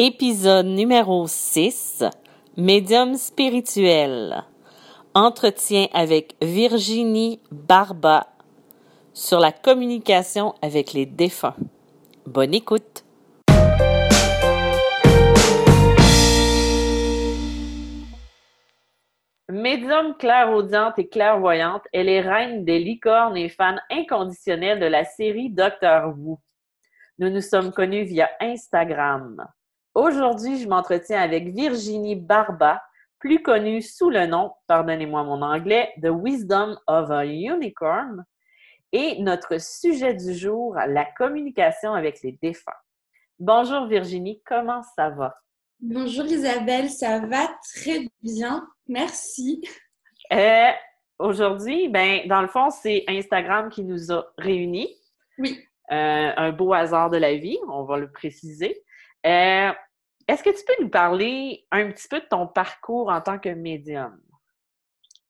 Épisode 0.00 0.66
numéro 0.66 1.26
6, 1.26 2.04
Médium 2.56 3.16
spirituel. 3.16 4.44
Entretien 5.12 5.88
avec 5.92 6.36
Virginie 6.40 7.40
Barba 7.50 8.28
sur 9.12 9.40
la 9.40 9.50
communication 9.50 10.54
avec 10.62 10.92
les 10.92 11.04
défunts. 11.04 11.56
Bonne 12.26 12.54
écoute. 12.54 13.04
Médium 19.48 20.16
clairaudiente 20.16 20.96
et 21.00 21.08
clairvoyante, 21.08 21.82
elle 21.92 22.08
est 22.08 22.20
reine 22.20 22.64
des 22.64 22.78
licornes 22.78 23.36
et 23.36 23.48
fan 23.48 23.80
inconditionnelle 23.90 24.78
de 24.78 24.86
la 24.86 25.02
série 25.02 25.50
Docteur 25.50 26.14
Who. 26.16 26.38
Nous 27.18 27.30
nous 27.30 27.40
sommes 27.40 27.72
connus 27.72 28.04
via 28.04 28.30
Instagram. 28.40 29.44
Aujourd'hui, 29.98 30.60
je 30.60 30.68
m'entretiens 30.68 31.20
avec 31.20 31.48
Virginie 31.48 32.14
Barba, 32.14 32.80
plus 33.18 33.42
connue 33.42 33.82
sous 33.82 34.10
le 34.10 34.26
nom, 34.26 34.52
pardonnez-moi 34.68 35.24
mon 35.24 35.42
anglais, 35.42 35.92
The 36.00 36.10
Wisdom 36.12 36.78
of 36.86 37.10
a 37.10 37.26
Unicorn. 37.26 38.24
Et 38.92 39.20
notre 39.20 39.60
sujet 39.60 40.14
du 40.14 40.34
jour, 40.34 40.76
la 40.86 41.04
communication 41.04 41.94
avec 41.94 42.22
les 42.22 42.38
défunts. 42.40 42.78
Bonjour 43.40 43.86
Virginie, 43.86 44.40
comment 44.46 44.84
ça 44.94 45.10
va? 45.10 45.34
Bonjour 45.80 46.26
Isabelle, 46.26 46.90
ça 46.90 47.18
va 47.18 47.48
très 47.74 48.06
bien, 48.22 48.68
merci. 48.86 49.68
Euh, 50.32 50.70
aujourd'hui, 51.18 51.88
ben, 51.88 52.20
dans 52.28 52.42
le 52.42 52.48
fond, 52.48 52.70
c'est 52.70 53.02
Instagram 53.08 53.68
qui 53.68 53.82
nous 53.82 54.12
a 54.12 54.32
réunis. 54.38 54.94
Oui. 55.38 55.58
Euh, 55.90 56.30
un 56.36 56.52
beau 56.52 56.72
hasard 56.72 57.10
de 57.10 57.16
la 57.16 57.34
vie, 57.34 57.58
on 57.66 57.82
va 57.82 57.96
le 57.96 58.12
préciser. 58.12 58.84
Euh, 59.26 59.72
est-ce 60.28 60.42
que 60.42 60.50
tu 60.50 60.64
peux 60.64 60.82
nous 60.82 60.90
parler 60.90 61.66
un 61.70 61.90
petit 61.90 62.06
peu 62.06 62.20
de 62.20 62.26
ton 62.26 62.46
parcours 62.46 63.08
en 63.08 63.20
tant 63.20 63.38
que 63.38 63.48
médium? 63.48 64.20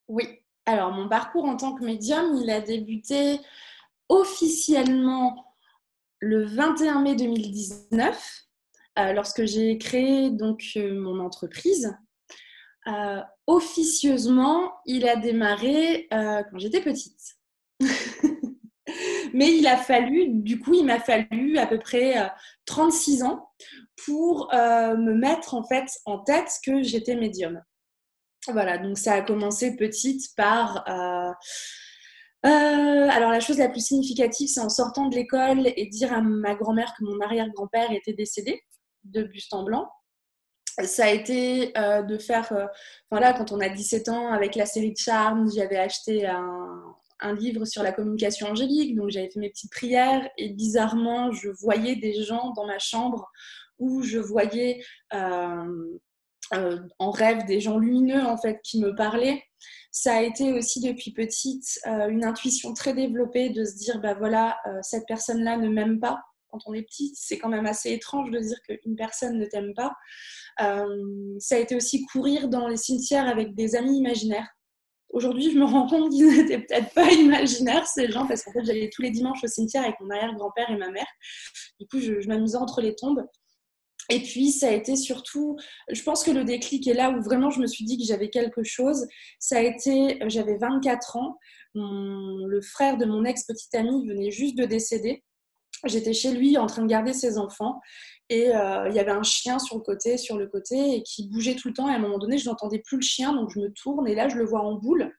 Oui. 0.08 0.40
Alors, 0.66 0.90
mon 0.90 1.08
parcours 1.08 1.44
en 1.44 1.56
tant 1.56 1.74
que 1.74 1.84
médium, 1.84 2.36
il 2.36 2.50
a 2.50 2.60
débuté 2.60 3.40
officiellement 4.08 5.54
le 6.18 6.44
21 6.44 7.00
mai 7.00 7.14
2019, 7.14 8.44
euh, 8.98 9.12
lorsque 9.12 9.44
j'ai 9.44 9.78
créé 9.78 10.30
donc 10.30 10.62
euh, 10.76 11.00
mon 11.00 11.20
entreprise. 11.20 11.96
Euh, 12.88 13.20
officieusement, 13.46 14.72
il 14.84 15.08
a 15.08 15.16
démarré 15.16 16.08
quand 16.10 16.58
j'étais 16.58 16.80
petite. 16.80 17.36
Mais 19.34 19.56
il 19.56 19.66
a 19.66 19.76
fallu, 19.76 20.28
du 20.28 20.58
coup, 20.58 20.74
il 20.74 20.84
m'a 20.84 21.00
fallu 21.00 21.58
à 21.58 21.66
peu 21.66 21.78
près 21.78 22.30
36 22.66 23.22
ans 23.22 23.48
pour 24.04 24.52
euh, 24.54 24.96
me 24.96 25.14
mettre 25.14 25.54
en 25.54 25.64
fait 25.64 25.86
en 26.04 26.18
tête 26.18 26.50
que 26.64 26.82
j'étais 26.82 27.16
médium. 27.16 27.62
Voilà, 28.48 28.78
donc 28.78 28.98
ça 28.98 29.14
a 29.14 29.22
commencé 29.22 29.76
petite 29.76 30.34
par... 30.36 30.88
Euh, 30.88 31.32
euh, 32.46 33.08
alors 33.10 33.32
la 33.32 33.40
chose 33.40 33.58
la 33.58 33.68
plus 33.68 33.84
significative, 33.84 34.48
c'est 34.48 34.60
en 34.60 34.68
sortant 34.68 35.08
de 35.08 35.16
l'école 35.16 35.72
et 35.74 35.86
dire 35.86 36.12
à 36.12 36.20
ma 36.20 36.54
grand-mère 36.54 36.94
que 36.96 37.04
mon 37.04 37.20
arrière-grand-père 37.20 37.90
était 37.90 38.12
décédé 38.12 38.62
de 39.04 39.24
buste 39.24 39.52
en 39.52 39.64
blanc. 39.64 39.90
Ça 40.84 41.06
a 41.06 41.10
été 41.10 41.72
de 41.72 42.18
faire, 42.18 42.52
voilà, 43.10 43.32
quand 43.32 43.50
on 43.50 43.58
a 43.58 43.68
17 43.68 44.08
ans, 44.10 44.28
avec 44.28 44.54
la 44.54 44.64
série 44.64 44.92
de 44.92 44.96
Charmes, 44.96 45.50
j'avais 45.52 45.76
acheté 45.76 46.24
un, 46.24 46.94
un 47.20 47.34
livre 47.34 47.64
sur 47.64 47.82
la 47.82 47.92
communication 47.92 48.48
angélique, 48.48 48.94
donc 48.96 49.10
j'avais 49.10 49.30
fait 49.30 49.40
mes 49.40 49.50
petites 49.50 49.72
prières 49.72 50.28
et 50.36 50.50
bizarrement, 50.50 51.32
je 51.32 51.48
voyais 51.48 51.96
des 51.96 52.22
gens 52.22 52.52
dans 52.52 52.66
ma 52.66 52.78
chambre 52.78 53.30
où 53.78 54.02
je 54.02 54.18
voyais 54.18 54.82
euh, 55.14 55.98
euh, 56.54 56.78
en 56.98 57.10
rêve 57.10 57.44
des 57.46 57.60
gens 57.60 57.78
lumineux 57.78 58.24
en 58.24 58.36
fait 58.36 58.60
qui 58.62 58.80
me 58.80 58.94
parlaient. 58.94 59.42
Ça 59.90 60.16
a 60.16 60.22
été 60.22 60.52
aussi 60.52 60.80
depuis 60.80 61.12
petite 61.12 61.80
euh, 61.86 62.08
une 62.08 62.24
intuition 62.24 62.72
très 62.74 62.94
développée 62.94 63.50
de 63.50 63.64
se 63.64 63.76
dire 63.76 64.00
bah 64.00 64.14
voilà 64.14 64.56
cette 64.82 65.06
personne-là 65.06 65.56
ne 65.56 65.68
m'aime 65.68 66.00
pas. 66.00 66.20
Quand 66.50 66.60
on 66.66 66.72
est 66.72 66.82
petite, 66.82 67.14
c'est 67.14 67.38
quand 67.38 67.50
même 67.50 67.66
assez 67.66 67.92
étrange 67.92 68.30
de 68.30 68.38
dire 68.38 68.58
qu'une 68.62 68.96
personne 68.96 69.38
ne 69.38 69.44
t'aime 69.44 69.74
pas. 69.74 69.92
ça 70.58 71.56
a 71.56 71.58
été 71.58 71.76
aussi 71.76 72.06
courir 72.06 72.48
dans 72.48 72.68
les 72.68 72.78
cimetières 72.78 73.28
avec 73.28 73.54
des 73.54 73.76
amis 73.76 73.98
imaginaires 73.98 74.48
Aujourd'hui, 75.10 75.50
je 75.50 75.58
me 75.58 75.64
rends 75.64 75.86
compte 75.86 76.10
qu'ils 76.10 76.28
n'étaient 76.36 76.58
peut-être 76.58 76.92
pas 76.94 77.10
imaginaires, 77.12 77.86
ces 77.86 78.10
gens, 78.10 78.26
parce 78.26 78.42
qu'en 78.42 78.52
fait, 78.52 78.64
j'allais 78.64 78.90
tous 78.92 79.02
les 79.02 79.10
dimanches 79.10 79.42
au 79.42 79.46
cimetière 79.46 79.84
avec 79.84 79.98
mon 80.00 80.10
arrière-grand-père 80.10 80.70
et 80.70 80.76
ma 80.76 80.90
mère. 80.90 81.06
Du 81.80 81.86
coup, 81.86 82.00
je, 82.00 82.26
m'amusais 82.28 82.58
entre 82.58 82.80
les 82.80 82.94
tombes. 82.94 83.24
Et 84.10 84.22
puis, 84.22 84.52
ça 84.52 84.68
a 84.68 84.72
été 84.72 84.96
surtout, 84.96 85.56
je 85.90 86.02
pense 86.02 86.24
que 86.24 86.30
le 86.30 86.44
déclic 86.44 86.86
est 86.88 86.94
là 86.94 87.10
où 87.10 87.22
vraiment 87.22 87.50
je 87.50 87.60
me 87.60 87.66
suis 87.66 87.84
dit 87.84 87.98
que 87.98 88.04
j'avais 88.04 88.30
quelque 88.30 88.62
chose. 88.62 89.06
Ça 89.38 89.58
a 89.58 89.60
été, 89.60 90.18
j'avais 90.28 90.56
24 90.56 91.16
ans, 91.16 91.36
le 91.74 92.60
frère 92.62 92.96
de 92.96 93.04
mon 93.04 93.24
ex-petite 93.24 93.74
amie 93.74 94.06
venait 94.06 94.30
juste 94.30 94.56
de 94.56 94.64
décéder. 94.64 95.22
J'étais 95.84 96.12
chez 96.12 96.32
lui 96.32 96.58
en 96.58 96.66
train 96.66 96.82
de 96.82 96.88
garder 96.88 97.12
ses 97.12 97.38
enfants 97.38 97.80
et 98.28 98.54
euh, 98.54 98.88
il 98.88 98.94
y 98.94 98.98
avait 98.98 99.12
un 99.12 99.22
chien 99.22 99.58
sur 99.58 99.76
le 99.76 99.82
côté, 99.82 100.18
sur 100.18 100.36
le 100.36 100.46
côté, 100.46 100.96
et 100.96 101.02
qui 101.02 101.28
bougeait 101.28 101.54
tout 101.54 101.68
le 101.68 101.74
temps. 101.74 101.88
Et 101.88 101.92
à 101.92 101.96
un 101.96 102.00
moment 102.00 102.18
donné, 102.18 102.36
je 102.36 102.48
n'entendais 102.48 102.80
plus 102.80 102.98
le 102.98 103.02
chien, 103.02 103.32
donc 103.32 103.50
je 103.54 103.60
me 103.60 103.72
tourne 103.72 104.06
et 104.06 104.14
là, 104.14 104.28
je 104.28 104.36
le 104.36 104.44
vois 104.44 104.60
en 104.60 104.74
boule 104.74 105.12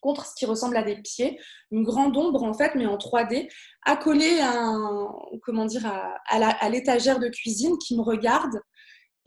contre 0.00 0.26
ce 0.26 0.34
qui 0.34 0.46
ressemble 0.46 0.76
à 0.76 0.82
des 0.82 0.96
pieds, 0.96 1.38
une 1.70 1.82
grande 1.82 2.16
ombre 2.16 2.42
en 2.42 2.54
fait, 2.54 2.74
mais 2.74 2.86
en 2.86 2.96
3D, 2.96 3.48
accolée 3.84 4.40
à, 4.40 4.72
comment 5.42 5.66
dire, 5.66 5.86
à, 6.26 6.68
l'étagère 6.70 7.18
de 7.18 7.28
cuisine 7.28 7.76
qui 7.78 7.96
me 7.96 8.02
regarde. 8.02 8.60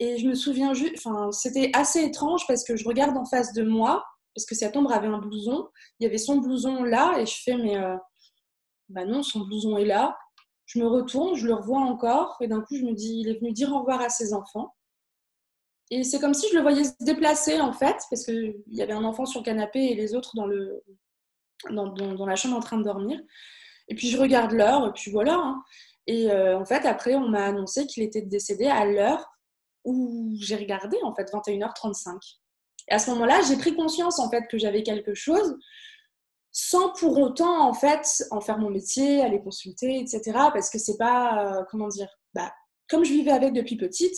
Et 0.00 0.18
je 0.18 0.26
me 0.26 0.34
souviens 0.34 0.74
juste, 0.74 0.96
enfin, 0.98 1.30
c'était 1.30 1.70
assez 1.74 2.02
étrange 2.02 2.44
parce 2.48 2.64
que 2.64 2.76
je 2.76 2.84
regarde 2.86 3.16
en 3.16 3.24
face 3.24 3.52
de 3.52 3.62
moi, 3.62 4.04
parce 4.34 4.46
que 4.46 4.56
cette 4.56 4.76
ombre 4.76 4.92
avait 4.92 5.06
un 5.06 5.18
blouson, 5.18 5.68
il 6.00 6.04
y 6.04 6.06
avait 6.06 6.18
son 6.18 6.38
blouson 6.38 6.82
là, 6.82 7.18
et 7.20 7.26
je 7.26 7.36
fais, 7.44 7.56
mais 7.56 7.76
euh, 7.76 7.96
bah 8.88 9.04
non, 9.04 9.22
son 9.22 9.40
blouson 9.40 9.76
est 9.76 9.84
là. 9.84 10.16
Je 10.66 10.78
me 10.78 10.86
retourne, 10.86 11.34
je 11.34 11.46
le 11.46 11.54
revois 11.54 11.80
encore, 11.80 12.36
et 12.40 12.48
d'un 12.48 12.60
coup, 12.60 12.76
je 12.76 12.84
me 12.84 12.92
dis, 12.92 13.20
il 13.20 13.28
est 13.28 13.38
venu 13.38 13.52
dire 13.52 13.72
au 13.72 13.80
revoir 13.80 14.00
à 14.00 14.08
ses 14.08 14.32
enfants. 14.32 14.74
Et 15.90 16.02
c'est 16.02 16.18
comme 16.18 16.34
si 16.34 16.48
je 16.48 16.56
le 16.56 16.62
voyais 16.62 16.84
se 16.84 16.92
déplacer, 17.00 17.60
en 17.60 17.72
fait, 17.72 17.96
parce 18.10 18.24
qu'il 18.24 18.54
y 18.68 18.82
avait 18.82 18.94
un 18.94 19.04
enfant 19.04 19.26
sur 19.26 19.40
le 19.40 19.44
canapé 19.44 19.80
et 19.80 19.94
les 19.94 20.14
autres 20.14 20.34
dans, 20.34 20.46
le, 20.46 20.82
dans, 21.70 21.88
dans, 21.88 22.26
la 22.26 22.36
chambre 22.36 22.56
en 22.56 22.60
train 22.60 22.78
de 22.78 22.84
dormir. 22.84 23.20
Et 23.88 23.94
puis, 23.94 24.08
je 24.08 24.18
regarde 24.18 24.52
l'heure, 24.52 24.86
et 24.88 24.92
puis 24.92 25.10
voilà. 25.10 25.34
Hein. 25.34 25.62
Et 26.06 26.30
euh, 26.30 26.58
en 26.58 26.64
fait, 26.64 26.86
après, 26.86 27.14
on 27.14 27.28
m'a 27.28 27.44
annoncé 27.44 27.86
qu'il 27.86 28.02
était 28.02 28.22
décédé 28.22 28.66
à 28.66 28.86
l'heure 28.86 29.34
où 29.84 30.34
j'ai 30.40 30.56
regardé, 30.56 30.96
en 31.02 31.14
fait, 31.14 31.30
21h35. 31.30 32.18
Et 32.88 32.94
à 32.94 32.98
ce 32.98 33.10
moment-là, 33.10 33.40
j'ai 33.46 33.56
pris 33.56 33.74
conscience, 33.74 34.18
en 34.18 34.30
fait, 34.30 34.46
que 34.50 34.58
j'avais 34.58 34.82
quelque 34.82 35.14
chose, 35.14 35.58
sans 36.54 36.90
pour 36.92 37.18
autant 37.18 37.68
en 37.68 37.74
fait 37.74 38.24
en 38.30 38.40
faire 38.40 38.58
mon 38.58 38.70
métier, 38.70 39.20
aller 39.20 39.42
consulter, 39.42 39.98
etc. 39.98 40.20
Parce 40.52 40.70
que 40.70 40.78
c'est 40.78 40.96
pas, 40.96 41.58
euh, 41.58 41.64
comment 41.68 41.88
dire, 41.88 42.08
bah, 42.32 42.54
comme 42.88 43.04
je 43.04 43.12
vivais 43.12 43.32
avec 43.32 43.52
depuis 43.52 43.76
petite, 43.76 44.16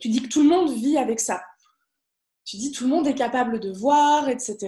tu 0.00 0.08
dis 0.08 0.20
que 0.20 0.28
tout 0.28 0.42
le 0.42 0.50
monde 0.50 0.70
vit 0.70 0.98
avec 0.98 1.18
ça. 1.18 1.42
Tu 2.44 2.56
dis 2.58 2.72
tout 2.72 2.84
le 2.84 2.90
monde 2.90 3.06
est 3.06 3.14
capable 3.14 3.58
de 3.58 3.72
voir, 3.72 4.28
etc. 4.28 4.58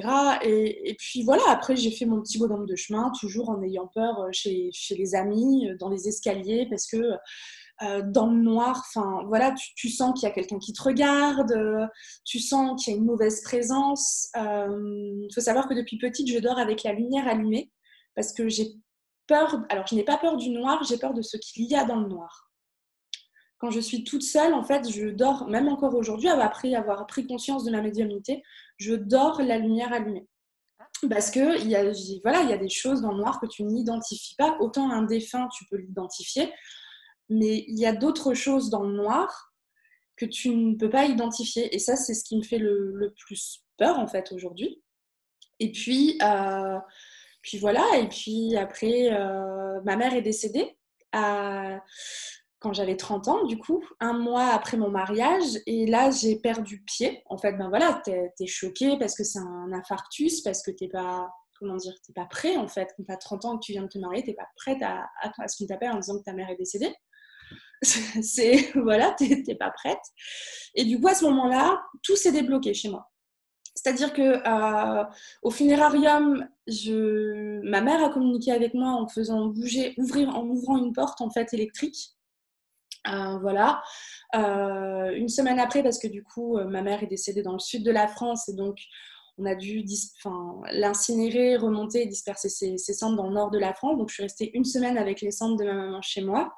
Et, 0.45 0.97
puis 0.99 1.25
voilà, 1.25 1.43
après 1.49 1.77
j'ai 1.77 1.91
fait 1.91 2.07
mon 2.07 2.23
petit 2.23 2.39
bonhomme 2.39 2.65
de 2.65 2.77
chemin, 2.77 3.13
toujours 3.21 3.51
en 3.51 3.63
ayant 3.63 3.89
peur 3.89 4.21
euh, 4.21 4.29
chez, 4.33 4.71
chez 4.73 4.95
les 4.95 5.15
amis, 5.15 5.69
euh, 5.69 5.77
dans 5.77 5.91
les 5.91 6.09
escaliers, 6.09 6.67
parce 6.71 6.87
que 6.87 6.97
euh, 7.83 8.03
dans 8.05 8.27
le 8.27 8.41
noir, 8.41 8.85
enfin 8.87 9.25
voilà, 9.27 9.55
tu, 9.77 9.89
sens 9.89 10.19
qu'il 10.19 10.29
y 10.29 10.31
a 10.31 10.35
quelqu'un 10.35 10.59
qui 10.59 10.73
te 10.73 10.83
regarde, 10.83 11.53
euh, 11.53 11.87
tu 12.25 12.39
sens 12.39 12.83
qu'il 12.83 12.93
y 12.93 12.97
a 12.97 12.99
une 12.99 13.07
mauvaise 13.07 13.43
présence. 13.43 14.29
Il 14.37 14.41
euh, 14.41 15.29
faut 15.35 15.41
savoir 15.41 15.69
que 15.69 15.75
depuis 15.75 15.99
petite, 15.99 16.31
je 16.31 16.39
dors 16.39 16.59
avec 16.59 16.83
la 16.83 16.93
lumière 16.93 17.27
allumée 17.27 17.71
parce 18.15 18.33
que 18.33 18.49
j'ai 18.49 18.69
peur. 19.27 19.63
Alors, 19.69 19.87
je 19.87 19.95
n'ai 19.95 20.05
pas 20.05 20.19
peur 20.19 20.37
du 20.37 20.51
noir, 20.51 20.85
j'ai 20.85 20.99
peur 20.99 21.15
de 21.15 21.23
ce 21.23 21.37
qu'il 21.37 21.65
y 21.65 21.75
a 21.75 21.85
dans 21.85 22.01
le 22.01 22.09
noir. 22.09 22.51
Quand 23.59 23.71
je 23.71 23.81
suis 23.81 24.05
toute 24.05 24.23
seule, 24.23 24.55
en 24.55 24.65
fait, 24.65 24.91
je 24.91 25.09
dors, 25.09 25.49
même 25.49 25.69
encore 25.69 25.95
aujourd'hui, 25.95 26.29
après 26.29 26.75
avoir 26.75 27.07
pris 27.07 27.27
conscience 27.27 27.65
de 27.65 27.71
ma 27.71 27.81
médiumnité, 27.81 28.43
je 28.77 28.95
dors 28.95 29.41
la 29.41 29.59
lumière 29.59 29.93
allumée 29.93 30.27
parce 31.09 31.31
que 31.31 31.61
il 31.61 31.69
y 31.69 31.77
a, 31.77 31.83
voilà, 32.23 32.43
il 32.43 32.51
y 32.51 32.53
a 32.53 32.59
des 32.59 32.69
choses 32.69 33.03
dans 33.03 33.13
le 33.13 33.19
noir 33.19 33.41
que 33.41 33.47
tu 33.47 33.65
n'identifies 33.65 34.37
pas. 34.37 34.57
Autant 34.61 34.91
un 34.91 35.03
défunt, 35.03 35.49
tu 35.57 35.65
peux 35.67 35.77
l'identifier 35.77 36.53
mais 37.33 37.65
il 37.69 37.79
y 37.79 37.87
a 37.87 37.93
d'autres 37.93 38.35
choses 38.35 38.71
dans 38.71 38.83
le 38.83 38.95
noir 38.95 39.53
que 40.17 40.27
tu 40.27 40.51
ne 40.51 40.77
peux 40.77 40.91
pas 40.91 41.07
identifier. 41.07 41.75
Et 41.75 41.79
ça, 41.79 41.97
c'est 41.97 42.15
ce 42.15 42.25
qui 42.25 42.37
me 42.37 42.43
fait 42.43 42.59
le, 42.59 43.15
plus 43.17 43.65
peur, 43.77 43.99
en 43.99 44.07
fait, 44.07 44.33
aujourd'hui. 44.33 44.83
Et 45.59 45.73
puis, 45.73 46.19
euh, 46.23 46.79
puis 47.43 47.59
voilà, 47.59 47.85
et 47.99 48.09
puis 48.09 48.57
après, 48.57 49.13
euh, 49.13 49.81
ma 49.85 49.97
mère 49.97 50.15
est 50.15 50.23
décédée 50.23 50.77
quand 52.63 52.73
j'avais 52.73 52.97
30 52.97 53.29
ans, 53.29 53.45
du 53.45 53.59
coup, 53.59 53.85
un 54.01 54.13
mois 54.13 54.47
après 54.47 54.77
mon 54.77 54.89
mariage. 54.89 55.59
Et 55.67 55.85
là, 55.87 56.11
j'ai 56.11 56.37
perdu 56.37 56.83
pied. 56.85 57.23
En 57.27 57.37
fait, 57.37 57.53
ben 57.55 57.69
voilà, 57.69 58.01
t'es 58.05 58.33
es 58.39 58.47
choquée 58.47 58.97
parce 58.99 59.17
que 59.17 59.25
c'est 59.25 59.41
un 59.41 59.73
infarctus, 59.73 60.43
parce 60.43 60.63
que 60.63 60.71
t'es 60.71 60.89
pas 60.89 61.29
comment 61.59 61.77
dire, 61.77 61.95
t'es 62.07 62.13
pas 62.13 62.27
prêt 62.27 62.57
en 62.57 62.69
fait. 62.69 62.89
Quand 62.97 63.05
t'as 63.05 63.17
30 63.17 63.45
ans 63.45 63.55
et 63.55 63.59
que 63.59 63.65
tu 63.65 63.73
viens 63.73 63.83
de 63.83 63.89
te 63.89 63.99
marier, 63.99 64.23
t'es 64.23 64.35
pas 64.35 64.49
prête 64.57 64.83
à, 64.83 65.05
à, 65.21 65.49
ce 65.49 65.57
qu'on 65.59 65.67
t'appelle 65.67 65.91
en 65.91 65.99
disant 65.99 66.19
que 66.19 66.25
ta 66.25 66.33
mère 66.33 66.51
est 66.51 66.57
décédée. 66.57 66.95
c'est 67.83 68.73
voilà, 68.75 69.15
t'es 69.19 69.55
pas 69.55 69.71
prête. 69.71 70.03
Et 70.75 70.85
du 70.85 71.01
coup, 71.01 71.09
à 71.09 71.15
ce 71.15 71.25
moment-là, 71.25 71.83
tout 72.03 72.17
s'est 72.17 72.33
débloqué 72.33 72.75
chez 72.75 72.89
moi. 72.89 73.13
C'est-à-dire 73.75 74.13
que 74.13 74.23
euh, 74.23 75.05
au 75.43 75.51
funérarium, 75.51 76.47
ma 77.65 77.81
mère 77.81 78.05
a 78.05 78.11
communiqué 78.11 78.53
avec 78.53 78.75
moi 78.75 78.91
en 78.91 79.09
faisant 79.09 79.47
bouger, 79.47 79.95
ouvrir, 79.97 80.29
en 80.37 80.45
ouvrant 80.45 80.79
une 80.79 80.93
porte 80.93 81.21
en 81.21 81.31
fait 81.31 81.53
électrique. 81.55 82.11
Euh, 83.09 83.39
voilà. 83.39 83.83
Euh, 84.37 85.13
une 85.15 85.29
semaine 85.29 85.59
après, 85.59 85.83
parce 85.83 85.99
que 85.99 86.07
du 86.07 86.23
coup, 86.23 86.59
ma 86.59 86.83
mère 86.83 87.03
est 87.03 87.09
décédée 87.09 87.43
dans 87.43 87.55
le 87.55 87.59
sud 87.59 87.83
de 87.83 87.91
la 87.91 88.09
France 88.09 88.49
et 88.49 88.55
donc 88.55 88.79
on 89.39 89.47
a 89.47 89.55
dû 89.55 89.83
l'incinérer, 90.71 91.57
remonter 91.57 92.05
disperser 92.07 92.51
ses, 92.51 92.77
ses, 92.77 92.93
cendres 92.93 93.17
dans 93.17 93.29
le 93.29 93.35
nord 93.35 93.51
de 93.51 93.59
la 93.59 93.73
France. 93.73 93.97
Donc 93.97 94.11
je 94.11 94.15
suis 94.15 94.23
restée 94.23 94.51
une 94.55 94.65
semaine 94.65 94.99
avec 94.99 95.23
les 95.23 95.31
cendres 95.31 95.57
de 95.57 95.65
ma 95.65 95.73
maman 95.73 96.03
chez 96.03 96.21
moi. 96.21 96.53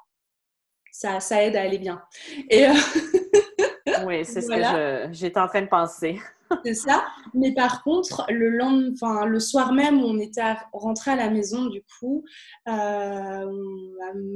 Ça, 0.95 1.19
ça 1.19 1.43
aide 1.43 1.57
à 1.57 1.61
aller 1.63 1.77
bien. 1.77 2.01
Et 2.49 2.67
oui, 4.05 4.23
c'est 4.23 4.39
ce 4.39 4.47
que 4.47 5.11
j'étais 5.13 5.39
en 5.41 5.49
train 5.49 5.61
de 5.61 5.67
penser. 5.67 6.21
c'est 6.63 6.73
ça. 6.73 7.05
Mais 7.33 7.53
par 7.53 7.83
contre, 7.83 8.23
le, 8.29 8.49
lendemain, 8.49 8.93
enfin, 8.93 9.25
le 9.25 9.41
soir 9.41 9.73
même 9.73 10.01
où 10.01 10.05
on 10.05 10.17
était 10.19 10.55
rentré 10.71 11.11
à 11.11 11.17
la 11.17 11.29
maison, 11.29 11.65
du 11.65 11.83
coup, 11.83 12.23
euh, 12.69 13.51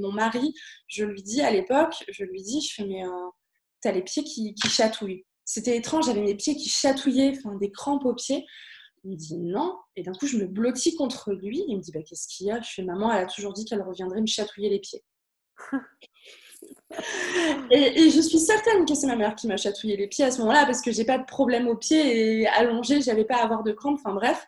mon 0.01 0.11
mari, 0.11 0.53
je 0.89 1.06
lui 1.06 1.23
dis 1.23 1.41
à 1.41 1.50
l'époque, 1.50 2.03
je 2.09 2.25
lui 2.25 2.41
dis, 2.41 2.59
je 2.59 2.73
fais, 2.73 2.85
mais 2.85 3.06
euh, 3.06 3.29
t'as 3.79 3.94
les 3.94 4.01
pieds 4.01 4.25
qui, 4.25 4.53
qui 4.53 4.67
chatouillent. 4.67 5.25
C'était 5.45 5.77
étrange, 5.77 6.07
j'avais 6.07 6.23
mes 6.23 6.35
pieds 6.35 6.57
qui 6.57 6.67
chatouillaient, 6.67 7.38
enfin, 7.38 7.56
des 7.56 7.71
crampes 7.71 8.03
aux 8.03 8.15
pieds. 8.15 8.45
Il 9.06 9.11
me 9.11 9.15
dit 9.15 9.38
non. 9.38 9.77
Et 9.95 10.03
d'un 10.03 10.11
coup, 10.11 10.27
je 10.27 10.35
me 10.35 10.45
blottis 10.45 10.97
contre 10.97 11.31
lui. 11.31 11.63
Il 11.69 11.77
me 11.77 11.81
dit 11.81 11.94
bah, 11.94 12.01
Qu'est-ce 12.06 12.27
qu'il 12.27 12.47
y 12.47 12.51
a? 12.51 12.59
Je 12.59 12.69
fais 12.69 12.83
Maman, 12.83 13.13
elle 13.13 13.23
a 13.23 13.27
toujours 13.27 13.53
dit 13.53 13.63
qu'elle 13.63 13.81
reviendrait 13.81 14.19
me 14.19 14.27
chatouiller 14.27 14.69
les 14.69 14.79
pieds. 14.79 15.06
et, 17.71 18.09
je 18.09 18.19
suis 18.19 18.39
certaine 18.39 18.86
que 18.86 18.95
c'est 18.95 19.07
ma 19.07 19.15
mère 19.15 19.36
qui 19.36 19.47
m'a 19.47 19.57
chatouillé 19.57 19.95
les 19.95 20.07
pieds 20.07 20.25
à 20.25 20.31
ce 20.31 20.39
moment-là 20.39 20.65
parce 20.65 20.81
que 20.81 20.91
j'ai 20.91 21.06
pas 21.06 21.18
de 21.18 21.25
problème 21.25 21.68
aux 21.68 21.75
pieds 21.75 22.41
et 22.41 22.47
allongée, 22.47 23.01
j'avais 23.01 23.25
pas 23.25 23.38
à 23.38 23.44
avoir 23.44 23.63
de 23.63 23.71
crampes. 23.71 24.00
Enfin 24.03 24.13
bref. 24.13 24.47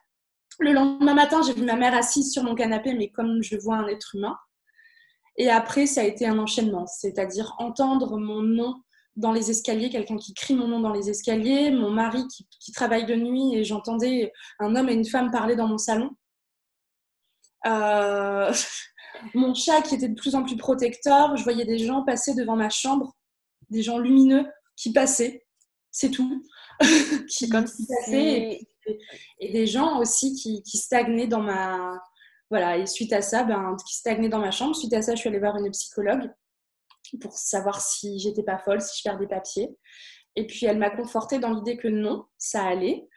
Le 0.60 0.74
lendemain 0.74 1.14
matin, 1.14 1.42
j'ai 1.46 1.54
vu 1.54 1.64
ma 1.64 1.76
mère 1.76 1.96
assise 1.96 2.32
sur 2.32 2.44
mon 2.44 2.56
canapé, 2.56 2.94
mais 2.94 3.10
comme 3.10 3.42
je 3.42 3.56
vois 3.58 3.78
un 3.78 3.88
être 3.88 4.16
humain. 4.16 4.38
Et 5.38 5.50
après, 5.50 5.86
ça 5.86 6.02
a 6.02 6.04
été 6.04 6.28
un 6.28 6.38
enchaînement, 6.38 6.86
c'est-à-dire 6.86 7.56
entendre 7.58 8.18
mon 8.18 8.42
nom 8.42 8.76
dans 9.16 9.32
les 9.32 9.50
escaliers, 9.50 9.90
quelqu'un 9.90 10.18
qui 10.18 10.34
crie 10.34 10.56
mon 10.56 10.68
nom 10.68 10.80
dans 10.80 10.94
les 10.94 11.10
escaliers, 11.10 11.72
mon 11.72 11.90
mari 11.90 12.26
qui, 12.28 12.72
travaille 12.72 13.06
de 13.06 13.16
nuit 13.16 13.56
et 13.56 13.64
j'entendais 13.64 14.32
un 14.60 14.76
homme 14.76 14.90
et 14.90 14.94
une 14.94 15.06
femme 15.06 15.32
parler 15.32 15.56
dans 15.56 15.68
mon 15.68 15.78
salon. 15.78 16.12
Euh, 17.66 18.54
mon 19.34 19.54
chat 19.54 19.82
qui 19.82 19.96
était 19.96 20.10
de 20.10 20.16
plus 20.16 20.36
en 20.36 20.44
plus 20.44 20.58
protecteur. 20.58 21.36
Je 21.36 21.44
voyais 21.44 21.66
des 21.66 21.80
gens 21.80 22.04
passer 22.04 22.34
devant 22.36 22.56
ma 22.56 22.70
chambre, 22.70 23.16
des 23.70 23.82
gens 23.82 23.98
lumineux 23.98 24.46
qui 24.76 24.92
passaient, 24.94 25.46
c'est 25.92 26.10
tout. 26.10 26.44
qui, 27.30 27.50
Comme 27.50 27.66
qui 27.66 27.86
passaient 27.88 28.60
et, 29.40 29.52
des 29.52 29.68
gens 29.68 30.00
aussi 30.00 30.34
qui, 30.34 30.64
qui, 30.64 30.78
stagnaient 30.78 31.28
dans 31.28 31.42
ma. 31.42 32.00
Voilà, 32.50 32.78
et 32.78 32.86
suite 32.86 33.14
à 33.14 33.22
ça, 33.22 33.44
ben, 33.44 33.76
qui 33.88 33.96
stagnaient 33.96 34.30
dans 34.30 34.40
ma 34.40 34.52
chambre. 34.52 34.76
Suite 34.76 34.94
à 34.94 35.02
ça, 35.02 35.16
je 35.16 35.20
suis 35.20 35.30
allée 35.30 35.40
voir 35.40 35.56
une 35.58 35.72
psychologue 35.72 36.32
pour 37.20 37.34
savoir 37.34 37.82
si 37.82 38.20
j'étais 38.20 38.44
pas 38.44 38.58
folle, 38.58 38.82
si 38.82 38.98
je 38.98 39.04
perdais 39.04 39.28
papier. 39.28 39.70
Et 40.36 40.48
puis 40.48 40.66
elle 40.66 40.78
m'a 40.78 40.90
confortée 40.90 41.40
dans 41.40 41.54
l'idée 41.54 41.78
que 41.78 41.88
non, 41.88 42.26
ça 42.38 42.64
allait. 42.64 43.08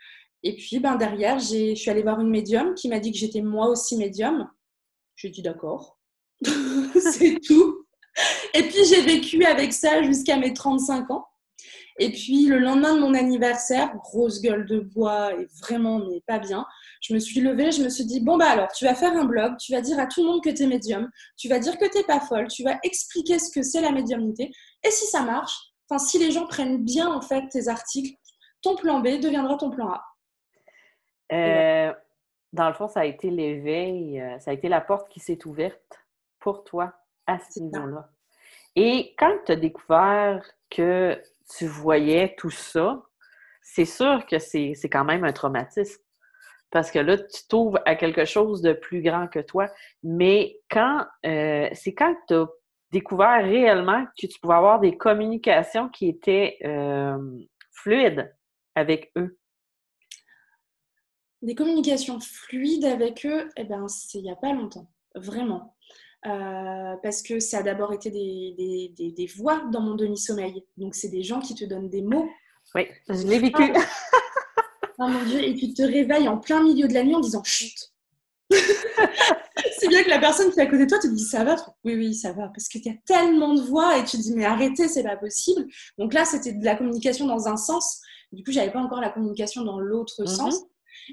Et 0.43 0.56
puis 0.56 0.81
ben, 0.81 0.97
derrière, 0.97 1.39
je 1.39 1.75
suis 1.75 1.91
allée 1.91 2.03
voir 2.03 2.21
une 2.21 2.31
médium 2.31 2.75
qui 2.75 2.89
m'a 2.89 3.01
dit 3.01 3.12
que 3.12 3.19
j'étais 3.19 3.41
moi 3.41 3.69
aussi 3.69 3.97
médium. 3.97 4.49
J'ai 5.17 5.31
dit 5.31 5.43
d'accord. 5.43 5.99
c'est 6.45 7.39
tout. 7.41 7.87
Et 8.55 8.63
puis 8.63 8.85
j'ai 8.89 9.03
vécu 9.03 9.45
avec 9.45 9.73
ça 9.73 10.03
jusqu'à 10.03 10.37
mes 10.37 10.53
35 10.53 11.11
ans. 11.11 11.27
Et 11.99 12.11
puis 12.11 12.47
le 12.47 12.59
lendemain 12.59 12.95
de 12.95 13.01
mon 13.01 13.15
anniversaire, 13.15 13.95
grosse 13.97 14.41
gueule 14.41 14.67
de 14.67 14.81
bois 14.81 15.33
et 15.35 15.47
vraiment 15.61 16.01
mais 16.01 16.21
pas 16.27 16.41
bien, 16.41 16.67
je 17.01 17.15
me 17.15 17.21
suis 17.21 17.41
levée, 17.41 17.71
je 17.71 17.83
me 17.83 17.89
suis 17.89 18.05
dit 18.05 18.21
bon 18.21 18.37
bah 18.37 18.51
alors 18.51 18.73
tu 18.73 18.85
vas 18.85 18.97
faire 18.97 19.13
un 19.13 19.25
blog, 19.25 19.57
tu 19.59 19.73
vas 19.73 19.81
dire 19.81 19.99
à 20.01 20.07
tout 20.07 20.23
le 20.23 20.27
monde 20.27 20.43
que 20.43 20.51
tu 20.51 20.65
es 20.65 20.67
médium, 20.67 21.09
tu 21.37 21.49
vas 21.49 21.61
dire 21.61 21.79
que 21.79 21.85
tu 21.85 22.05
pas 22.05 22.19
folle, 22.19 22.49
tu 22.49 22.65
vas 22.65 22.79
expliquer 22.83 23.39
ce 23.39 23.51
que 23.51 23.63
c'est 23.63 23.81
la 23.81 23.93
médiumnité 23.93 24.51
et 24.83 24.91
si 24.91 25.07
ça 25.07 25.23
marche, 25.23 25.57
enfin 25.89 26.05
si 26.05 26.19
les 26.19 26.33
gens 26.33 26.47
prennent 26.47 26.85
bien 26.85 27.09
en 27.09 27.21
fait 27.21 27.49
tes 27.49 27.69
articles, 27.69 28.17
ton 28.61 28.75
plan 28.75 29.01
B 29.01 29.21
deviendra 29.21 29.57
ton 29.57 29.71
plan 29.71 29.91
A. 29.91 30.05
Euh, 31.33 31.93
dans 32.55 32.69
le 32.69 32.75
fond, 32.75 32.87
ça 32.87 33.01
a 33.01 33.05
été 33.05 33.31
l'éveil, 33.31 34.21
euh, 34.21 34.39
ça 34.39 34.53
a 34.53 34.55
été 34.55 34.69
la 34.69 34.81
porte 34.81 35.09
qui 35.09 35.19
s'est 35.19 35.45
ouverte 35.45 36.01
pour 36.39 36.62
toi 36.62 36.95
à 37.27 37.39
ce 37.41 37.61
niveau-là. 37.61 38.09
Et 38.77 39.15
quand 39.19 39.37
tu 39.45 39.53
as 39.53 39.56
découvert 39.56 40.45
que 40.71 41.21
tu 41.56 41.67
voyais 41.67 42.35
tout 42.39 42.51
ça, 42.51 43.03
c'est 43.61 43.85
sûr 43.85 44.25
que 44.27 44.39
c'est 44.39 44.75
quand 44.85 45.05
même 45.05 45.25
un 45.25 45.33
traumatisme. 45.33 46.01
Parce 46.71 46.91
que 46.91 46.99
là, 47.01 47.19
tu 47.19 47.47
t'ouvres 47.49 47.81
à 47.87 47.97
quelque 47.97 48.25
chose 48.25 48.62
de 48.62 48.73
plus 48.73 49.03
grand 49.03 49.27
que 49.27 49.41
toi. 49.41 49.67
Mais 50.03 50.61
quand 50.71 51.06
euh, 51.27 51.69
c'est 51.73 51.95
quand 51.95 52.15
tu 52.29 52.35
as 52.35 52.47
découvert 52.93 53.43
réellement 53.43 54.06
que 54.21 54.27
tu 54.29 54.39
pouvais 54.41 54.55
avoir 54.55 54.79
des 54.79 54.97
communications 54.97 55.89
qui 55.89 56.09
étaient 56.09 56.59
euh, 56.65 57.19
fluides 57.73 58.33
avec 58.77 59.11
eux. 59.17 59.39
Des 61.44 61.55
communications 61.55 62.20
fluides 62.20 62.87
avec 62.87 63.26
eux, 63.26 63.50
eh 63.58 63.64
ben, 63.64 63.87
c'est 63.87 64.19
il 64.19 64.25
n'y 64.25 64.31
a 64.31 64.37
pas 64.37 64.55
longtemps, 64.55 64.88
vraiment. 65.14 65.76
Euh, 66.26 66.94
parce 67.02 67.20
que 67.20 67.38
ça 67.38 67.58
a 67.58 67.62
d'abord 67.62 67.93
été 67.93 68.11
des, 68.11 68.55
des, 68.96 69.12
des, 69.12 69.26
voix 69.26 69.62
dans 69.70 69.82
mon 69.82 69.94
demi-sommeil. 69.94 70.64
Donc, 70.79 70.94
c'est 70.94 71.11
des 71.11 71.23
gens 71.23 71.41
qui 71.41 71.55
te 71.55 71.67
donnent 71.67 71.91
des 71.91 72.00
mots. 72.00 72.26
Oui, 72.75 72.87
je 73.11 73.26
l'ai 73.26 73.38
vécu. 73.38 73.62
oh 74.99 75.06
mon 75.06 75.23
Dieu, 75.26 75.44
et 75.44 75.52
puis 75.52 75.69
tu 75.69 75.75
te 75.75 75.82
réveilles 75.82 76.29
en 76.29 76.38
plein 76.38 76.62
milieu 76.62 76.88
de 76.88 76.94
la 76.94 77.05
nuit 77.05 77.14
en 77.14 77.20
disant 77.20 77.44
chut. 77.44 77.93
c'est 78.50 79.88
bien 79.88 80.02
que 80.02 80.08
la 80.08 80.19
personne 80.19 80.50
qui 80.50 80.58
est 80.61 80.62
à 80.62 80.67
côté 80.67 80.85
de 80.85 80.88
toi 80.88 80.99
te 80.99 81.08
dit 81.08 81.25
ça 81.25 81.44
va 81.44 81.56
Oui, 81.85 81.94
oui, 81.94 82.14
ça 82.14 82.32
va. 82.32 82.49
Parce 82.49 82.69
qu'il 82.69 82.87
y 82.87 82.88
a 82.88 82.94
tellement 83.05 83.52
de 83.52 83.61
voix 83.61 83.99
et 83.99 84.05
tu 84.05 84.17
te 84.17 84.23
dis 84.23 84.35
mais 84.35 84.46
arrêtez, 84.46 84.88
c'est 84.88 85.02
pas 85.02 85.19
possible. 85.19 85.67
Donc 85.99 86.14
là, 86.14 86.25
c'était 86.25 86.52
de 86.52 86.64
la 86.64 86.75
communication 86.75 87.26
dans 87.26 87.49
un 87.49 87.58
sens. 87.58 88.00
Du 88.32 88.43
coup, 88.43 88.50
j'avais 88.50 88.73
pas 88.73 88.81
encore 88.81 89.02
la 89.02 89.11
communication 89.11 89.62
dans 89.62 89.79
l'autre 89.79 90.23
mhm. 90.23 90.26
sens. 90.26 90.64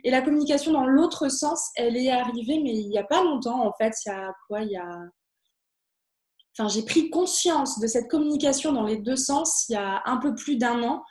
Et 0.03 0.11
la 0.11 0.21
communication 0.21 0.71
dans 0.71 0.85
l'autre 0.85 1.29
sens, 1.29 1.69
elle 1.75 1.97
est 1.97 2.11
arrivée, 2.11 2.59
mais 2.61 2.73
il 2.73 2.89
n'y 2.89 2.97
a 2.97 3.03
pas 3.03 3.23
longtemps, 3.23 3.65
en 3.65 3.73
fait. 3.73 3.93
Il 4.05 4.09
y 4.09 4.11
a 4.11 4.33
quoi 4.47 4.61
Il 4.61 4.71
y 4.71 4.77
a. 4.77 4.99
Enfin, 6.57 6.67
j'ai 6.67 6.83
pris 6.83 7.09
conscience 7.09 7.79
de 7.79 7.88
cette 7.88 8.09
communication 8.09 8.73
dans 8.73 8.83
les 8.83 8.97
deux 8.97 9.15
sens 9.15 9.65
il 9.69 9.73
y 9.73 9.77
a 9.77 10.01
un 10.05 10.17
peu 10.17 10.35
plus 10.35 10.57
d'un 10.57 10.83
an 10.83 11.01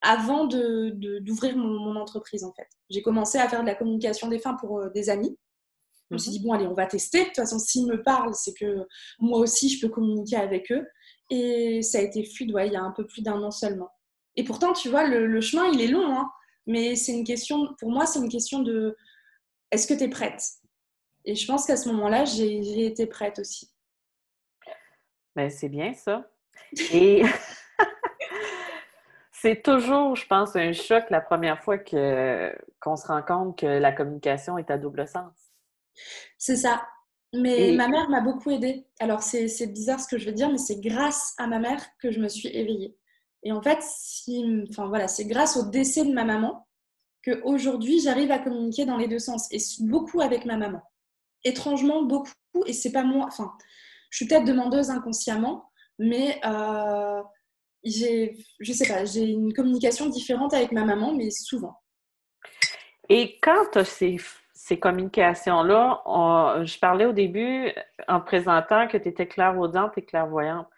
avant 0.00 0.46
d'ouvrir 0.46 0.94
de, 0.94 1.18
d'ouvrir 1.18 1.56
mon, 1.56 1.78
mon, 1.78 1.96
entreprise, 1.96 2.44
en 2.44 2.52
fait. 2.54 2.66
J'ai 2.88 3.02
commencé 3.02 3.38
à 3.38 3.48
faire 3.48 3.60
de 3.60 3.66
la 3.66 3.74
communication 3.74 4.28
des 4.28 4.38
fins 4.38 4.54
pour 4.54 4.80
euh, 4.80 4.88
des 4.90 5.10
amis. 5.10 5.36
Je 6.10 6.14
me 6.14 6.18
suis 6.18 6.30
mhm. 6.30 6.36
dit, 6.38 6.42
bon, 6.44 6.52
allez, 6.52 6.66
on 6.66 6.74
va 6.74 6.86
tester. 6.86 7.20
De 7.20 7.24
toute 7.26 7.36
façon, 7.36 7.58
s'ils 7.58 7.86
me 7.86 8.02
parlent, 8.02 8.34
c'est 8.34 8.54
que 8.54 8.86
moi 9.18 9.38
aussi, 9.38 9.68
je 9.68 9.86
peux 9.86 9.92
communiquer 9.92 10.36
avec 10.36 10.72
eux. 10.72 10.86
Et 11.30 11.82
ça 11.82 11.98
a 11.98 12.00
été 12.00 12.24
fluide, 12.24 12.52
ouais, 12.52 12.66
il 12.66 12.72
y 12.72 12.76
a 12.76 12.82
un 12.82 12.90
peu 12.90 13.06
plus 13.06 13.22
d'un 13.22 13.40
an 13.42 13.50
seulement. 13.50 13.90
Et 14.36 14.44
pourtant, 14.44 14.72
tu 14.72 14.88
vois, 14.88 15.06
le, 15.06 15.26
le 15.26 15.40
chemin, 15.40 15.66
il 15.72 15.80
est 15.80 15.86
long. 15.86 16.16
Hein. 16.16 16.28
Mais 16.70 16.94
c'est 16.94 17.12
une 17.12 17.24
question, 17.24 17.74
pour 17.80 17.90
moi, 17.90 18.06
c'est 18.06 18.20
une 18.20 18.28
question 18.28 18.60
de 18.60 18.96
est-ce 19.72 19.88
que 19.88 19.94
tu 19.94 20.04
es 20.04 20.08
prête? 20.08 20.40
Et 21.24 21.34
je 21.34 21.44
pense 21.44 21.66
qu'à 21.66 21.76
ce 21.76 21.88
moment-là, 21.88 22.24
j'ai 22.24 22.86
été 22.86 23.06
prête 23.06 23.40
aussi. 23.40 23.72
Ben, 25.34 25.50
c'est 25.50 25.68
bien 25.68 25.92
ça. 25.94 26.30
Et 26.92 27.22
c'est 29.32 29.62
toujours, 29.62 30.14
je 30.14 30.26
pense, 30.28 30.54
un 30.54 30.72
choc 30.72 31.10
la 31.10 31.20
première 31.20 31.60
fois 31.60 31.76
qu'on 31.76 32.96
se 32.96 33.06
rend 33.08 33.22
compte 33.22 33.58
que 33.58 33.66
la 33.66 33.90
communication 33.90 34.56
est 34.56 34.70
à 34.70 34.78
double 34.78 35.08
sens. 35.08 35.34
C'est 36.38 36.56
ça. 36.56 36.86
Mais 37.32 37.72
ma 37.72 37.88
mère 37.88 38.08
m'a 38.08 38.20
beaucoup 38.20 38.52
aidée. 38.52 38.86
Alors, 39.00 39.22
c'est 39.22 39.66
bizarre 39.66 39.98
ce 39.98 40.06
que 40.06 40.18
je 40.18 40.26
veux 40.26 40.34
dire, 40.34 40.50
mais 40.50 40.58
c'est 40.58 40.80
grâce 40.80 41.34
à 41.36 41.48
ma 41.48 41.58
mère 41.58 41.84
que 41.98 42.12
je 42.12 42.20
me 42.20 42.28
suis 42.28 42.48
éveillée. 42.48 42.96
Et 43.42 43.52
en 43.52 43.62
fait, 43.62 43.78
enfin, 44.68 44.88
voilà, 44.88 45.08
c'est 45.08 45.24
grâce 45.24 45.56
au 45.56 45.70
décès 45.70 46.04
de 46.04 46.12
ma 46.12 46.24
maman 46.24 46.66
qu'aujourd'hui, 47.24 48.00
j'arrive 48.00 48.30
à 48.30 48.38
communiquer 48.38 48.84
dans 48.84 48.96
les 48.96 49.08
deux 49.08 49.18
sens. 49.18 49.48
Et 49.50 49.58
beaucoup 49.80 50.20
avec 50.20 50.44
ma 50.44 50.56
maman. 50.56 50.82
Étrangement, 51.44 52.02
beaucoup. 52.02 52.32
Et 52.66 52.72
c'est 52.72 52.92
pas 52.92 53.04
moi. 53.04 53.26
Enfin, 53.26 53.52
je 54.10 54.18
suis 54.18 54.26
peut-être 54.26 54.44
demandeuse 54.44 54.90
inconsciemment, 54.90 55.70
mais 55.98 56.40
euh, 56.44 57.22
j'ai, 57.84 58.36
je 58.58 58.72
sais 58.72 58.88
pas, 58.88 59.04
j'ai 59.04 59.24
une 59.24 59.52
communication 59.52 60.06
différente 60.06 60.52
avec 60.52 60.72
ma 60.72 60.84
maman, 60.84 61.14
mais 61.14 61.30
souvent. 61.30 61.80
Et 63.08 63.38
quand 63.40 63.82
ces, 63.84 64.18
ces 64.52 64.78
communications-là, 64.78 66.02
je 66.64 66.78
parlais 66.78 67.06
au 67.06 67.12
début 67.12 67.72
en 68.08 68.20
présentant 68.20 68.86
que 68.88 68.98
tu 68.98 69.08
étais 69.08 69.26
clairaudiente 69.26 69.92
et 69.96 70.04
clairvoyante. 70.04 70.68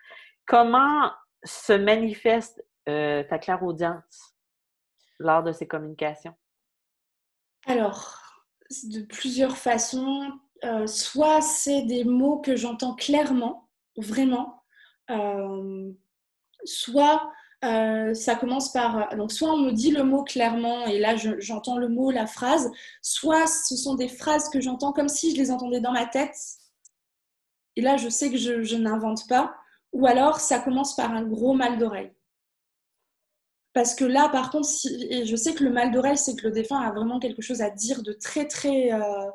Comment 0.46 1.10
se 1.44 1.72
manifeste 1.72 2.64
euh, 2.88 3.22
ta 3.24 3.38
clairaudience 3.38 4.34
lors 5.18 5.42
de 5.42 5.52
ces 5.52 5.66
communications? 5.66 6.34
Alors, 7.66 8.18
de 8.84 9.02
plusieurs 9.02 9.56
façons. 9.56 10.32
Euh, 10.64 10.86
soit 10.86 11.40
c'est 11.40 11.82
des 11.82 12.04
mots 12.04 12.40
que 12.40 12.54
j'entends 12.54 12.94
clairement, 12.94 13.68
vraiment. 13.96 14.62
soit 16.64 17.32
ça 17.62 18.34
commence 18.38 18.72
par. 18.72 19.14
Donc, 19.16 19.32
soit 19.32 19.52
on 19.52 19.58
me 19.58 19.72
dit 19.72 19.90
le 19.90 20.02
mot 20.02 20.24
clairement 20.24 20.86
et 20.86 20.98
là 20.98 21.16
j'entends 21.16 21.78
le 21.78 21.88
mot, 21.88 22.10
la 22.10 22.26
phrase, 22.26 22.70
soit 23.02 23.46
ce 23.46 23.76
sont 23.76 23.94
des 23.94 24.08
phrases 24.08 24.48
que 24.48 24.60
j'entends 24.60 24.92
comme 24.92 25.08
si 25.08 25.34
je 25.34 25.40
les 25.40 25.50
entendais 25.50 25.80
dans 25.80 25.92
ma 25.92 26.06
tête. 26.06 26.36
Et 27.76 27.80
là, 27.80 27.96
je 27.96 28.08
sais 28.08 28.30
que 28.30 28.36
je 28.36 28.76
n'invente 28.76 29.26
pas. 29.28 29.54
Ou 29.92 30.06
alors, 30.06 30.40
ça 30.40 30.58
commence 30.58 30.96
par 30.96 31.12
un 31.12 31.22
gros 31.22 31.54
mal 31.54 31.78
d'oreille. 31.78 32.12
Parce 33.74 33.94
que 33.94 34.04
là, 34.04 34.28
par 34.28 34.50
contre, 34.50 34.68
et 35.10 35.24
je 35.24 35.36
sais 35.36 35.54
que 35.54 35.64
le 35.64 35.70
mal 35.70 35.92
d'oreille, 35.92 36.18
c'est 36.18 36.36
que 36.36 36.46
le 36.46 36.52
défunt 36.52 36.80
a 36.80 36.92
vraiment 36.92 37.18
quelque 37.18 37.42
chose 37.42 37.62
à 37.62 37.70
dire 37.70 38.02
de 38.02 38.12
très, 38.12 38.46
très. 38.46 38.92
Euh, 38.92 39.30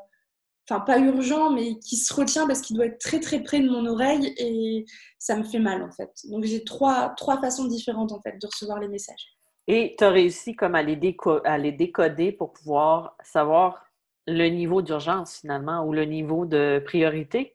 enfin, 0.70 0.82
pas 0.82 1.00
urgent, 1.00 1.50
mais 1.52 1.80
qui 1.80 1.96
se 1.96 2.14
retient 2.14 2.46
parce 2.46 2.62
qu'il 2.62 2.76
doit 2.76 2.86
être 2.86 3.00
très, 3.00 3.20
très 3.20 3.42
près 3.42 3.60
de 3.60 3.70
mon 3.70 3.86
oreille 3.88 4.34
et 4.38 4.86
ça 5.18 5.36
me 5.36 5.44
fait 5.44 5.60
mal, 5.60 5.82
en 5.82 5.92
fait. 5.92 6.12
Donc, 6.26 6.44
j'ai 6.44 6.64
trois, 6.64 7.10
trois 7.18 7.40
façons 7.42 7.66
différentes, 7.66 8.12
en 8.12 8.22
fait, 8.22 8.38
de 8.40 8.46
recevoir 8.46 8.80
les 8.80 8.88
messages. 8.88 9.38
Et 9.68 9.96
tu 9.98 10.04
as 10.04 10.12
réussi 10.12 10.56
comme 10.56 10.76
à 10.76 10.84
les, 10.84 11.18
à 11.44 11.58
les 11.58 11.72
décoder 11.72 12.32
pour 12.32 12.54
pouvoir 12.54 13.16
savoir 13.24 13.86
le 14.28 14.48
niveau 14.50 14.82
d'urgence, 14.82 15.38
finalement, 15.40 15.84
ou 15.84 15.94
le 15.94 16.06
niveau 16.06 16.46
de 16.46 16.82
priorité? 16.86 17.54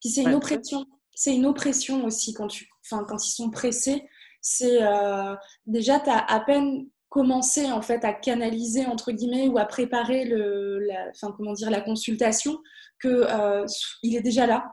Puis 0.00 0.10
c'est 0.10 0.22
une 0.22 0.34
oppression. 0.34 0.86
C'est 1.20 1.34
une 1.34 1.44
oppression 1.44 2.06
aussi 2.06 2.32
quand, 2.32 2.46
tu, 2.46 2.66
enfin, 2.82 3.04
quand 3.04 3.22
ils 3.22 3.32
sont 3.32 3.50
pressés. 3.50 4.08
C'est 4.40 4.82
euh, 4.82 5.36
déjà, 5.66 6.00
tu 6.00 6.08
as 6.08 6.16
à 6.16 6.40
peine 6.40 6.88
commencé 7.10 7.70
en 7.70 7.82
fait 7.82 8.06
à 8.06 8.14
canaliser 8.14 8.86
entre 8.86 9.12
guillemets 9.12 9.46
ou 9.46 9.58
à 9.58 9.66
préparer 9.66 10.24
le, 10.24 10.78
la, 10.78 11.10
enfin, 11.10 11.34
comment 11.36 11.52
dire, 11.52 11.68
la 11.68 11.82
consultation 11.82 12.56
que 13.00 13.08
euh, 13.08 13.66
il 14.02 14.16
est 14.16 14.22
déjà 14.22 14.46
là. 14.46 14.64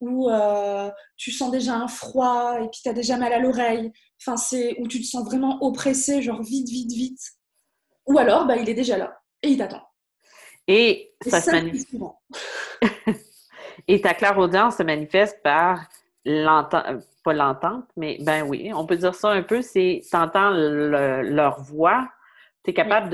Ou 0.00 0.30
euh, 0.30 0.92
tu 1.16 1.32
sens 1.32 1.50
déjà 1.50 1.74
un 1.74 1.88
froid 1.88 2.56
et 2.60 2.68
puis 2.68 2.78
tu 2.84 2.88
as 2.88 2.92
déjà 2.92 3.16
mal 3.16 3.32
à 3.32 3.40
l'oreille. 3.40 3.90
Enfin 4.22 4.36
c'est 4.36 4.78
où 4.78 4.86
tu 4.86 5.00
te 5.00 5.06
sens 5.06 5.24
vraiment 5.24 5.58
oppressé 5.60 6.22
genre 6.22 6.44
vite 6.44 6.68
vite 6.68 6.92
vite. 6.92 7.32
Ou 8.06 8.16
alors 8.16 8.46
bah, 8.46 8.58
il 8.58 8.68
est 8.68 8.74
déjà 8.74 8.96
là 8.96 9.20
et 9.42 9.48
il 9.48 9.58
t'attend. 9.58 9.82
Et, 10.68 11.16
ça, 11.26 11.40
se 11.40 11.50
manifeste 11.50 11.88
et 13.88 14.00
ta 14.00 14.14
clairaudience 14.14 14.76
se 14.76 14.82
manifeste 14.82 15.42
par 15.42 15.80
l'entendre 16.24 17.00
pas 17.24 17.32
l'entente, 17.32 17.86
mais 17.96 18.18
ben 18.20 18.42
oui, 18.42 18.70
on 18.74 18.86
peut 18.86 18.96
dire 18.96 19.14
ça 19.14 19.30
un 19.30 19.42
peu, 19.42 19.62
c'est 19.62 20.02
t'entends 20.12 20.50
leur 20.50 21.62
voix, 21.62 22.06
tu 22.64 22.70
es 22.70 22.74
capable 22.74 23.10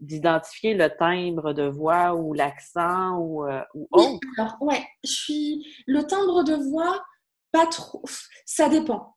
d'identifier 0.00 0.74
le 0.74 0.90
timbre 0.90 1.52
de 1.52 1.62
voix 1.62 2.14
ou 2.14 2.34
l'accent 2.34 3.16
ou, 3.18 3.44
euh, 3.46 3.62
autre. 3.90 4.18
alors, 4.38 4.56
ouais, 4.60 4.84
je 5.04 5.12
suis. 5.12 5.66
Le 5.86 6.02
timbre 6.02 6.44
de 6.44 6.54
voix, 6.70 7.02
pas 7.52 7.66
trop. 7.66 8.02
Ça 8.44 8.68
dépend. 8.68 9.16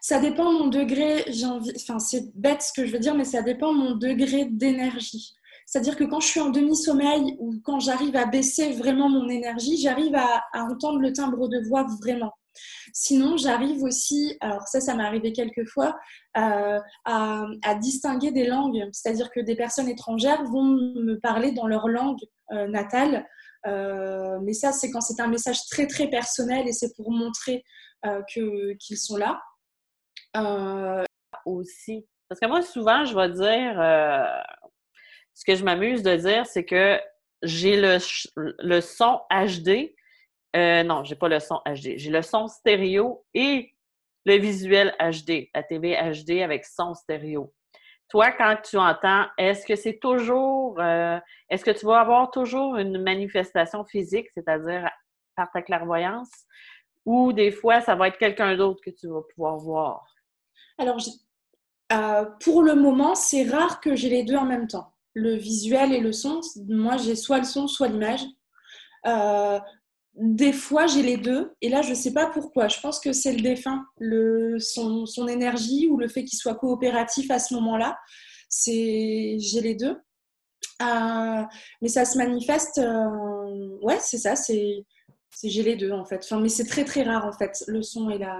Ça 0.00 0.20
dépend 0.20 0.52
mon 0.52 0.68
degré, 0.68 1.24
j'ai 1.28 1.46
envie. 1.46 1.72
Enfin, 1.76 1.98
c'est 1.98 2.34
bête 2.34 2.62
ce 2.62 2.72
que 2.72 2.86
je 2.86 2.92
veux 2.92 2.98
dire, 2.98 3.14
mais 3.14 3.24
ça 3.24 3.42
dépend 3.42 3.72
mon 3.72 3.94
degré 3.94 4.44
d'énergie. 4.44 5.34
C'est-à-dire 5.70 5.96
que 5.96 6.02
quand 6.02 6.18
je 6.18 6.26
suis 6.26 6.40
en 6.40 6.50
demi-sommeil 6.50 7.36
ou 7.38 7.54
quand 7.62 7.78
j'arrive 7.78 8.16
à 8.16 8.26
baisser 8.26 8.72
vraiment 8.72 9.08
mon 9.08 9.28
énergie, 9.28 9.76
j'arrive 9.76 10.16
à 10.16 10.42
entendre 10.52 10.98
le 10.98 11.12
timbre 11.12 11.46
de 11.46 11.60
voix 11.60 11.86
vraiment. 12.02 12.32
Sinon, 12.92 13.36
j'arrive 13.36 13.82
aussi, 13.84 14.36
alors 14.40 14.66
ça, 14.66 14.80
ça 14.80 14.94
m'est 14.94 15.04
arrivé 15.04 15.32
quelques 15.32 15.66
fois, 15.68 15.96
euh, 16.36 16.80
à, 17.04 17.74
distinguer 17.80 18.32
des 18.32 18.46
langues. 18.46 18.88
C'est-à-dire 18.92 19.30
que 19.30 19.40
des 19.40 19.56
personnes 19.56 19.88
étrangères 19.88 20.42
vont 20.44 20.64
me 20.64 21.14
parler 21.20 21.52
dans 21.52 21.66
leur 21.66 21.88
langue 21.88 22.20
euh, 22.52 22.66
natale. 22.66 23.26
Euh, 23.66 24.38
mais 24.42 24.54
ça, 24.54 24.72
c'est 24.72 24.90
quand 24.90 25.00
c'est 25.00 25.20
un 25.22 25.28
message 25.28 25.66
très, 25.70 25.86
très 25.86 26.08
personnel 26.08 26.66
et 26.66 26.72
c'est 26.72 26.94
pour 26.96 27.12
montrer 27.12 27.64
qu'ils 28.32 28.98
sont 28.98 29.16
là. 29.16 29.40
Aussi. 31.46 32.06
Parce 32.28 32.40
que 32.40 32.46
moi, 32.46 32.62
souvent, 32.62 33.04
je 33.04 33.14
vais 33.14 33.30
dire, 33.30 33.80
ce 35.40 35.44
que 35.46 35.54
je 35.54 35.64
m'amuse 35.64 36.02
de 36.02 36.16
dire, 36.16 36.44
c'est 36.44 36.66
que 36.66 37.00
j'ai 37.42 37.80
le, 37.80 37.98
son 38.82 39.20
HD, 39.30 39.94
euh, 40.54 40.82
non, 40.82 41.02
j'ai 41.02 41.14
pas 41.14 41.28
le 41.28 41.40
son 41.40 41.62
HD. 41.64 41.96
J'ai 41.96 42.10
le 42.10 42.20
son 42.20 42.46
stéréo 42.46 43.24
et 43.32 43.74
le 44.26 44.36
visuel 44.36 44.94
HD, 45.00 45.48
la 45.54 45.62
TV 45.62 45.96
HD 45.96 46.42
avec 46.42 46.66
son 46.66 46.92
stéréo. 46.92 47.54
Toi, 48.10 48.32
quand 48.32 48.56
tu 48.62 48.76
entends, 48.76 49.28
est-ce 49.38 49.64
que 49.66 49.76
c'est 49.76 49.98
toujours, 49.98 50.78
euh, 50.78 51.18
est-ce 51.48 51.64
que 51.64 51.70
tu 51.70 51.86
vas 51.86 52.00
avoir 52.00 52.30
toujours 52.30 52.76
une 52.76 53.02
manifestation 53.02 53.86
physique, 53.86 54.26
c'est-à-dire 54.34 54.90
par 55.36 55.50
ta 55.52 55.62
clairvoyance, 55.62 56.32
ou 57.06 57.32
des 57.32 57.50
fois, 57.50 57.80
ça 57.80 57.94
va 57.94 58.08
être 58.08 58.18
quelqu'un 58.18 58.58
d'autre 58.58 58.80
que 58.84 58.90
tu 58.90 59.08
vas 59.08 59.22
pouvoir 59.34 59.56
voir? 59.56 60.04
Alors, 60.76 60.98
euh, 61.92 62.26
pour 62.44 62.62
le 62.62 62.74
moment, 62.74 63.14
c'est 63.14 63.48
rare 63.48 63.80
que 63.80 63.96
j'ai 63.96 64.10
les 64.10 64.22
deux 64.22 64.36
en 64.36 64.44
même 64.44 64.66
temps, 64.66 64.92
le 65.14 65.34
visuel 65.34 65.92
et 65.92 66.00
le 66.00 66.12
son. 66.12 66.40
Moi, 66.68 66.96
j'ai 66.96 67.16
soit 67.16 67.38
le 67.38 67.44
son, 67.44 67.66
soit 67.66 67.88
l'image. 67.88 68.24
Euh, 69.06 69.58
des 70.14 70.52
fois, 70.52 70.86
j'ai 70.86 71.02
les 71.02 71.16
deux. 71.16 71.52
Et 71.60 71.68
là, 71.68 71.82
je 71.82 71.90
ne 71.90 71.94
sais 71.94 72.12
pas 72.12 72.26
pourquoi. 72.26 72.68
Je 72.68 72.80
pense 72.80 73.00
que 73.00 73.12
c'est 73.12 73.32
le 73.32 73.40
défunt, 73.40 73.84
le, 73.98 74.58
son, 74.58 75.06
son, 75.06 75.28
énergie 75.28 75.88
ou 75.88 75.96
le 75.96 76.08
fait 76.08 76.24
qu'il 76.24 76.38
soit 76.38 76.54
coopératif 76.54 77.30
à 77.30 77.38
ce 77.38 77.54
moment-là. 77.54 77.98
J'ai 78.66 79.38
les 79.62 79.74
deux. 79.74 79.96
Euh, 80.82 81.42
mais 81.82 81.88
ça 81.88 82.04
se 82.04 82.18
manifeste. 82.18 82.78
Euh, 82.78 83.78
ouais, 83.82 83.98
c'est 84.00 84.18
ça. 84.18 84.36
C'est, 84.36 84.84
j'ai 85.42 85.62
les 85.62 85.76
deux 85.76 85.92
en 85.92 86.04
fait. 86.04 86.20
Enfin, 86.24 86.40
mais 86.40 86.48
c'est 86.48 86.64
très 86.66 86.84
très 86.84 87.02
rare 87.02 87.26
en 87.26 87.32
fait, 87.32 87.64
le 87.66 87.82
son 87.82 88.10
et 88.10 88.18
la. 88.18 88.38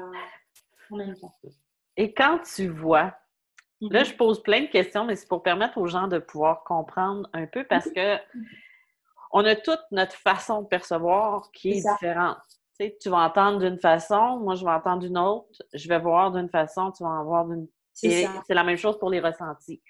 Et 1.96 2.12
quand 2.12 2.40
tu 2.54 2.68
vois, 2.68 3.14
là, 3.80 4.00
mhm. 4.00 4.06
je 4.06 4.14
pose 4.14 4.42
plein 4.42 4.62
de 4.62 4.66
questions, 4.66 5.04
mais 5.04 5.16
c'est 5.16 5.28
pour 5.28 5.42
permettre 5.42 5.78
aux 5.78 5.87
gens 5.87 6.08
de 6.08 6.18
pouvoir 6.18 6.64
comprendre 6.64 7.28
un 7.32 7.46
peu 7.46 7.64
parce 7.64 7.87
mhm. 7.87 7.92
que 7.94 8.16
on 9.32 9.44
a 9.44 9.54
toute 9.54 9.80
notre 9.92 10.16
façon 10.16 10.62
de 10.62 10.66
percevoir 10.66 11.50
qui 11.52 11.70
est, 11.70 11.82
différente. 11.88 12.38
Tu, 12.78 13.10
vas 13.10 13.18
entendre 13.18 13.58
d'une 13.58 13.78
façon, 13.78 14.38
moi 14.38 14.54
je 14.54 14.64
vais 14.64 14.70
entendre 14.70 15.00
d'une 15.00 15.18
autre, 15.18 15.62
je 15.72 15.88
vais 15.88 15.99
voir 15.99 16.32
d'une 16.32 16.49
façon, 16.49 16.90
tu 16.90 17.02
vas 17.02 17.10
en 17.10 17.25
voir 17.25 17.46
d'une. 17.46 17.68
C'est 17.92 18.26
la 18.49 18.64
même 18.64 18.78
chose 18.78 18.99
pour 18.99 19.10
les 19.10 19.20
ressentis. 19.20 19.82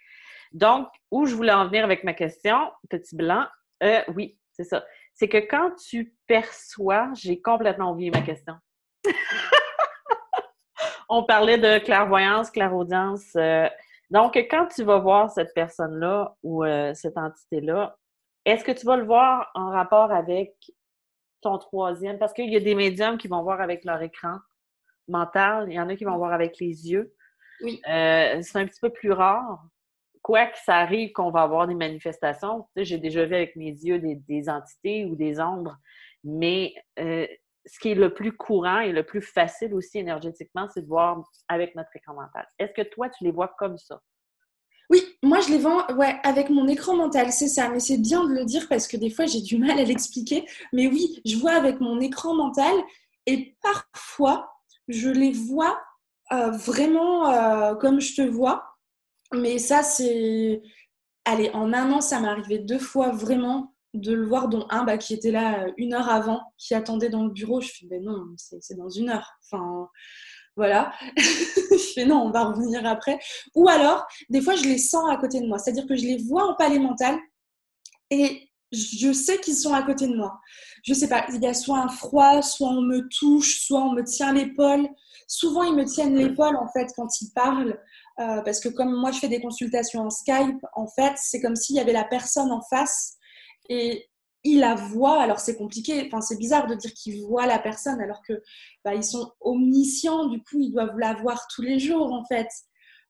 Donc, 0.52 0.88
où 1.12 1.26
je 1.26 1.34
voulais 1.34 1.52
en 1.52 1.66
venir 1.66 1.84
avec 1.84 2.02
ma 2.02 2.12
question, 2.12 2.72
petit 2.88 3.14
blanc, 3.14 3.46
euh, 3.84 4.02
oui, 4.14 4.36
c'est 4.52 4.64
ça. 4.64 4.84
C'est 5.14 5.28
que 5.28 5.38
quand 5.38 5.70
tu 5.76 6.14
perçois, 6.26 7.10
j'ai 7.14 7.40
complètement 7.40 7.92
oublié 7.92 8.10
ma 8.10 8.22
question. 8.22 8.54
On 11.12 11.24
parlait 11.24 11.58
de 11.58 11.80
clairvoyance, 11.80 12.52
clairaudience. 12.52 13.34
Euh, 13.34 13.68
donc, 14.10 14.36
quand 14.48 14.68
tu 14.68 14.84
vas 14.84 15.00
voir 15.00 15.28
cette 15.28 15.52
personne-là 15.54 16.36
ou 16.44 16.64
euh, 16.64 16.94
cette 16.94 17.18
entité-là, 17.18 17.96
est-ce 18.44 18.62
que 18.62 18.70
tu 18.70 18.86
vas 18.86 18.96
le 18.96 19.04
voir 19.04 19.50
en 19.56 19.70
rapport 19.70 20.12
avec 20.12 20.54
ton 21.40 21.58
troisième? 21.58 22.16
Parce 22.20 22.32
qu'il 22.32 22.48
y 22.48 22.54
a 22.54 22.60
des 22.60 22.76
médiums 22.76 23.18
qui 23.18 23.26
vont 23.26 23.42
voir 23.42 23.60
avec 23.60 23.84
leur 23.84 24.00
écran 24.02 24.36
mental, 25.08 25.66
il 25.68 25.74
y 25.74 25.80
en 25.80 25.88
a 25.88 25.96
qui 25.96 26.04
vont 26.04 26.16
voir 26.16 26.32
avec 26.32 26.60
les 26.60 26.88
yeux. 26.88 27.12
Oui. 27.62 27.82
Euh, 27.88 28.40
c'est 28.42 28.58
un 28.58 28.66
petit 28.66 28.80
peu 28.80 28.90
plus 28.90 29.10
rare. 29.10 29.64
Quoi 30.22 30.46
que 30.46 30.58
ça 30.64 30.76
arrive 30.76 31.10
qu'on 31.10 31.32
va 31.32 31.42
avoir 31.42 31.66
des 31.66 31.74
manifestations, 31.74 32.68
j'ai 32.76 32.98
déjà 32.98 33.24
vu 33.24 33.34
avec 33.34 33.56
mes 33.56 33.72
yeux 33.72 33.98
des, 33.98 34.48
entités 34.48 35.06
ou 35.06 35.16
des 35.16 35.40
ombres, 35.40 35.76
mais 36.22 36.72
ce 37.66 37.78
qui 37.78 37.90
est 37.90 37.94
le 37.94 38.12
plus 38.14 38.36
courant 38.36 38.80
et 38.80 38.92
le 38.92 39.04
plus 39.04 39.22
facile 39.22 39.74
aussi 39.74 39.98
énergétiquement, 39.98 40.66
c'est 40.72 40.82
de 40.82 40.86
voir 40.86 41.22
avec 41.48 41.74
notre 41.74 41.94
écran 41.94 42.14
mental. 42.14 42.46
Est-ce 42.58 42.72
que 42.72 42.88
toi, 42.88 43.08
tu 43.08 43.24
les 43.24 43.32
vois 43.32 43.54
comme 43.58 43.78
ça? 43.78 44.00
Oui, 44.88 45.00
moi 45.22 45.38
je 45.40 45.50
les 45.50 45.58
vends 45.58 45.86
ouais, 45.94 46.18
avec 46.24 46.50
mon 46.50 46.66
écran 46.66 46.96
mental, 46.96 47.30
c'est 47.30 47.46
ça. 47.46 47.68
Mais 47.68 47.78
c'est 47.78 47.98
bien 47.98 48.24
de 48.24 48.34
le 48.34 48.44
dire 48.44 48.66
parce 48.68 48.88
que 48.88 48.96
des 48.96 49.10
fois 49.10 49.26
j'ai 49.26 49.40
du 49.40 49.56
mal 49.56 49.78
à 49.78 49.84
l'expliquer. 49.84 50.44
Mais 50.72 50.88
oui, 50.88 51.20
je 51.24 51.36
vois 51.36 51.52
avec 51.52 51.80
mon 51.80 52.00
écran 52.00 52.34
mental 52.34 52.74
et 53.26 53.56
parfois 53.62 54.52
je 54.88 55.08
les 55.08 55.30
vois 55.30 55.80
euh, 56.32 56.50
vraiment 56.50 57.30
euh, 57.30 57.76
comme 57.76 58.00
je 58.00 58.16
te 58.16 58.22
vois. 58.22 58.76
Mais 59.32 59.58
ça, 59.58 59.82
c'est. 59.82 60.62
Allez, 61.24 61.50
en 61.52 61.72
un 61.72 61.92
an, 61.92 62.00
ça 62.00 62.20
m'est 62.20 62.28
arrivé 62.28 62.58
deux 62.58 62.78
fois 62.78 63.10
vraiment 63.10 63.74
de 63.94 64.12
le 64.12 64.26
voir, 64.26 64.48
dont 64.48 64.66
un 64.70 64.84
bah, 64.84 64.98
qui 64.98 65.14
était 65.14 65.30
là 65.30 65.64
euh, 65.64 65.72
une 65.76 65.94
heure 65.94 66.08
avant, 66.08 66.42
qui 66.58 66.74
attendait 66.74 67.08
dans 67.08 67.24
le 67.24 67.30
bureau. 67.30 67.60
Je 67.60 67.68
fais, 67.68 67.86
ben 67.86 68.02
non, 68.02 68.26
c'est 68.36 68.76
dans 68.76 68.88
une 68.88 69.10
heure. 69.10 69.32
Enfin, 69.44 69.88
voilà. 70.56 70.92
je 71.16 71.92
fais 71.94 72.04
non, 72.04 72.22
on 72.22 72.30
va 72.30 72.44
revenir 72.44 72.84
après. 72.86 73.18
Ou 73.54 73.68
alors, 73.68 74.06
des 74.28 74.40
fois, 74.40 74.54
je 74.54 74.64
les 74.64 74.78
sens 74.78 75.10
à 75.10 75.16
côté 75.16 75.40
de 75.40 75.46
moi. 75.46 75.58
C'est-à-dire 75.58 75.86
que 75.86 75.96
je 75.96 76.04
les 76.04 76.18
vois 76.18 76.44
en 76.44 76.54
palais 76.54 76.78
mental 76.78 77.18
et 78.10 78.48
je 78.72 79.12
sais 79.12 79.38
qu'ils 79.38 79.56
sont 79.56 79.74
à 79.74 79.82
côté 79.82 80.06
de 80.06 80.14
moi. 80.14 80.40
Je 80.84 80.94
sais 80.94 81.08
pas, 81.08 81.26
il 81.32 81.42
y 81.42 81.46
a 81.46 81.54
soit 81.54 81.78
un 81.78 81.88
froid, 81.88 82.42
soit 82.42 82.68
on 82.68 82.82
me 82.82 83.08
touche, 83.08 83.66
soit 83.66 83.82
on 83.82 83.92
me 83.92 84.04
tient 84.04 84.32
l'épaule. 84.32 84.88
Souvent, 85.26 85.64
ils 85.64 85.74
me 85.74 85.84
tiennent 85.84 86.16
l'épaule 86.16 86.56
en 86.56 86.68
fait 86.68 86.88
quand 86.96 87.20
ils 87.20 87.30
parlent. 87.32 87.78
Euh, 88.20 88.42
parce 88.42 88.60
que 88.60 88.68
comme 88.68 88.94
moi, 88.94 89.12
je 89.12 89.18
fais 89.18 89.28
des 89.28 89.40
consultations 89.40 90.02
en 90.02 90.10
Skype, 90.10 90.64
en 90.74 90.86
fait, 90.86 91.14
c'est 91.16 91.40
comme 91.40 91.56
s'il 91.56 91.76
y 91.76 91.80
avait 91.80 91.92
la 91.92 92.04
personne 92.04 92.52
en 92.52 92.60
face. 92.68 93.16
Et 93.70 94.10
il 94.44 94.60
la 94.60 94.74
voit. 94.74 95.20
Alors 95.20 95.40
c'est 95.40 95.56
compliqué, 95.56 96.02
enfin 96.06 96.20
c'est 96.20 96.38
bizarre 96.38 96.66
de 96.66 96.74
dire 96.74 96.92
qu'il 96.94 97.20
voit 97.22 97.46
la 97.46 97.58
personne 97.58 98.00
alors 98.00 98.22
que 98.26 98.42
bah, 98.84 98.94
ils 98.94 99.04
sont 99.04 99.32
omniscients, 99.40 100.26
du 100.26 100.42
coup 100.42 100.60
ils 100.60 100.72
doivent 100.72 100.98
la 100.98 101.14
voir 101.14 101.46
tous 101.54 101.62
les 101.62 101.78
jours 101.78 102.12
en 102.12 102.24
fait. 102.24 102.48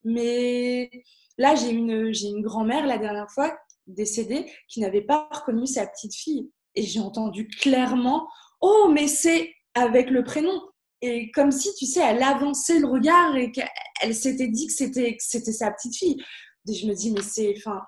Mais 0.05 0.91
là 1.39 1.55
j'ai 1.55 1.71
une, 1.71 2.13
j'ai 2.13 2.29
une 2.29 2.43
grand-mère 2.43 2.87
la 2.87 2.99
dernière 2.99 3.31
fois 3.31 3.57
décédée 3.87 4.51
qui 4.69 4.81
n'avait 4.81 5.03
pas 5.03 5.29
reconnu 5.33 5.67
sa 5.67 5.87
petite 5.87 6.15
fille 6.15 6.51
et 6.75 6.83
j'ai 6.83 7.01
entendu 7.01 7.49
clairement 7.49 8.29
oh 8.61 8.89
mais 8.93 9.09
c'est 9.09 9.53
avec 9.75 10.11
le 10.11 10.23
prénom 10.23 10.61
et 11.03 11.31
comme 11.33 11.51
si 11.51 11.75
tu 11.75 11.87
sais 11.87 12.01
elle 12.01 12.23
avançait 12.23 12.79
le 12.79 12.87
regard 12.87 13.37
et 13.37 13.51
qu'elle 13.51 14.15
s'était 14.15 14.49
dit 14.49 14.67
que 14.67 14.73
c'était 14.73 15.17
c'était 15.19 15.53
sa 15.53 15.71
petite 15.71 15.97
fille. 15.97 16.23
Et 16.69 16.75
je 16.75 16.87
me 16.87 16.95
dis 16.95 17.11
mais 17.13 17.23
c'est 17.23 17.55
enfin 17.57 17.81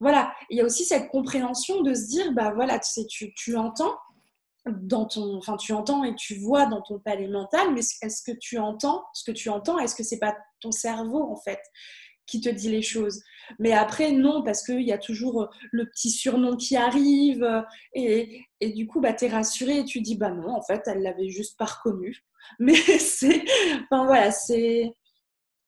voilà, 0.00 0.34
il 0.48 0.56
y 0.56 0.60
a 0.62 0.64
aussi 0.64 0.84
cette 0.84 1.08
compréhension 1.08 1.82
de 1.82 1.94
se 1.94 2.08
dire, 2.08 2.32
bah 2.32 2.52
voilà, 2.54 2.78
tu 2.78 3.06
tu, 3.06 3.34
tu 3.34 3.56
entends 3.56 3.96
dans 4.66 5.06
ton, 5.06 5.36
enfin 5.36 5.56
tu 5.56 5.72
entends 5.72 6.04
et 6.04 6.14
tu 6.14 6.34
vois 6.36 6.66
dans 6.66 6.82
ton 6.82 6.98
palais 6.98 7.28
mental, 7.28 7.72
mais 7.72 7.80
est-ce 7.80 8.22
que 8.22 8.36
tu 8.36 8.58
entends 8.58 9.04
ce 9.14 9.24
que 9.24 9.32
tu 9.32 9.48
entends 9.48 9.78
Est-ce 9.78 9.94
que 9.94 10.02
c'est 10.02 10.18
pas 10.18 10.36
ton 10.60 10.70
cerveau 10.70 11.22
en 11.22 11.36
fait 11.36 11.60
qui 12.26 12.40
te 12.40 12.48
dit 12.48 12.70
les 12.70 12.82
choses? 12.82 13.22
Mais 13.58 13.72
après 13.72 14.12
non, 14.12 14.42
parce 14.42 14.62
qu'il 14.64 14.82
y 14.82 14.92
a 14.92 14.98
toujours 14.98 15.48
le 15.72 15.88
petit 15.88 16.10
surnom 16.10 16.56
qui 16.56 16.76
arrive 16.76 17.64
et, 17.94 18.42
et 18.60 18.72
du 18.72 18.86
coup 18.86 19.00
bah 19.00 19.14
es 19.18 19.28
rassuré 19.28 19.78
et 19.78 19.84
tu 19.84 20.00
dis 20.00 20.16
bah 20.16 20.30
non 20.30 20.54
en 20.54 20.62
fait 20.62 20.82
elle 20.86 21.02
l'avait 21.02 21.30
juste 21.30 21.58
pas 21.58 21.66
reconnu. 21.66 22.24
Mais 22.58 22.74
c'est, 22.74 23.44
enfin 23.84 24.06
voilà 24.06 24.30
c'est 24.30 24.92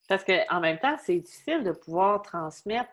parce 0.08 0.24
qu'en 0.24 0.60
même 0.60 0.78
temps 0.78 0.96
c'est 1.04 1.18
difficile 1.18 1.64
de 1.64 1.72
pouvoir 1.72 2.22
transmettre 2.22 2.90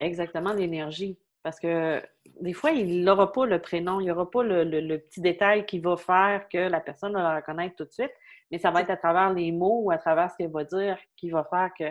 exactement 0.00 0.52
l'énergie. 0.52 1.18
Parce 1.42 1.60
que 1.60 2.02
des 2.40 2.52
fois, 2.52 2.72
il 2.72 3.04
n'aura 3.04 3.32
pas 3.32 3.46
le 3.46 3.60
prénom, 3.60 4.00
il 4.00 4.04
n'y 4.04 4.10
aura 4.10 4.30
pas 4.30 4.42
le, 4.42 4.96
petit 4.98 5.20
détail 5.20 5.66
qui 5.66 5.78
va 5.78 5.96
faire 5.96 6.48
que 6.48 6.58
la 6.58 6.80
personne 6.80 7.12
va 7.12 7.22
la 7.22 7.36
reconnaître 7.36 7.76
tout 7.76 7.84
de 7.84 7.92
suite, 7.92 8.12
mais 8.50 8.58
ça 8.58 8.70
va 8.70 8.82
être 8.82 8.90
à 8.90 8.96
travers 8.96 9.32
les 9.32 9.52
mots 9.52 9.82
ou 9.84 9.90
à 9.90 9.98
travers 9.98 10.30
ce 10.30 10.36
qu'elle 10.36 10.50
va 10.50 10.64
dire 10.64 10.98
qui 11.16 11.30
va 11.30 11.44
faire 11.44 11.70
que 11.78 11.84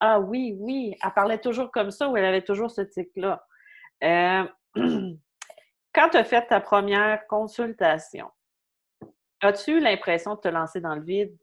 Ah 0.00 0.20
oui, 0.20 0.56
oui, 0.58 0.96
elle 1.02 1.12
parlait 1.12 1.38
toujours 1.38 1.70
comme 1.70 1.90
ça 1.90 2.08
ou 2.08 2.16
elle 2.16 2.24
avait 2.24 2.42
toujours 2.42 2.70
ce 2.70 2.82
tic-là. 2.82 3.46
Euh, 4.04 4.44
quand 5.94 6.08
tu 6.10 6.16
as 6.16 6.24
fait 6.24 6.46
ta 6.46 6.60
première 6.60 7.26
consultation, 7.28 8.30
as-tu 9.40 9.78
eu 9.78 9.80
l'impression 9.80 10.34
de 10.34 10.40
te 10.40 10.48
lancer 10.48 10.80
dans 10.80 10.94
le 10.94 11.02
vide? 11.02 11.36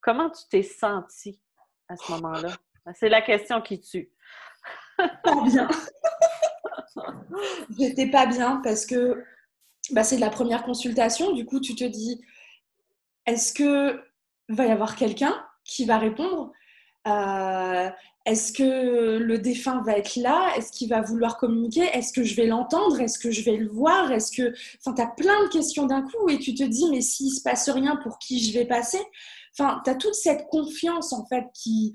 Comment 0.00 0.30
tu 0.30 0.42
t'es 0.50 0.62
senti 0.62 1.40
à 1.88 1.96
ce 1.96 2.10
moment-là? 2.12 2.48
C'est 2.94 3.08
la 3.08 3.20
question 3.20 3.60
qui 3.60 3.80
tue 3.80 4.10
pas 4.96 5.44
bien. 5.44 5.68
J'étais 7.78 8.10
pas 8.10 8.26
bien 8.26 8.60
parce 8.64 8.86
que 8.86 9.22
bah, 9.90 10.04
c'est 10.04 10.16
de 10.16 10.20
la 10.20 10.30
première 10.30 10.62
consultation. 10.64 11.32
Du 11.32 11.44
coup, 11.44 11.60
tu 11.60 11.74
te 11.74 11.84
dis, 11.84 12.20
est-ce 13.26 13.52
que 13.52 14.00
va 14.48 14.66
y 14.66 14.70
avoir 14.70 14.96
quelqu'un 14.96 15.34
qui 15.64 15.84
va 15.84 15.98
répondre? 15.98 16.52
Euh, 17.06 17.90
Est-ce 18.24 18.52
que 18.52 19.18
le 19.18 19.38
défunt 19.38 19.82
va 19.82 19.96
être 19.96 20.16
là? 20.16 20.52
Est-ce 20.56 20.72
qu'il 20.72 20.88
va 20.88 21.00
vouloir 21.00 21.36
communiquer? 21.36 21.84
Est-ce 21.92 22.12
que 22.12 22.24
je 22.24 22.34
vais 22.34 22.46
l'entendre? 22.46 23.00
Est-ce 23.00 23.18
que 23.18 23.30
je 23.30 23.44
vais 23.44 23.56
le 23.56 23.68
voir? 23.68 24.10
Est-ce 24.10 24.32
que, 24.32 24.52
enfin, 24.80 24.94
tu 24.94 25.02
as 25.02 25.06
plein 25.06 25.44
de 25.44 25.48
questions 25.48 25.86
d'un 25.86 26.02
coup 26.02 26.28
et 26.28 26.38
tu 26.38 26.54
te 26.54 26.64
dis, 26.64 26.90
mais 26.90 27.00
s'il 27.00 27.30
se 27.30 27.42
passe 27.42 27.68
rien, 27.68 27.96
pour 27.96 28.18
qui 28.18 28.42
je 28.42 28.58
vais 28.58 28.64
passer? 28.64 29.00
Enfin, 29.56 29.80
tu 29.84 29.90
as 29.90 29.94
toute 29.94 30.14
cette 30.14 30.46
confiance 30.48 31.12
en 31.12 31.24
fait 31.26 31.44
qui, 31.54 31.92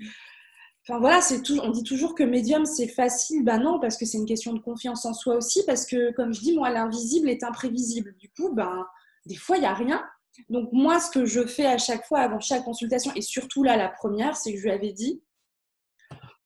Enfin 0.84 0.98
voilà, 0.98 1.20
c'est 1.20 1.42
tout, 1.42 1.60
on 1.62 1.70
dit 1.70 1.84
toujours 1.84 2.14
que 2.14 2.24
médium 2.24 2.66
c'est 2.66 2.88
facile. 2.88 3.44
Ben 3.44 3.58
non, 3.58 3.78
parce 3.78 3.96
que 3.96 4.04
c'est 4.04 4.18
une 4.18 4.26
question 4.26 4.52
de 4.52 4.58
confiance 4.58 5.04
en 5.06 5.14
soi 5.14 5.36
aussi, 5.36 5.64
parce 5.64 5.86
que 5.86 6.12
comme 6.14 6.32
je 6.32 6.40
dis, 6.40 6.56
moi, 6.56 6.70
l'invisible 6.70 7.28
est 7.28 7.44
imprévisible. 7.44 8.16
Du 8.18 8.28
coup, 8.30 8.52
ben, 8.52 8.84
des 9.26 9.36
fois, 9.36 9.56
il 9.56 9.60
n'y 9.60 9.66
a 9.66 9.74
rien. 9.74 10.04
Donc 10.48 10.70
moi, 10.72 10.98
ce 10.98 11.10
que 11.10 11.24
je 11.24 11.46
fais 11.46 11.66
à 11.66 11.78
chaque 11.78 12.04
fois 12.06 12.20
avant 12.20 12.40
chaque 12.40 12.64
consultation, 12.64 13.12
et 13.14 13.20
surtout 13.20 13.62
là, 13.62 13.76
la 13.76 13.88
première, 13.88 14.36
c'est 14.36 14.52
que 14.52 14.58
je 14.58 14.64
lui 14.64 14.72
avais 14.72 14.92
dit, 14.92 15.22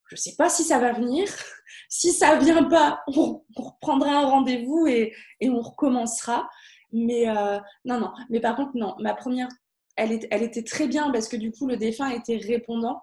je 0.08 0.14
ne 0.14 0.16
sais 0.16 0.34
pas 0.36 0.48
si 0.48 0.64
ça 0.64 0.78
va 0.78 0.92
venir. 0.92 1.28
Si 1.88 2.12
ça 2.12 2.36
vient 2.36 2.64
pas, 2.64 3.02
on, 3.06 3.44
reprendra 3.54 4.10
un 4.10 4.26
rendez-vous 4.26 4.86
et, 4.88 5.12
on 5.42 5.60
recommencera. 5.60 6.48
Mais 6.92 7.28
euh, 7.28 7.58
non, 7.84 8.00
non. 8.00 8.12
Mais 8.28 8.40
par 8.40 8.56
contre, 8.56 8.72
non. 8.74 8.96
Ma 8.98 9.14
première, 9.14 9.48
elle, 9.94 10.18
elle 10.30 10.42
était 10.42 10.64
très 10.64 10.88
bien 10.88 11.12
parce 11.12 11.28
que 11.28 11.36
du 11.36 11.52
coup, 11.52 11.66
le 11.68 11.76
défunt 11.76 12.10
était 12.10 12.38
répondant. 12.38 13.02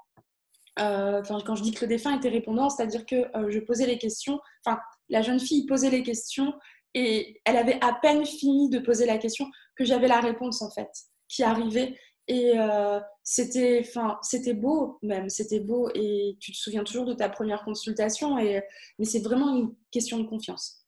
Euh, 0.80 1.22
quand 1.46 1.56
je 1.56 1.64
dis 1.64 1.72
que 1.72 1.82
le 1.82 1.88
défunt 1.88 2.16
était 2.16 2.30
répondant, 2.30 2.70
c'est-à-dire 2.70 3.06
que 3.06 3.16
euh, 3.38 3.50
je 3.50 3.60
posais 3.60 3.86
les 3.86 3.98
questions, 3.98 4.40
enfin, 4.66 4.80
la 5.10 5.22
jeune 5.22 5.40
fille 5.40 5.66
posait 5.66 5.92
les 5.92 6.04
questions 6.04 6.54
et 6.96 7.42
elle 7.46 7.58
avait 7.58 7.78
à 7.82 7.94
peine 8.02 8.26
fini 8.26 8.70
de 8.70 8.80
poser 8.80 9.06
la 9.06 9.18
question 9.18 9.46
que 9.76 9.86
j'avais 9.86 10.08
la 10.08 10.20
réponse 10.20 10.62
en 10.62 10.72
fait 10.72 10.90
qui 11.28 11.44
arrivait. 11.44 11.96
Et 12.28 12.54
euh, 12.58 13.00
c'était 13.22 13.82
enfin 13.86 14.18
c'était 14.22 14.54
beau 14.54 14.98
même 15.02 15.30
c'était 15.30 15.60
beau 15.60 15.90
et 15.94 16.38
tu 16.40 16.54
te 16.54 16.58
souviens 16.58 16.86
toujours 16.86 17.04
de 17.04 17.12
ta 17.14 17.28
première 17.28 17.66
consultation 17.66 18.38
et 18.38 18.64
mais 18.98 19.04
c'est 19.04 19.20
vraiment 19.20 19.58
une 19.58 19.76
question 19.92 20.20
de 20.20 20.24
confiance. 20.24 20.86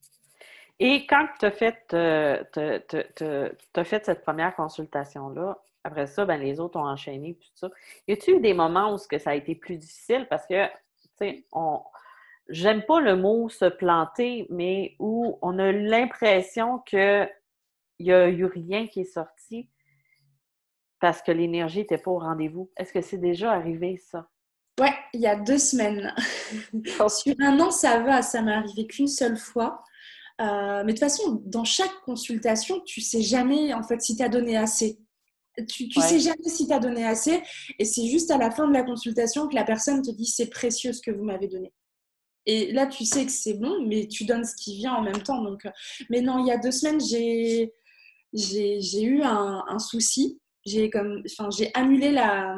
Et 0.80 1.06
quand 1.08 1.28
tu 1.40 1.46
as 1.46 1.52
fait, 1.52 1.78
cette 4.06 4.22
première 4.24 4.56
consultation 4.56 5.30
là 5.30 5.62
après 5.86 6.08
ça, 6.08 6.26
ben, 6.26 6.38
les 6.42 6.60
autres 6.60 6.80
ont 6.80 6.88
enchaîné, 6.88 7.36
tout 7.36 7.48
ça. 7.54 7.70
Y 8.08 8.14
a-t-il 8.14 8.38
eu 8.38 8.40
des 8.40 8.56
moments 8.56 8.92
où 8.94 8.98
ça 8.98 9.30
a 9.30 9.36
été 9.36 9.54
plus 9.54 9.78
difficile? 9.78 10.26
Parce 10.30 10.48
que, 10.48 10.66
tu 10.66 11.10
sais, 11.20 11.46
on... 11.52 11.80
j'aime 12.50 12.84
pas 12.84 13.00
le 13.00 13.16
mot 13.16 13.50
se 13.50 13.66
planter, 13.66 14.48
mais 14.50 14.96
où 14.98 15.38
on 15.44 15.60
a 15.60 15.72
l'impression 15.72 16.80
qu'il 16.80 17.30
n'y 18.00 18.12
a 18.12 18.28
eu 18.28 18.46
rien 18.46 18.88
qui 18.88 19.02
est 19.02 19.14
sorti 19.14 19.70
parce 21.00 21.22
que 21.22 21.32
l'énergie 21.32 21.80
n'était 21.80 22.00
pas 22.00 22.10
au 22.10 22.18
rendez-vous. 22.18 22.72
Est-ce 22.78 22.92
que 22.92 23.02
c'est 23.02 23.20
déjà 23.20 23.52
arrivé, 23.52 23.98
ça? 23.98 24.28
Ouais, 24.80 24.96
il 25.14 25.22
y 25.22 25.28
a 25.28 25.36
deux 25.36 25.60
semaines. 25.60 26.16
Sur 27.10 27.36
un 27.42 27.60
an, 27.60 27.70
ça 27.70 28.00
va, 28.00 28.24
ça 28.24 28.42
m'est 28.42 28.54
arrivé 28.54 28.88
qu'une 28.88 29.08
seule 29.08 29.38
fois. 29.38 29.84
Euh, 30.42 30.84
mais 30.84 30.94
de 30.94 30.98
toute 30.98 31.00
façon, 31.00 31.44
dans 31.46 31.64
chaque 31.64 31.94
consultation, 32.04 32.82
tu 32.82 33.02
sais 33.02 33.22
jamais 33.22 33.74
en 33.74 33.84
fait 33.84 34.02
si 34.02 34.18
tu 34.18 34.24
as 34.24 34.30
donné 34.30 34.58
assez. 34.58 35.00
Tu, 35.70 35.88
tu 35.88 36.02
sais 36.02 36.20
jamais 36.20 36.48
si 36.48 36.68
tu 36.68 36.74
as 36.74 36.80
donné 36.80 37.06
assez 37.06 37.42
et 37.80 37.86
c'est 37.86 38.08
juste 38.08 38.30
à 38.32 38.38
la 38.38 38.52
fin 38.52 38.68
de 38.68 38.74
la 38.74 38.84
consultation 38.84 39.48
que 39.48 39.56
la 39.56 39.64
personne 39.64 40.02
te 40.02 40.12
dit 40.12 40.26
c'est 40.26 40.50
précieux 40.50 40.92
ce 40.92 41.02
que 41.02 41.12
vous 41.12 41.24
m'avez 41.24 41.48
donné. 41.48 41.72
Et 42.46 42.72
là, 42.72 42.86
tu 42.86 43.06
sais 43.06 43.26
que 43.26 43.32
c'est 43.32 43.56
bon, 43.56 43.86
mais 43.88 44.08
tu 44.08 44.26
donnes 44.26 44.46
ce 44.46 44.56
qui 44.56 44.78
vient 44.78 44.94
en 44.94 45.02
même 45.02 45.24
temps. 45.24 45.42
Donc, 45.42 45.66
euh, 45.66 45.72
mais 46.10 46.22
non, 46.22 46.40
il 46.40 46.48
y 46.48 46.52
a 46.52 46.58
deux 46.58 46.72
semaines, 46.72 47.02
j'ai, 47.02 47.74
j'ai, 48.34 49.02
eu 49.02 49.24
un, 49.24 49.64
un 49.68 49.80
souci. 49.80 50.40
J'ai, 50.66 50.90
comme, 50.90 51.24
enfin, 51.26 51.50
j'ai 51.50 51.72
annulé 51.74 52.12
la, 52.12 52.56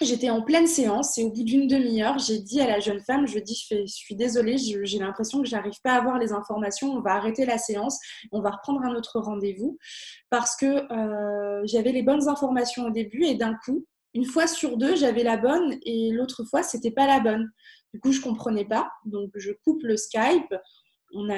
J'étais 0.00 0.30
en 0.30 0.40
pleine 0.40 0.66
séance 0.66 1.18
et 1.18 1.24
au 1.24 1.30
bout 1.30 1.42
d'une 1.42 1.66
demi-heure, 1.66 2.18
j'ai 2.18 2.38
dit 2.38 2.60
à 2.60 2.66
la 2.66 2.80
jeune 2.80 3.00
femme, 3.00 3.26
je 3.26 3.38
dis, 3.38 3.66
je, 3.70 3.84
suis 3.84 4.16
désolée, 4.16 4.56
j'ai 4.56 4.98
l'impression 4.98 5.42
que 5.42 5.48
j'arrive 5.48 5.78
pas 5.84 5.92
à 5.92 5.98
avoir 5.98 6.18
les 6.18 6.32
informations, 6.32 6.92
on 6.92 7.00
va 7.00 7.12
arrêter 7.12 7.44
la 7.44 7.58
séance, 7.58 7.98
on 8.32 8.40
va 8.40 8.50
reprendre 8.50 8.80
un 8.82 8.94
autre 8.94 9.20
rendez-vous. 9.20 9.76
Parce 10.30 10.56
que 10.56 10.90
euh, 10.90 11.60
j'avais 11.64 11.92
les 11.92 12.02
bonnes 12.02 12.28
informations 12.28 12.86
au 12.86 12.90
début 12.90 13.24
et 13.24 13.34
d'un 13.34 13.54
coup, 13.62 13.84
une 14.14 14.24
fois 14.24 14.46
sur 14.46 14.78
deux, 14.78 14.96
j'avais 14.96 15.22
la 15.22 15.36
bonne 15.36 15.78
et 15.84 16.10
l'autre 16.12 16.44
fois, 16.44 16.62
c'était 16.62 16.90
pas 16.90 17.06
la 17.06 17.20
bonne. 17.20 17.50
Du 17.92 18.00
coup, 18.00 18.12
je 18.12 18.22
comprenais 18.22 18.64
pas, 18.64 18.90
donc 19.04 19.30
je 19.34 19.52
coupe 19.64 19.82
le 19.82 19.98
Skype, 19.98 20.54
on, 21.12 21.28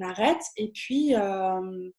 arrête 0.00 0.42
et 0.56 0.70
puis 0.72 1.14
euh, 1.14 1.90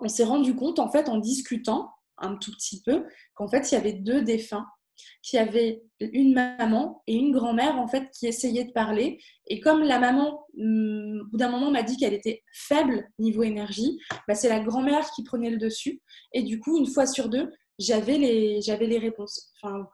on 0.00 0.08
s'est 0.08 0.24
rendu 0.24 0.54
compte 0.56 0.78
en 0.78 0.90
fait 0.90 1.08
en 1.08 1.18
discutant 1.18 1.92
un 2.16 2.36
tout 2.36 2.50
petit 2.52 2.82
peu 2.82 3.04
qu'en 3.34 3.48
fait 3.48 3.70
il 3.70 3.74
y 3.74 3.78
avait 3.78 3.92
deux 3.92 4.22
défunts 4.22 4.66
qui 5.22 5.38
avait 5.38 5.82
une 6.00 6.34
maman 6.34 7.02
et 7.06 7.14
une 7.14 7.32
grand-mère 7.32 7.76
en 7.76 7.88
fait 7.88 8.10
qui 8.10 8.26
essayaient 8.26 8.64
de 8.64 8.72
parler. 8.72 9.20
Et 9.46 9.60
comme 9.60 9.82
la 9.82 9.98
maman, 9.98 10.46
hum, 10.58 11.22
au 11.22 11.30
bout 11.30 11.36
d'un 11.36 11.50
moment, 11.50 11.70
m'a 11.70 11.82
dit 11.82 11.96
qu'elle 11.96 12.14
était 12.14 12.42
faible 12.52 13.08
niveau 13.18 13.42
énergie, 13.42 13.98
bah, 14.26 14.34
c'est 14.34 14.48
la 14.48 14.60
grand-mère 14.60 15.10
qui 15.10 15.24
prenait 15.24 15.50
le 15.50 15.58
dessus. 15.58 16.00
Et 16.32 16.42
du 16.42 16.60
coup, 16.60 16.78
une 16.78 16.86
fois 16.86 17.06
sur 17.06 17.28
deux, 17.28 17.50
j'avais 17.78 18.18
les, 18.18 18.60
j'avais 18.60 18.86
les 18.86 18.98
réponses. 18.98 19.52
Enfin, 19.60 19.86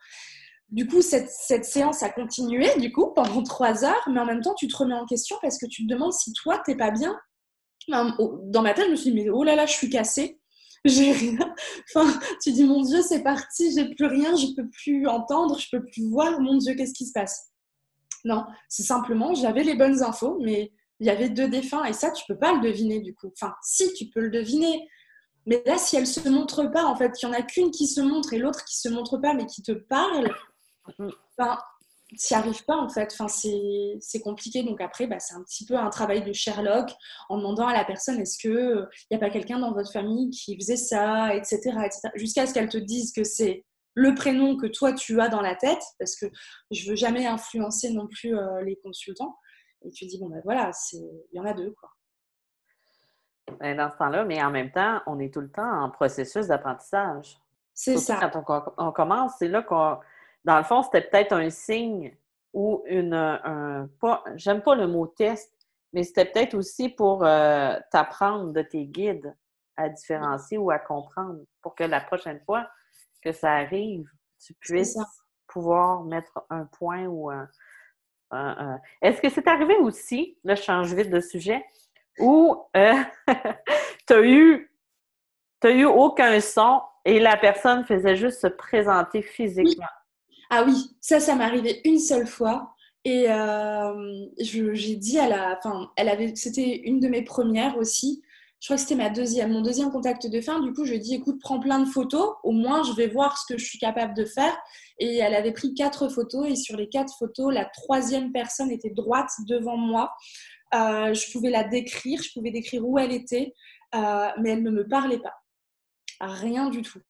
du 0.71 0.87
coup, 0.87 1.03
cette, 1.03 1.29
cette, 1.29 1.65
séance 1.65 2.03
a 2.03 2.11
continué 2.11 2.69
du 2.79 2.91
coup 2.93 3.13
pendant 3.15 3.43
trois 3.45 3.85
heures, 3.85 4.09
mais 4.11 4.21
en 4.21 4.27
même 4.27 4.41
temps, 4.41 4.55
tu 4.55 4.69
te 4.69 4.77
remets 4.77 4.95
en 4.95 5.07
question 5.07 5.37
parce 5.43 5.59
que 5.59 5.67
tu 5.67 5.87
te 5.87 5.93
demandes 5.93 6.13
si 6.13 6.33
toi, 6.33 6.63
t'es 6.65 6.77
pas 6.77 6.91
bien. 6.91 7.19
Dans 7.89 8.63
ma 8.63 8.73
tête, 8.73 8.87
je 8.87 8.91
me 8.93 8.97
suis 8.97 9.11
dit, 9.11 9.17
mais 9.17 9.29
oh 9.29 9.45
là 9.45 9.57
là, 9.57 9.67
je 9.67 9.73
suis 9.73 9.91
cassée 9.91 10.41
j'ai 10.85 11.13
rien. 11.13 11.55
Enfin, 11.95 12.19
tu 12.43 12.53
dis, 12.53 12.65
mon 12.65 12.83
Dieu, 12.83 13.03
c'est 13.03 13.23
parti, 13.23 13.73
j'ai 13.73 13.95
plus 13.95 14.07
rien, 14.07 14.37
je 14.37 14.55
peux 14.55 14.69
plus 14.69 15.07
entendre, 15.07 15.59
je 15.59 15.69
peux 15.71 15.85
plus 15.85 16.09
voir, 16.09 16.41
mon 16.41 16.57
Dieu, 16.59 16.75
qu'est-ce 16.75 16.95
qui 16.95 17.07
se 17.07 17.13
passe? 17.13 17.51
Non, 18.25 18.45
c'est 18.69 18.85
simplement, 18.85 19.35
j'avais 19.35 19.65
les 19.65 19.77
bonnes 19.77 20.03
infos, 20.03 20.39
mais 20.41 20.73
il 21.01 21.07
y 21.07 21.11
avait 21.11 21.29
deux 21.29 21.49
défunts, 21.49 21.85
et 21.85 21.93
ça, 21.93 22.11
tu 22.11 22.25
peux 22.27 22.39
pas 22.39 22.55
le 22.55 22.61
deviner 22.61 23.01
du 23.01 23.15
coup. 23.15 23.31
Enfin, 23.33 23.55
si, 23.63 23.93
tu 23.95 24.07
peux 24.07 24.21
le 24.21 24.31
deviner. 24.31 24.89
Mais 25.47 25.63
là, 25.67 25.77
si 25.77 25.97
elle 25.97 26.07
se 26.07 26.27
montre 26.29 26.65
pas, 26.71 26.85
en 26.85 26.97
fait, 26.97 27.13
il 27.21 27.27
y 27.27 27.29
en 27.29 27.33
a 27.33 27.43
qu'une 27.43 27.71
qui 27.71 27.87
se 27.87 28.01
montre 28.01 28.33
et 28.33 28.39
l'autre 28.39 28.65
qui 28.65 28.79
se 28.79 28.89
montre 28.89 29.19
pas, 29.19 29.35
mais 29.35 29.45
qui 29.45 29.63
te 29.63 29.73
parle, 29.73 30.31
enfin, 30.89 31.59
tu 31.59 31.74
n'y 32.31 32.37
arrives 32.37 32.65
pas 32.65 32.77
en 32.77 32.89
fait. 32.89 33.15
Enfin, 33.19 33.29
c'est 33.29 34.21
compliqué. 34.21 34.63
Donc 34.63 34.81
après, 34.81 35.07
bah, 35.07 35.19
c'est 35.19 35.35
un 35.35 35.43
petit 35.43 35.67
peu 35.67 35.77
un 35.77 35.91
travail 35.91 36.23
de 36.23 36.33
Sherlock 36.33 36.91
en 37.29 37.39
demandant 37.39 37.67
à 37.67 37.73
la 37.73 37.85
personne 37.85 38.21
est-ce 38.21 38.39
qu'il 38.39 38.89
n'y 39.11 39.17
a 39.17 39.21
pas 39.21 39.31
quelqu'un 39.31 39.59
dans 39.59 39.73
votre 39.73 39.93
famille 39.93 40.31
qui 40.31 40.57
faisait 40.57 40.77
ça, 40.77 41.35
etc. 41.35 41.57
etc. 41.85 42.09
Jusqu'à 42.15 42.47
ce 42.47 42.55
qu'elle 42.55 42.69
te 42.69 42.79
dise 42.79 43.13
que 43.13 43.25
c'est 43.25 43.65
le 43.95 44.15
prénom 44.15 44.57
que 44.57 44.67
toi 44.67 44.93
tu 44.93 45.21
as 45.21 45.29
dans 45.29 45.41
la 45.41 45.55
tête, 45.55 45.83
parce 45.99 46.17
que 46.17 46.27
je 46.71 46.91
veux 46.91 46.97
jamais 46.97 47.27
influencer 47.27 47.91
non 47.93 48.09
plus 48.09 48.37
euh, 48.37 48.63
les 48.63 48.77
consultants. 48.77 49.37
Et 49.85 49.91
tu 49.91 50.07
dis, 50.07 50.19
bon 50.19 50.29
ben 50.29 50.41
voilà, 50.45 50.71
il 50.93 51.21
y 51.33 51.41
en 51.41 51.45
a 51.45 51.53
deux. 51.53 51.75
quoi. 51.79 51.91
Ben, 53.61 53.77
dans 53.77 53.91
ce 53.91 53.97
temps-là, 53.97 54.25
mais 54.25 54.43
en 54.43 54.51
même 54.51 54.71
temps, 54.71 55.01
on 55.07 55.19
est 55.19 55.33
tout 55.33 55.41
le 55.41 55.51
temps 55.51 55.83
en 55.83 55.91
processus 55.91 56.47
d'apprentissage. 56.47 57.39
C'est 57.75 57.99
ça. 57.99 58.19
Quand 58.33 58.73
on, 58.79 58.93
commence, 58.93 59.33
c'est 59.39 59.49
là 59.49 59.63
qu'on. 59.63 59.99
Dans 60.45 60.59
le 60.59 60.65
fond, 60.65 60.83
c'était 60.83 61.03
peut-être 61.03 61.33
un 61.33 61.51
signe 61.51 62.17
ou 62.53 62.83
une. 62.87 63.15
Un, 63.15 63.89
pas, 64.01 64.23
j'aime 64.37 64.63
pas 64.63 64.75
le 64.75 64.87
mot 64.87 65.07
test, 65.07 65.53
mais 65.93 66.03
c'était 66.03 66.27
peut-être 66.27 66.55
aussi 66.55 66.89
pour 66.89 67.25
euh, 67.25 67.77
t'apprendre 67.91 68.53
de 68.53 68.63
tes 68.63 68.85
guides 68.85 69.35
à 69.77 69.89
différencier 69.89 70.59
ou 70.59 70.71
à 70.71 70.79
comprendre 70.79 71.41
pour 71.63 71.75
que 71.75 71.85
la 71.85 72.01
prochaine 72.01 72.41
fois 72.45 72.69
que 73.23 73.33
ça 73.33 73.53
arrive, 73.53 74.07
tu 74.45 74.55
puisses 74.55 74.99
pouvoir 75.49 76.05
mettre 76.05 76.45
un 76.51 76.67
point 76.67 77.07
ou 77.07 77.31
un. 77.31 77.49
Est-ce 79.01 79.21
que 79.21 79.29
c'est 79.29 79.47
arrivé 79.47 79.77
aussi, 79.77 80.37
là 80.43 80.57
je 80.57 80.63
change 80.63 80.93
vite 80.93 81.11
de 81.11 81.21
sujet, 81.21 81.65
où 82.19 82.67
euh, 82.77 82.95
tu 84.07 84.13
as 84.13 84.23
eu, 84.23 84.71
eu 85.65 85.85
aucun 85.85 86.41
son 86.41 86.83
et 87.05 87.21
la 87.21 87.37
personne 87.37 87.85
faisait 87.85 88.17
juste 88.17 88.41
se 88.41 88.49
présenter 88.49 89.23
physiquement? 89.23 89.87
Ah 90.57 90.63
oui, 90.65 90.97
ça, 91.01 91.19
ça 91.19 91.35
m'est 91.35 91.43
arrivé 91.43 91.81
une 91.85 91.99
seule 91.99 92.29
fois. 92.29 92.77
Et 93.05 93.29
euh, 93.29 94.27
j'ai 94.39 94.95
dit 94.95 95.19
à 95.19 95.29
la. 95.29 95.59
Enfin, 95.59 95.91
elle 95.97 96.09
avait. 96.09 96.37
C'était 96.37 96.77
une 96.85 97.01
de 97.01 97.09
mes 97.09 97.23
premières 97.23 97.77
aussi. 97.77 98.23
Je 98.61 98.69
crois 98.69 98.77
que 98.77 98.83
c'était 98.83 99.11
deuxième, 99.11 99.51
mon 99.51 99.63
deuxième 99.63 99.91
contact 99.91 100.29
de 100.29 100.41
fin. 100.41 100.61
Du 100.61 100.73
coup, 100.73 100.85
je 100.85 100.95
dis 100.95 101.17
écoute, 101.17 101.41
prends 101.41 101.59
plein 101.59 101.81
de 101.81 101.87
photos. 101.87 102.37
Au 102.45 102.53
moins, 102.53 102.85
je 102.85 102.93
vais 102.93 103.09
voir 103.09 103.37
ce 103.37 103.53
que 103.53 103.59
je 103.59 103.65
suis 103.65 103.81
capable 103.81 104.15
de 104.15 104.25
faire. 104.25 104.57
Et 105.01 105.17
elle 105.17 105.35
avait 105.35 105.53
pris 105.53 105.75
quatre 105.75 106.09
photos. 106.09 106.49
Et 106.49 106.55
sur 106.55 106.77
les 106.77 106.89
quatre 106.89 107.13
photos, 107.19 107.53
la 107.53 107.65
troisième 107.65 108.31
personne 108.31 108.71
était 108.71 108.91
droite 108.91 109.31
devant 109.49 109.77
moi. 109.77 110.13
Euh, 110.73 111.15
je 111.15 111.33
pouvais 111.33 111.51
la 111.51 111.65
décrire, 111.65 112.23
je 112.23 112.33
pouvais 112.33 112.53
décrire 112.53 112.87
où 112.87 112.97
elle 112.97 113.13
était, 113.13 113.55
euh, 113.97 114.29
mais 114.41 114.51
elle 114.51 114.63
ne 114.63 114.71
me 114.71 114.87
parlait 114.87 115.19
pas. 115.19 115.35
Rien 116.21 116.71
du 116.71 116.83
tout. 116.83 117.01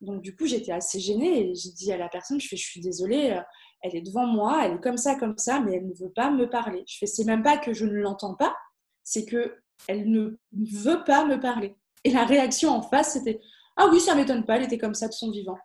Donc 0.00 0.22
du 0.22 0.34
coup, 0.36 0.46
j'étais 0.46 0.72
assez 0.72 1.00
gênée 1.00 1.50
et 1.50 1.54
j'ai 1.54 1.70
dit 1.70 1.92
à 1.92 1.96
la 1.96 2.08
personne, 2.08 2.40
je 2.40 2.48
fais, 2.48 2.56
je 2.56 2.64
suis 2.64 2.80
désolée, 2.80 3.32
euh, 3.32 3.42
elle 3.82 3.96
est 3.96 4.02
devant 4.02 4.26
moi, 4.26 4.64
elle 4.64 4.74
est 4.74 4.80
comme 4.80 4.96
ça, 4.96 5.16
comme 5.16 5.36
ça, 5.38 5.60
mais 5.60 5.74
elle 5.74 5.86
ne 5.86 5.94
veut 5.94 6.12
pas 6.12 6.30
me 6.30 6.48
parler. 6.48 6.84
Je 6.86 6.98
fais, 6.98 7.06
c'est 7.06 7.24
même 7.24 7.42
pas 7.42 7.58
que 7.58 7.72
je 7.72 7.84
ne 7.84 8.00
l'entends 8.00 8.34
pas, 8.34 8.56
c'est 9.02 9.24
que 9.24 9.56
elle 9.88 10.10
ne 10.10 10.36
veut 10.56 11.04
pas 11.04 11.24
me 11.24 11.40
parler. 11.40 11.76
Et 12.04 12.10
la 12.10 12.24
réaction 12.24 12.70
en 12.70 12.82
face, 12.82 13.12
c'était, 13.12 13.40
ah 13.76 13.88
oui, 13.90 14.00
ça 14.00 14.14
m'étonne 14.14 14.44
pas, 14.44 14.56
elle 14.56 14.64
était 14.64 14.78
comme 14.78 14.94
ça 14.94 15.08
de 15.08 15.12
son 15.12 15.30
vivant. 15.30 15.58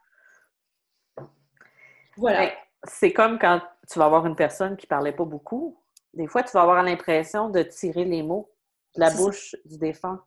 Voilà. 2.18 2.52
C'est 2.86 3.14
comme 3.14 3.40
quand 3.40 3.62
tu 3.90 4.00
vas 4.00 4.06
avoir 4.06 4.26
une 4.26 4.36
personne 4.36 4.78
qui 4.78 4.88
parlait 4.88 5.14
pas 5.14 5.26
beaucoup. 5.26 5.80
Des 6.14 6.28
fois, 6.28 6.44
tu 6.44 6.52
vas 6.52 6.62
avoir 6.62 6.84
l'impression 6.84 7.50
de 7.50 7.64
tirer 7.64 8.06
les 8.06 8.22
mots 8.22 8.52
de 8.96 9.00
la 9.00 9.12
bouche 9.12 9.56
du 9.66 9.78
défunt. 9.78 10.24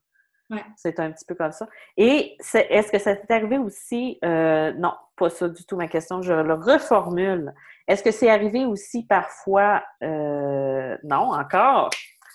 C'est 0.76 1.00
un 1.00 1.10
petit 1.10 1.24
peu 1.24 1.34
comme 1.34 1.52
ça. 1.52 1.66
Et 1.96 2.36
est-ce 2.54 2.92
que 2.92 2.98
ça 2.98 3.16
t'est 3.16 3.34
arrivé 3.34 3.58
aussi? 3.58 4.18
Euh, 4.24 4.72
non, 4.74 4.92
pas 5.16 5.28
ça 5.28 5.48
du 5.48 5.64
tout 5.64 5.76
ma 5.76 5.88
question. 5.88 6.22
Je 6.22 6.32
le 6.32 6.54
reformule. 6.54 7.52
Est-ce 7.88 8.02
que 8.02 8.10
c'est 8.10 8.30
arrivé 8.30 8.64
aussi 8.64 9.04
parfois? 9.06 9.82
Euh, 10.02 10.96
non, 11.02 11.32
encore? 11.32 11.90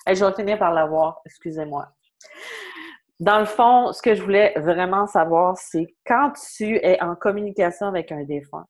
je 0.06 0.24
vais 0.24 0.32
finir 0.34 0.58
par 0.58 0.72
l'avoir. 0.72 1.20
Excusez-moi. 1.24 1.88
Dans 3.20 3.38
le 3.38 3.46
fond, 3.46 3.92
ce 3.92 4.02
que 4.02 4.14
je 4.14 4.22
voulais 4.22 4.52
vraiment 4.56 5.06
savoir, 5.06 5.56
c'est 5.56 5.94
quand 6.04 6.32
tu 6.56 6.76
es 6.76 7.00
en 7.00 7.14
communication 7.14 7.86
avec 7.86 8.10
un 8.10 8.24
défunt, 8.24 8.66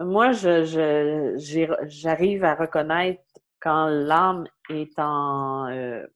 moi, 0.00 0.32
j'arrive 0.32 1.36
je, 1.38 2.44
à 2.44 2.54
reconnaître 2.54 3.22
quand 3.60 3.86
l'âme 3.86 4.46
est 4.70 4.98
en, 4.98 5.68
euh, 5.70 6.06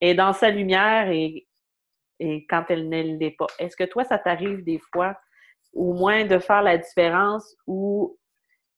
est 0.00 0.14
dans 0.14 0.32
sa 0.32 0.50
lumière 0.50 1.10
et, 1.10 1.46
et 2.20 2.46
quand 2.46 2.64
elle 2.68 2.88
ne 2.88 3.02
l'est 3.18 3.36
pas. 3.36 3.46
Est-ce 3.58 3.76
que 3.76 3.84
toi, 3.84 4.04
ça 4.04 4.18
t'arrive 4.18 4.64
des 4.64 4.80
fois, 4.92 5.16
au 5.72 5.92
moins 5.92 6.24
de 6.24 6.38
faire 6.38 6.62
la 6.62 6.78
différence 6.78 7.56
ou 7.66 8.18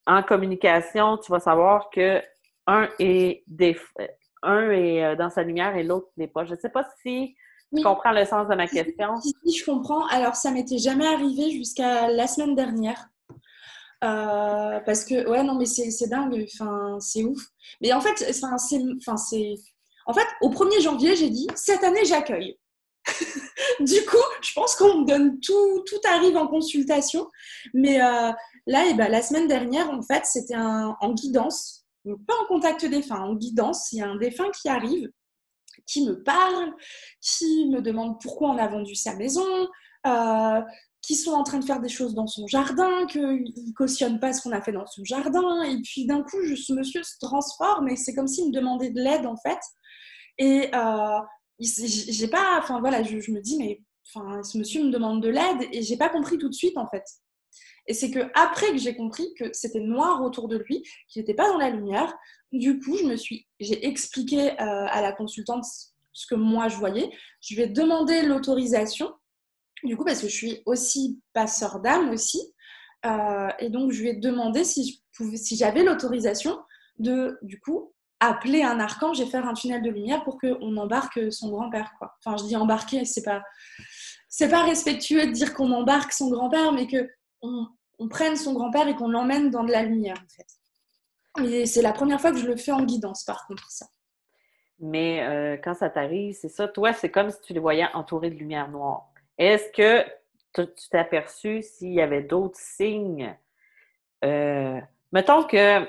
en 0.06 0.22
communication, 0.22 1.18
tu 1.18 1.32
vas 1.32 1.40
savoir 1.40 1.90
que 1.90 2.22
un 2.66 2.88
est, 2.98 3.44
un 4.42 4.70
est 4.70 5.04
euh, 5.04 5.16
dans 5.16 5.30
sa 5.30 5.42
lumière 5.42 5.76
et 5.76 5.82
l'autre 5.82 6.08
n'est 6.16 6.28
pas? 6.28 6.44
Je 6.44 6.54
ne 6.54 6.58
sais 6.58 6.70
pas 6.70 6.86
si 7.02 7.34
tu 7.74 7.82
comprends 7.82 8.12
le 8.12 8.24
sens 8.24 8.48
de 8.48 8.54
ma 8.54 8.66
question. 8.66 9.16
Si, 9.20 9.58
je 9.58 9.64
comprends. 9.64 10.06
Alors, 10.06 10.36
ça 10.36 10.50
m'était 10.50 10.78
jamais 10.78 11.06
arrivé 11.06 11.50
jusqu'à 11.50 12.08
la 12.08 12.26
semaine 12.26 12.54
dernière. 12.54 13.08
Euh, 14.04 14.80
parce 14.80 15.04
que, 15.04 15.28
ouais, 15.28 15.42
non, 15.42 15.54
mais 15.56 15.66
c'est 15.66 16.08
dingue, 16.08 16.46
enfin, 16.54 16.98
c'est 17.00 17.24
ouf. 17.24 17.40
Mais 17.80 17.92
en 17.92 18.00
fait, 18.00 18.24
enfin, 18.30 18.56
c'est. 19.16 19.54
En 20.06 20.14
fait, 20.14 20.26
au 20.40 20.50
1er 20.50 20.80
janvier, 20.80 21.16
j'ai 21.16 21.30
dit 21.30 21.48
cette 21.54 21.84
année, 21.84 22.04
j'accueille. 22.04 22.58
du 23.80 24.04
coup, 24.04 24.16
je 24.40 24.52
pense 24.54 24.74
qu'on 24.74 25.00
me 25.00 25.06
donne 25.06 25.38
tout, 25.40 25.82
tout 25.86 26.00
arrive 26.08 26.36
en 26.36 26.46
consultation. 26.46 27.28
Mais 27.74 28.00
euh, 28.00 28.32
là, 28.66 28.84
eh 28.88 28.94
ben, 28.94 29.08
la 29.08 29.22
semaine 29.22 29.48
dernière, 29.48 29.90
en 29.90 30.02
fait, 30.02 30.24
c'était 30.24 30.56
en 30.56 31.12
guidance. 31.14 31.86
Pas 32.04 32.34
en 32.42 32.46
contact 32.46 32.84
défunt, 32.84 33.20
en 33.20 33.34
guidance. 33.34 33.90
Il 33.92 33.98
y 33.98 34.02
a 34.02 34.08
un 34.08 34.16
défunt 34.16 34.50
qui 34.50 34.68
arrive, 34.68 35.10
qui 35.86 36.06
me 36.06 36.22
parle, 36.22 36.72
qui 37.20 37.68
me 37.68 37.80
demande 37.80 38.20
pourquoi 38.20 38.50
on 38.50 38.58
a 38.58 38.68
vendu 38.68 38.94
sa 38.94 39.14
maison, 39.16 39.68
euh, 40.06 40.60
qui 41.02 41.14
sont 41.16 41.32
en 41.32 41.42
train 41.42 41.58
de 41.58 41.64
faire 41.64 41.80
des 41.80 41.88
choses 41.88 42.14
dans 42.14 42.26
son 42.26 42.46
jardin, 42.46 43.06
qu'ils 43.06 43.22
ne 43.22 43.72
cautionnent 43.72 44.20
pas 44.20 44.32
ce 44.32 44.42
qu'on 44.42 44.52
a 44.52 44.60
fait 44.60 44.72
dans 44.72 44.86
son 44.86 45.04
jardin. 45.04 45.62
Et 45.62 45.80
puis 45.82 46.06
d'un 46.06 46.22
coup, 46.22 46.38
ce 46.56 46.72
monsieur 46.72 47.02
se 47.02 47.16
transforme 47.20 47.88
et 47.88 47.96
c'est 47.96 48.14
comme 48.14 48.28
s'il 48.28 48.48
me 48.48 48.52
demandait 48.52 48.90
de 48.90 49.00
l'aide 49.00 49.26
en 49.26 49.36
fait. 49.36 49.58
Et 50.38 50.68
euh, 50.74 51.20
j'ai 51.58 52.28
pas, 52.28 52.58
enfin 52.58 52.80
voilà, 52.80 53.02
je, 53.02 53.30
me 53.30 53.40
dis, 53.40 53.58
mais 53.58 53.82
enfin, 54.14 54.42
ce 54.42 54.58
monsieur 54.58 54.84
me 54.84 54.90
demande 54.90 55.22
de 55.22 55.28
l'aide 55.28 55.68
et 55.72 55.82
j'ai 55.82 55.96
pas 55.96 56.08
compris 56.08 56.38
tout 56.38 56.48
de 56.48 56.54
suite 56.54 56.76
en 56.76 56.86
fait. 56.88 57.04
Et 57.88 57.94
c'est 57.94 58.10
que 58.10 58.30
après 58.34 58.70
que 58.72 58.78
j'ai 58.78 58.96
compris 58.96 59.32
que 59.38 59.52
c'était 59.52 59.80
noir 59.80 60.22
autour 60.22 60.48
de 60.48 60.58
lui, 60.58 60.82
qu'il 61.08 61.22
n'était 61.22 61.34
pas 61.34 61.48
dans 61.48 61.58
la 61.58 61.70
lumière, 61.70 62.14
du 62.52 62.78
coup, 62.80 62.96
je 62.96 63.04
me 63.04 63.16
suis, 63.16 63.46
j'ai 63.60 63.86
expliqué 63.86 64.52
euh, 64.52 64.86
à 64.88 65.02
la 65.02 65.12
consultante 65.12 65.64
ce 66.12 66.26
que 66.26 66.34
moi 66.34 66.68
je 66.68 66.76
voyais. 66.76 67.10
Je 67.40 67.54
lui 67.54 67.62
ai 67.62 67.68
demandé 67.68 68.22
l'autorisation, 68.22 69.12
du 69.84 69.96
coup, 69.96 70.04
parce 70.04 70.20
que 70.20 70.28
je 70.28 70.34
suis 70.34 70.62
aussi 70.66 71.20
passeur 71.32 71.80
d'âme 71.80 72.10
aussi. 72.10 72.40
Euh, 73.04 73.48
et 73.60 73.70
donc, 73.70 73.92
je 73.92 74.02
lui 74.02 74.08
ai 74.08 74.14
demandé 74.14 74.64
si, 74.64 75.02
si 75.12 75.56
j'avais 75.56 75.84
l'autorisation 75.84 76.58
de, 76.98 77.38
du 77.42 77.60
coup, 77.60 77.94
appeler 78.20 78.62
un 78.62 78.80
archange 78.80 79.20
et 79.20 79.26
faire 79.26 79.46
un 79.46 79.54
tunnel 79.54 79.82
de 79.82 79.90
lumière 79.90 80.24
pour 80.24 80.38
qu'on 80.38 80.76
embarque 80.76 81.32
son 81.32 81.50
grand-père. 81.50 81.92
Enfin, 82.00 82.36
je 82.36 82.44
dis 82.44 82.56
embarquer, 82.56 83.04
c'est 83.04 83.22
pas, 83.22 83.42
c'est 84.28 84.48
pas 84.48 84.62
respectueux 84.62 85.26
de 85.26 85.32
dire 85.32 85.54
qu'on 85.54 85.70
embarque 85.72 86.12
son 86.12 86.30
grand-père, 86.30 86.72
mais 86.72 86.86
que 86.86 87.08
on, 87.42 87.68
prenne 88.08 88.36
son 88.36 88.52
grand-père 88.54 88.88
et 88.88 88.94
qu'on 88.94 89.08
l'emmène 89.08 89.50
dans 89.50 89.64
de 89.64 89.72
la 89.72 89.82
lumière, 89.82 90.16
en 90.16 90.28
fait. 90.28 91.66
C'est 91.66 91.82
la 91.82 91.92
première 91.92 92.20
fois 92.20 92.32
que 92.32 92.38
je 92.38 92.46
le 92.46 92.56
fais 92.56 92.72
en 92.72 92.82
guidance, 92.82 93.24
par 93.24 93.46
contre, 93.46 93.70
ça. 93.70 93.86
Mais 94.78 95.22
euh, 95.22 95.56
quand 95.62 95.74
ça 95.74 95.90
t'arrive, 95.90 96.34
c'est 96.34 96.48
ça. 96.48 96.68
Toi, 96.68 96.92
c'est 96.92 97.10
comme 97.10 97.30
si 97.30 97.40
tu 97.40 97.52
les 97.52 97.60
voyais 97.60 97.86
entourés 97.94 98.30
de 98.30 98.36
lumière 98.36 98.68
noire. 98.68 99.08
Est-ce 99.38 99.70
que 99.72 100.06
tu 100.54 100.88
t'es 100.90 100.98
aperçu 100.98 101.62
s'il 101.62 101.92
y 101.92 102.00
avait 102.00 102.22
d'autres 102.22 102.58
signes? 102.58 103.34
Euh, 104.24 104.80
mettons 105.12 105.44
que 105.44 105.86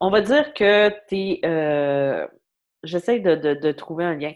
on 0.00 0.10
va 0.10 0.20
dire 0.20 0.52
que 0.54 0.90
tu 1.08 1.16
es. 1.16 1.40
Euh, 1.44 2.26
j'essaie 2.82 3.20
de, 3.20 3.72
trouver 3.72 4.04
un 4.04 4.14
lien. 4.14 4.32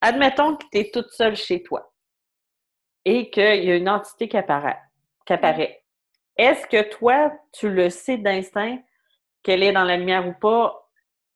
Admettons 0.00 0.56
que 0.56 0.64
tu 0.72 0.78
es 0.78 0.90
toute 0.90 1.10
seule 1.10 1.36
chez 1.36 1.62
toi 1.62 1.92
et 3.04 3.30
qu'il 3.30 3.64
y 3.64 3.72
a 3.72 3.76
une 3.76 3.88
entité 3.88 4.28
qui 4.28 4.36
apparaît. 4.36 4.78
Qui 5.26 5.32
apparaît. 5.32 5.82
Est-ce 6.36 6.66
que 6.66 6.88
toi, 6.90 7.32
tu 7.52 7.68
le 7.68 7.90
sais 7.90 8.16
d'instinct 8.16 8.78
qu'elle 9.42 9.62
est 9.62 9.72
dans 9.72 9.84
la 9.84 9.96
lumière 9.96 10.26
ou 10.26 10.32
pas? 10.32 10.88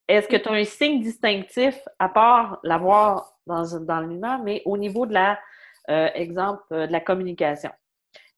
Est-ce 0.09 0.29
que 0.29 0.37
tu 0.37 0.49
as 0.49 0.53
un 0.53 0.65
signe 0.65 1.03
distinctif 1.03 1.79
à 1.99 2.09
part 2.09 2.59
l'avoir 2.63 3.33
dans, 3.47 3.65
dans 3.81 4.01
le 4.01 4.09
lumière, 4.09 4.39
mais 4.39 4.63
au 4.65 4.77
niveau 4.77 5.07
de 5.07 5.15
la, 5.15 5.39
euh, 5.91 6.09
exemple, 6.15 6.63
euh, 6.73 6.87
de 6.87 6.93
la 6.93 7.01
communication? 7.01 7.71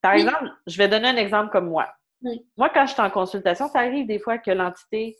Par 0.01 0.13
exemple, 0.13 0.49
je 0.67 0.77
vais 0.77 0.87
donner 0.87 1.09
un 1.09 1.17
exemple 1.17 1.51
comme 1.51 1.69
moi. 1.69 1.87
Moi, 2.21 2.69
quand 2.69 2.85
je 2.85 2.93
suis 2.93 3.01
en 3.01 3.09
consultation, 3.09 3.67
ça 3.67 3.79
arrive 3.79 4.07
des 4.07 4.19
fois 4.19 4.37
que 4.37 4.51
l'entité, 4.51 5.15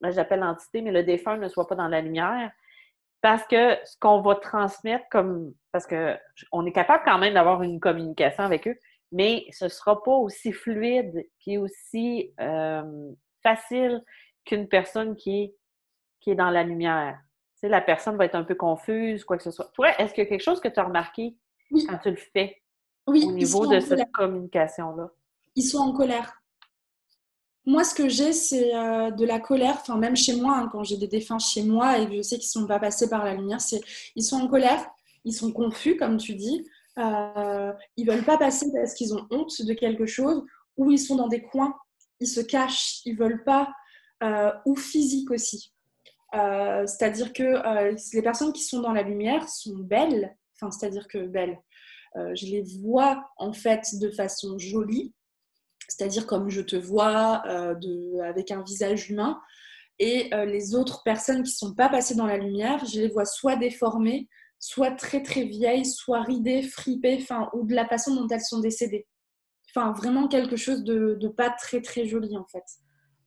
ben, 0.00 0.10
j'appelle 0.10 0.40
l'entité, 0.40 0.82
mais 0.82 0.92
le 0.92 1.02
défunt 1.02 1.36
ne 1.36 1.48
soit 1.48 1.66
pas 1.66 1.74
dans 1.74 1.88
la 1.88 2.00
lumière. 2.00 2.50
Parce 3.20 3.44
que 3.46 3.76
ce 3.84 3.96
qu'on 3.98 4.20
va 4.20 4.36
transmettre 4.36 5.04
comme. 5.10 5.52
Parce 5.72 5.86
qu'on 5.86 6.66
est 6.66 6.72
capable 6.72 7.02
quand 7.04 7.18
même 7.18 7.34
d'avoir 7.34 7.62
une 7.62 7.80
communication 7.80 8.44
avec 8.44 8.68
eux, 8.68 8.76
mais 9.10 9.46
ce 9.50 9.64
ne 9.64 9.68
sera 9.68 10.02
pas 10.02 10.12
aussi 10.12 10.52
fluide 10.52 11.26
puis 11.40 11.58
aussi 11.58 12.32
euh, 12.40 13.10
facile 13.42 14.02
qu'une 14.44 14.68
personne 14.68 15.16
qui 15.16 15.42
est, 15.42 15.54
qui 16.20 16.30
est 16.30 16.36
dans 16.36 16.50
la 16.50 16.62
lumière. 16.62 17.18
Tu 17.54 17.60
sais, 17.60 17.68
la 17.68 17.80
personne 17.80 18.16
va 18.16 18.24
être 18.24 18.36
un 18.36 18.44
peu 18.44 18.54
confuse, 18.54 19.24
quoi 19.24 19.36
que 19.36 19.42
ce 19.42 19.50
soit. 19.50 19.70
Toi, 19.74 19.90
est-ce 19.98 20.14
qu'il 20.14 20.22
y 20.22 20.26
a 20.26 20.30
quelque 20.30 20.42
chose 20.42 20.60
que 20.60 20.68
tu 20.68 20.78
as 20.78 20.84
remarqué 20.84 21.36
quand 21.88 21.98
tu 21.98 22.10
le 22.10 22.16
fais 22.16 22.62
oui, 23.08 23.24
au 23.26 23.32
niveau 23.32 23.66
de 23.66 23.80
cette 23.80 24.12
communication-là? 24.12 25.10
Ils 25.58 25.64
sont 25.64 25.78
en 25.78 25.92
colère. 25.92 26.40
Moi, 27.66 27.82
ce 27.82 27.92
que 27.92 28.08
j'ai, 28.08 28.32
c'est 28.32 28.76
euh, 28.76 29.10
de 29.10 29.26
la 29.26 29.40
colère, 29.40 29.78
enfin 29.80 29.96
même 29.96 30.14
chez 30.14 30.36
moi, 30.36 30.56
hein, 30.56 30.68
quand 30.70 30.84
j'ai 30.84 30.96
des 30.96 31.08
défunts 31.08 31.40
chez 31.40 31.64
moi 31.64 31.98
et 31.98 32.06
que 32.06 32.14
je 32.14 32.22
sais 32.22 32.38
qu'ils 32.38 32.46
ne 32.46 32.62
sont 32.62 32.66
pas 32.68 32.78
passés 32.78 33.10
par 33.10 33.24
la 33.24 33.34
lumière, 33.34 33.60
c'est 33.60 33.80
ils 34.14 34.22
sont 34.22 34.36
en 34.36 34.46
colère, 34.46 34.88
ils 35.24 35.32
sont 35.32 35.50
confus, 35.50 35.96
comme 35.96 36.16
tu 36.16 36.36
dis, 36.36 36.64
euh, 37.00 37.72
ils 37.96 38.06
veulent 38.06 38.24
pas 38.24 38.38
passer 38.38 38.70
parce 38.72 38.94
qu'ils 38.94 39.12
ont 39.14 39.26
honte 39.32 39.60
de 39.60 39.74
quelque 39.74 40.06
chose, 40.06 40.44
ou 40.76 40.92
ils 40.92 40.98
sont 41.00 41.16
dans 41.16 41.26
des 41.26 41.42
coins, 41.42 41.74
ils 42.20 42.28
se 42.28 42.40
cachent, 42.40 43.00
ils 43.04 43.16
veulent 43.16 43.42
pas, 43.42 43.68
euh, 44.22 44.52
ou 44.64 44.76
physique 44.76 45.32
aussi. 45.32 45.72
C'est-à-dire 46.32 47.32
que 47.32 48.14
les 48.14 48.22
personnes 48.22 48.52
qui 48.52 48.62
sont 48.62 48.80
dans 48.80 48.92
la 48.92 49.02
lumière 49.02 49.48
sont 49.48 49.76
belles, 49.78 50.36
enfin 50.54 50.70
c'est-à-dire 50.70 51.08
que 51.08 51.26
belles. 51.26 51.58
je 52.14 52.46
les 52.46 52.62
vois 52.80 53.28
en 53.38 53.52
fait 53.52 53.98
de 53.98 54.10
façon 54.10 54.56
jolie, 54.56 55.14
c'est-à-dire 55.88 56.26
comme 56.26 56.50
je 56.50 56.60
te 56.60 56.76
vois 56.76 57.42
euh, 57.46 57.74
de, 57.74 58.20
avec 58.22 58.50
un 58.50 58.62
visage 58.62 59.10
humain. 59.10 59.40
Et 59.98 60.32
euh, 60.32 60.44
les 60.44 60.76
autres 60.76 61.02
personnes 61.02 61.42
qui 61.42 61.50
ne 61.50 61.68
sont 61.68 61.74
pas 61.74 61.88
passées 61.88 62.14
dans 62.14 62.26
la 62.26 62.36
lumière, 62.36 62.84
je 62.84 63.00
les 63.00 63.08
vois 63.08 63.24
soit 63.24 63.56
déformées, 63.56 64.28
soit 64.60 64.92
très 64.92 65.22
très 65.22 65.44
vieilles, 65.44 65.86
soit 65.86 66.22
ridées, 66.22 66.62
fripées, 66.62 67.18
enfin, 67.20 67.50
ou 67.52 67.66
de 67.66 67.74
la 67.74 67.86
façon 67.86 68.14
dont 68.14 68.28
elles 68.28 68.40
sont 68.40 68.60
décédées. 68.60 69.08
Enfin, 69.70 69.92
vraiment 69.92 70.28
quelque 70.28 70.56
chose 70.56 70.84
de, 70.84 71.16
de 71.20 71.28
pas 71.28 71.50
très 71.50 71.82
très 71.82 72.06
joli 72.06 72.36
en 72.36 72.46
fait. 72.46 72.64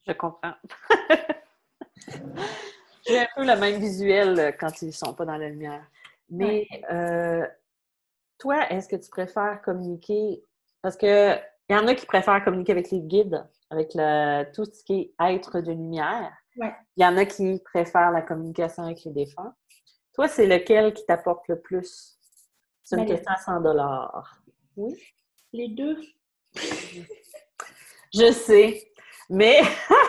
Je 0.08 0.14
comprends. 0.14 0.54
J'ai 3.08 3.20
un 3.20 3.28
peu 3.36 3.46
le 3.46 3.60
même 3.60 3.80
visuel 3.80 4.56
quand 4.60 4.82
ils 4.82 4.88
ne 4.88 4.92
sont 4.92 5.14
pas 5.14 5.26
dans 5.26 5.38
la 5.38 5.50
lumière. 5.50 5.86
Mais 6.30 6.68
euh, 6.92 7.46
toi, 8.38 8.70
est-ce 8.72 8.88
que 8.88 8.96
tu 8.96 9.10
préfères 9.10 9.62
communiquer? 9.62 10.44
Parce 10.82 10.98
que 10.98 11.38
il 11.72 11.74
y 11.74 11.78
en 11.78 11.88
a 11.88 11.96
qui 11.96 12.06
préfèrent 12.06 12.44
communiquer 12.44 12.74
avec 12.74 12.92
les 12.92 13.00
guides, 13.00 13.48
avec 13.70 13.92
tout 14.54 14.66
ce 14.66 14.84
qui 14.84 14.94
est 14.94 15.14
être 15.22 15.62
de 15.62 15.72
lumière. 15.72 16.34
Il 16.58 16.74
y 16.98 17.06
en 17.06 17.16
a 17.16 17.24
qui 17.24 17.62
préfèrent 17.64 18.12
la 18.12 18.22
communication 18.22 18.84
avec 18.84 19.06
les 19.06 19.12
défunts. 19.12 19.56
Toi, 20.14 20.28
c'est 20.28 20.48
lequel 20.48 20.94
qui 20.94 21.06
t'apporte 21.06 21.48
le 21.48 21.62
plus? 21.62 22.18
C'est 22.84 22.98
une 22.98 23.06
ben, 23.06 23.16
question 23.16 23.32
à 23.32 23.38
100 23.38 23.62
dollars. 23.62 24.42
Oui? 24.76 25.02
Les 25.54 25.70
deux. 25.70 25.98
Je 28.14 28.34
sais, 28.34 28.92
mais... 29.30 29.62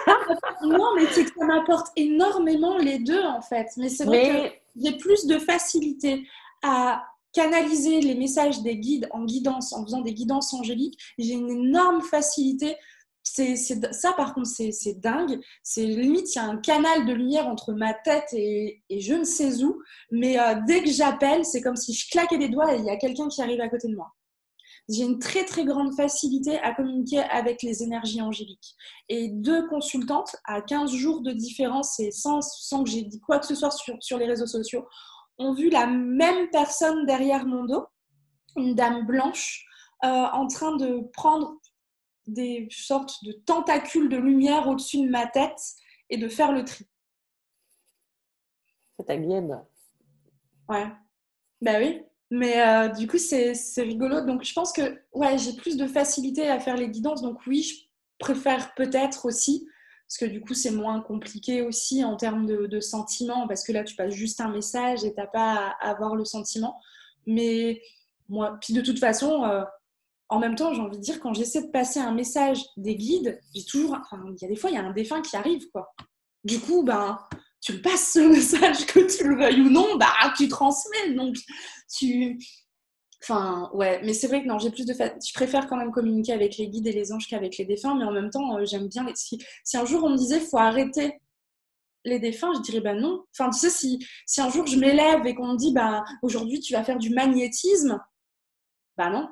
non, 0.64 0.96
mais 0.96 1.06
c'est 1.12 1.26
que 1.26 1.30
ça 1.30 1.44
m'apporte 1.44 1.92
énormément 1.94 2.76
les 2.76 2.98
deux, 2.98 3.22
en 3.22 3.40
fait. 3.40 3.68
Mais 3.76 3.88
c'est 3.88 4.04
vrai 4.04 4.60
que 4.74 4.82
j'ai 4.82 4.98
plus 4.98 5.26
de 5.26 5.38
facilité 5.38 6.26
à 6.64 7.04
canaliser 7.32 8.00
les 8.00 8.14
messages 8.14 8.62
des 8.62 8.76
guides 8.76 9.08
en 9.12 9.24
guidance, 9.24 9.72
en 9.72 9.84
faisant 9.84 10.00
des 10.00 10.14
guidances 10.14 10.52
angéliques, 10.54 10.98
j'ai 11.18 11.34
une 11.34 11.50
énorme 11.50 12.02
facilité. 12.02 12.76
C'est, 13.24 13.56
ça, 13.56 14.12
par 14.12 14.34
contre, 14.34 14.48
c'est, 14.48 15.00
dingue. 15.00 15.40
C'est 15.62 15.86
limite, 15.86 16.34
il 16.34 16.38
y 16.38 16.40
a 16.40 16.44
un 16.44 16.56
canal 16.56 17.06
de 17.06 17.12
lumière 17.12 17.46
entre 17.46 17.72
ma 17.72 17.94
tête 17.94 18.28
et, 18.32 18.82
je 18.90 19.14
ne 19.14 19.24
sais 19.24 19.62
où. 19.62 19.80
Mais 20.10 20.38
euh, 20.38 20.56
dès 20.66 20.82
que 20.82 20.90
j'appelle, 20.90 21.44
c'est 21.44 21.62
comme 21.62 21.76
si 21.76 21.94
je 21.94 22.10
claquais 22.10 22.38
des 22.38 22.48
doigts 22.48 22.74
et 22.74 22.78
il 22.78 22.84
y 22.84 22.90
a 22.90 22.96
quelqu'un 22.96 23.28
qui 23.28 23.40
arrive 23.40 23.60
à 23.60 23.68
côté 23.68 23.88
de 23.88 23.94
moi. 23.94 24.12
J'ai 24.88 25.04
une 25.04 25.20
très 25.20 25.44
très 25.44 25.64
grande 25.64 25.94
facilité 25.94 26.58
à 26.58 26.74
communiquer 26.74 27.20
avec 27.20 27.62
les 27.62 27.84
énergies 27.84 28.20
angéliques. 28.20 28.74
Et 29.08 29.28
deux 29.28 29.68
consultantes 29.68 30.34
à 30.44 30.60
15 30.60 30.90
jours 30.90 31.20
de 31.20 31.30
différence 31.30 32.00
et 32.00 32.10
sans, 32.10 32.40
sans 32.42 32.82
que 32.82 32.90
j'ai 32.90 33.02
dit 33.02 33.20
quoi 33.20 33.38
que 33.38 33.46
ce 33.46 33.54
soit 33.54 33.70
sur, 33.70 33.96
sur 34.00 34.18
les 34.18 34.26
réseaux 34.26 34.46
sociaux 34.46 34.84
ont 35.42 35.54
vu 35.54 35.70
la 35.70 35.86
même 35.86 36.48
personne 36.50 37.06
derrière 37.06 37.46
mon 37.46 37.64
dos, 37.64 37.86
une 38.56 38.74
dame 38.74 39.06
blanche, 39.06 39.64
euh, 40.04 40.08
en 40.08 40.46
train 40.46 40.76
de 40.76 41.00
prendre 41.12 41.56
des 42.26 42.68
sortes 42.70 43.14
de 43.24 43.32
tentacules 43.32 44.08
de 44.08 44.16
lumière 44.16 44.68
au-dessus 44.68 45.04
de 45.04 45.10
ma 45.10 45.26
tête 45.26 45.60
et 46.10 46.16
de 46.16 46.28
faire 46.28 46.52
le 46.52 46.64
tri. 46.64 46.86
C'est 48.98 49.06
ta 49.06 49.16
guide. 49.16 49.58
Ouais. 50.68 50.86
Ben 51.60 51.82
oui. 51.82 52.02
Mais 52.30 52.66
euh, 52.66 52.88
du 52.88 53.06
coup, 53.06 53.18
c'est 53.18 53.54
rigolo. 53.78 54.22
Donc, 54.22 54.42
je 54.42 54.52
pense 54.54 54.72
que 54.72 55.02
ouais, 55.12 55.36
j'ai 55.36 55.54
plus 55.54 55.76
de 55.76 55.86
facilité 55.86 56.48
à 56.48 56.58
faire 56.58 56.76
les 56.76 56.88
guidances. 56.88 57.20
Donc, 57.20 57.46
oui, 57.46 57.62
je 57.62 57.74
préfère 58.18 58.74
peut-être 58.74 59.26
aussi 59.26 59.68
parce 60.12 60.30
que 60.30 60.36
du 60.36 60.42
coup, 60.42 60.52
c'est 60.52 60.70
moins 60.70 61.00
compliqué 61.00 61.62
aussi 61.62 62.04
en 62.04 62.16
termes 62.16 62.44
de, 62.44 62.80
sentiments, 62.80 63.48
parce 63.48 63.64
que 63.64 63.72
là, 63.72 63.82
tu 63.82 63.96
passes 63.96 64.12
juste 64.12 64.42
un 64.42 64.50
message 64.50 65.04
et 65.04 65.14
tu 65.14 65.16
n'as 65.18 65.26
pas 65.26 65.74
à 65.80 65.88
avoir 65.88 66.16
le 66.16 66.26
sentiment. 66.26 66.78
Mais 67.26 67.80
moi, 68.28 68.58
puis 68.60 68.74
de 68.74 68.82
toute 68.82 68.98
façon, 68.98 69.42
euh, 69.44 69.64
en 70.28 70.38
même 70.38 70.54
temps, 70.54 70.74
j'ai 70.74 70.82
envie 70.82 70.98
de 70.98 71.02
dire, 71.02 71.18
quand 71.18 71.32
j'essaie 71.32 71.62
de 71.62 71.70
passer 71.70 71.98
un 71.98 72.12
message 72.12 72.62
des 72.76 72.94
guides, 72.94 73.40
j'ai 73.54 73.64
toujours, 73.64 73.96
il 74.12 74.42
y 74.42 74.44
a 74.44 74.48
des 74.48 74.56
fois, 74.56 74.68
il 74.68 74.74
y 74.74 74.76
a 74.76 74.84
un 74.84 74.92
défunt 74.92 75.22
qui 75.22 75.34
arrive, 75.34 75.70
quoi. 75.70 75.94
Du 76.44 76.60
coup, 76.60 76.82
ben, 76.82 77.18
tu 77.62 77.80
passes 77.80 78.12
ce 78.12 78.18
message, 78.28 78.84
que 78.84 79.00
tu 79.00 79.26
le 79.26 79.36
veuilles 79.36 79.62
ou 79.62 79.70
non, 79.70 79.96
bah, 79.96 80.12
tu 80.36 80.46
transmets. 80.46 81.14
Donc, 81.14 81.36
tu, 81.90 82.38
Enfin, 83.22 83.70
ouais, 83.72 84.00
mais 84.02 84.14
c'est 84.14 84.26
vrai 84.26 84.42
que 84.42 84.48
non, 84.48 84.58
j'ai 84.58 84.70
plus 84.70 84.84
de 84.84 84.92
Je 84.92 85.32
préfère 85.32 85.68
quand 85.68 85.76
même 85.76 85.92
communiquer 85.92 86.32
avec 86.32 86.56
les 86.56 86.68
guides 86.68 86.88
et 86.88 86.92
les 86.92 87.12
anges 87.12 87.28
qu'avec 87.28 87.56
les 87.56 87.64
défunts, 87.64 87.94
mais 87.96 88.04
en 88.04 88.10
même 88.10 88.30
temps, 88.30 88.58
euh, 88.58 88.64
j'aime 88.64 88.88
bien 88.88 89.04
les. 89.04 89.12
Si, 89.14 89.38
un 89.74 89.84
jour 89.84 90.02
on 90.04 90.10
me 90.10 90.16
disait 90.16 90.40
faut 90.40 90.58
arrêter 90.58 91.20
les 92.04 92.18
défunts, 92.18 92.52
je 92.56 92.60
dirais 92.62 92.80
bah 92.80 92.94
non. 92.94 93.24
Enfin, 93.32 93.50
tu 93.50 93.60
sais, 93.60 93.70
si, 93.70 94.04
si 94.26 94.40
un 94.40 94.50
jour 94.50 94.66
je 94.66 94.76
m'élève 94.76 95.24
et 95.26 95.34
qu'on 95.36 95.52
me 95.52 95.56
dit 95.56 95.72
bah 95.72 96.04
aujourd'hui 96.22 96.60
tu 96.60 96.72
vas 96.72 96.82
faire 96.84 96.98
du 96.98 97.10
magnétisme, 97.10 98.00
bah 98.96 99.10
non. 99.10 99.28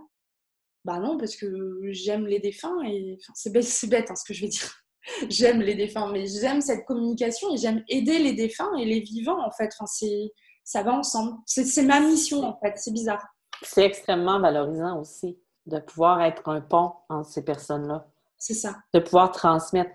Bah 0.85 0.99
non, 1.01 1.19
parce 1.19 1.37
que 1.37 1.81
j'aime 1.91 2.27
les 2.27 2.39
défunts 2.39 2.81
et 2.85 3.19
enfin, 3.21 3.33
c'est 3.35 3.53
bête, 3.53 3.65
c'est 3.65 3.89
bête 3.89 4.11
hein, 4.11 4.15
ce 4.17 4.25
que 4.25 4.35
je 4.35 4.43
vais 4.43 4.49
dire. 4.49 4.73
j'aime 5.29 5.61
les 5.61 5.75
défunts, 5.75 6.13
mais 6.13 6.27
j'aime 6.27 6.61
cette 6.61 6.85
communication 6.87 7.53
et 7.55 7.57
j'aime 7.59 7.83
aider 7.89 8.19
les 8.19 8.35
défunts 8.35 8.75
et 8.79 8.85
les 8.85 9.01
vivants 9.01 9.45
en 9.45 9.51
fait. 9.51 9.71
Enfin, 9.75 9.87
c'est 9.87 10.33
ça 10.65 10.83
va 10.85 10.93
ensemble. 10.95 11.37
C'est 11.47 11.83
ma 11.83 12.01
mission 12.01 12.45
en 12.45 12.57
fait, 12.61 12.75
c'est 12.77 12.93
bizarre. 12.93 13.27
C'est 13.63 13.85
extrêmement 13.85 14.41
valorisant 14.41 14.99
aussi 14.99 15.39
de 15.67 15.79
pouvoir 15.79 16.23
être 16.23 16.49
un 16.49 16.61
pont 16.61 16.93
entre 17.09 17.29
ces 17.29 17.45
personnes-là. 17.45 18.07
C'est 18.37 18.55
ça. 18.55 18.77
De 18.95 19.01
pouvoir 19.01 19.31
transmettre. 19.33 19.91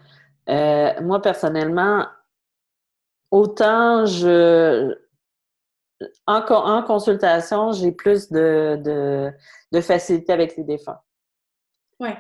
Euh, 0.50 1.02
moi, 1.02 1.22
personnellement, 1.22 2.06
autant 3.32 4.06
je. 4.06 4.96
En, 6.28 6.42
en 6.42 6.84
consultation, 6.84 7.72
j'ai 7.72 7.92
plus 7.92 8.30
de, 8.30 9.32
de, 9.72 9.82
facilité 9.82 10.34
avec 10.34 10.58
les 10.58 10.64
défunts. 10.64 11.00
Ouais. 12.00 12.18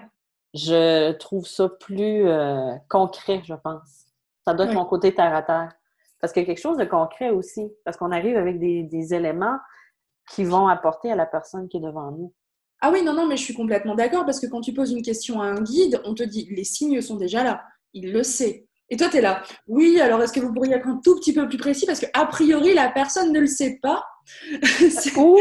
Je 0.54 1.12
trouve 1.14 1.46
ça 1.46 1.68
plus 1.68 2.28
euh, 2.28 2.74
concret, 2.90 3.42
je 3.44 3.54
pense. 3.54 4.06
Ça 4.46 4.54
doit 4.54 4.66
être 4.66 4.74
mon 4.74 4.86
côté 4.86 5.14
terre 5.14 5.36
à 5.36 5.44
terre. 5.44 5.74
Parce 6.22 6.32
qu'il 6.32 6.44
y 6.44 6.46
a 6.46 6.48
quelque 6.48 6.62
chose 6.62 6.78
de 6.78 6.86
concret 6.86 7.30
aussi. 7.30 7.70
Parce 7.84 7.98
qu'on 7.98 8.12
arrive 8.12 8.38
avec 8.38 8.60
des, 8.60 8.84
des 8.84 9.14
éléments 9.14 9.60
qui 10.32 10.44
vont 10.44 10.68
apporter 10.68 11.12
à 11.12 11.16
la 11.16 11.26
personne 11.26 11.68
qui 11.68 11.78
est 11.78 11.82
devant 11.82 12.12
nous. 12.12 12.34
Ah 12.82 12.92
oui, 12.92 13.04
non, 13.04 13.14
non, 13.14 13.26
mais 13.26 13.38
je 13.38 13.44
suis 13.44 13.54
complètement 13.54 13.96
d'accord 13.96 14.26
parce 14.26 14.40
que 14.40 14.48
quand 14.48 14.62
tu 14.62 14.74
poses 14.74 14.92
une 14.92 15.02
question 15.02 15.42
à 15.42 15.46
un 15.46 15.62
guide, 15.62 16.02
on 16.06 16.14
te 16.14 16.24
dit 16.24 16.48
les 16.52 16.64
signes 16.64 17.02
sont 17.02 17.16
déjà 17.16 17.44
là, 17.44 17.64
il 17.94 18.12
le 18.12 18.24
sait. 18.24 18.68
Et 18.90 18.98
toi, 18.98 19.08
tu 19.10 19.18
es 19.18 19.22
là. 19.22 19.42
Oui, 19.68 20.00
alors 20.00 20.22
est-ce 20.22 20.32
que 20.32 20.40
vous 20.40 20.54
pourriez 20.54 20.76
être 20.76 20.88
un 20.88 21.00
tout 21.04 21.16
petit 21.16 21.34
peu 21.34 21.48
plus 21.48 21.58
précis? 21.58 21.88
Parce 21.88 22.00
qu'a 22.00 22.26
priori, 22.26 22.74
la 22.74 22.90
personne 22.92 23.32
ne 23.32 23.40
le 23.40 23.48
sait 23.48 23.80
pas. 23.82 24.06
Ou, 25.18 25.40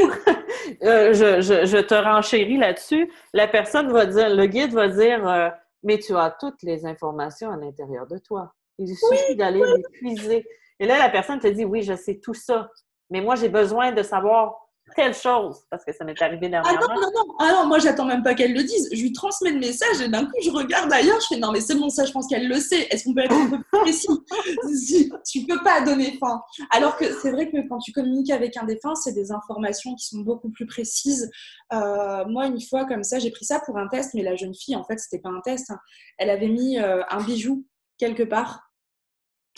euh, 0.83 1.13
je, 1.13 1.41
je, 1.41 1.79
te 1.79 1.95
renchéris 1.95 2.59
là-dessus, 2.59 3.11
la 3.33 3.49
personne 3.49 3.91
va 3.91 4.07
dire, 4.07 4.29
le 4.29 4.47
guide 4.47 4.73
va 4.73 4.89
dire, 4.89 5.27
euh, 5.27 5.49
mais 5.83 5.99
tu 5.99 6.15
as 6.17 6.35
toutes 6.39 6.63
les 6.63 6.87
informations 6.87 7.51
à 7.51 7.57
l'intérieur 7.57 8.07
de 8.07 8.19
toi. 8.19 8.53
Il 8.79 8.95
suffit 8.95 9.37
d'aller 9.37 9.61
les 9.61 9.83
puiser. 9.93 10.47
Et 10.81 10.87
là, 10.87 10.99
la 10.99 11.09
personne 11.09 11.39
te 11.39 11.47
dit, 11.47 11.65
oui, 11.65 11.83
je 11.83 11.95
sais 11.95 12.21
tout 12.23 12.35
ça, 12.35 12.69
mais 13.11 13.21
moi, 13.21 13.37
j'ai 13.37 13.49
besoin 13.49 13.93
de 13.93 14.03
savoir 14.03 14.57
telle 14.95 15.15
chose, 15.15 15.61
parce 15.71 15.85
que 15.85 15.93
ça 15.93 16.05
m'est 16.05 16.21
arrivé 16.21 16.49
dernièrement. 16.49 16.87
Ah 16.89 16.95
non, 16.95 17.01
non, 17.01 17.11
non, 17.15 17.35
ah 17.41 17.53
non 17.53 17.67
moi 17.67 17.79
j'attends 17.79 18.05
même 18.05 18.23
pas 18.23 18.35
qu'elle 18.35 18.53
le 18.53 18.63
dise. 18.63 18.89
Je 18.93 19.01
lui 19.01 19.13
transmets 19.13 19.51
le 19.51 19.59
message 19.59 20.01
et 20.01 20.09
d'un 20.09 20.27
coup 20.27 20.33
je 20.43 20.51
regarde 20.51 20.93
ailleurs, 20.93 21.19
je 21.21 21.35
fais 21.35 21.41
non 21.41 21.53
mais 21.53 21.61
c'est 21.61 21.75
bon 21.75 21.89
ça, 21.89 22.05
je 22.05 22.13
pense 22.13 22.27
qu'elle 22.27 22.49
le 22.49 22.61
sait. 22.61 22.87
Est-ce 22.91 23.05
qu'on 23.05 23.15
peut 23.15 23.23
être 23.23 23.35
un 23.35 23.51
peu 23.51 23.59
plus 23.59 23.81
précis? 23.81 24.09
Tu 25.27 25.47
peux 25.47 25.63
pas 25.63 25.81
donner 25.81 26.17
fin. 26.19 26.41
Alors 26.71 26.97
que 26.97 27.07
c'est 27.21 27.31
vrai 27.31 27.51
que 27.51 27.67
quand 27.69 27.79
tu 27.79 27.93
communiques 27.93 28.31
avec 28.31 28.57
un 28.57 28.65
défunt, 28.65 28.95
c'est 28.95 29.13
des 29.13 29.33
informations 29.33 29.95
qui 29.95 30.07
sont 30.07 30.21
beaucoup 30.21 30.51
plus 30.51 30.67
précises. 30.67 31.31
Euh, 31.73 32.25
moi 32.27 32.47
une 32.47 32.61
fois 32.61 32.85
comme 32.85 33.03
ça, 33.03 33.19
j'ai 33.19 33.31
pris 33.31 33.45
ça 33.45 33.61
pour 33.65 33.79
un 33.79 33.89
test, 33.89 34.15
mais 34.15 34.23
la 34.23 34.37
jeune 34.37 34.55
fille 34.55 34.77
en 34.77 34.85
fait 34.85 34.99
c'était 34.99 35.21
pas 35.21 35.31
un 35.31 35.41
test. 35.41 35.71
Hein. 35.71 35.79
Elle 36.19 36.31
avait 36.31 36.49
mis 36.49 36.79
euh, 36.79 37.03
un 37.11 37.23
bijou 37.23 37.67
quelque 37.99 38.23
part 38.23 38.71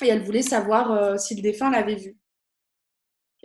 et 0.02 0.08
elle 0.08 0.22
voulait 0.22 0.42
savoir 0.42 0.92
euh, 0.92 1.16
si 1.16 1.34
le 1.34 1.42
défunt 1.42 1.70
l'avait 1.70 1.96
vu. 1.96 2.16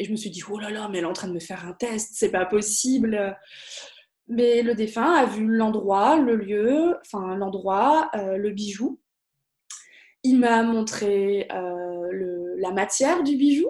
Et 0.02 0.04
je 0.04 0.12
me 0.12 0.16
suis 0.16 0.32
dit, 0.32 0.42
oh 0.50 0.58
là 0.58 0.72
là, 0.72 0.90
mais 0.90 0.98
elle 0.98 1.04
est 1.04 1.08
en 1.08 1.14
train 1.14 1.28
de 1.28 1.34
me 1.34 1.40
faire 1.40 1.64
un 1.68 1.74
test, 1.74 2.14
c'est 2.14 2.32
pas 2.32 2.48
possible. 2.48 3.38
Mais 4.28 4.64
le 4.64 4.74
défunt 4.74 5.14
a 5.14 5.26
vu 5.28 5.46
l'endroit, 5.46 6.18
le 6.18 6.36
lieu, 6.36 6.98
enfin 7.06 7.36
l'endroit, 7.36 8.10
euh, 8.16 8.36
le 8.36 8.50
bijou. 8.50 9.00
Il 10.24 10.40
m'a 10.40 10.64
montré 10.64 11.48
le, 11.52 12.56
la 12.58 12.72
matière 12.72 13.22
du 13.22 13.38
bijou, 13.38 13.70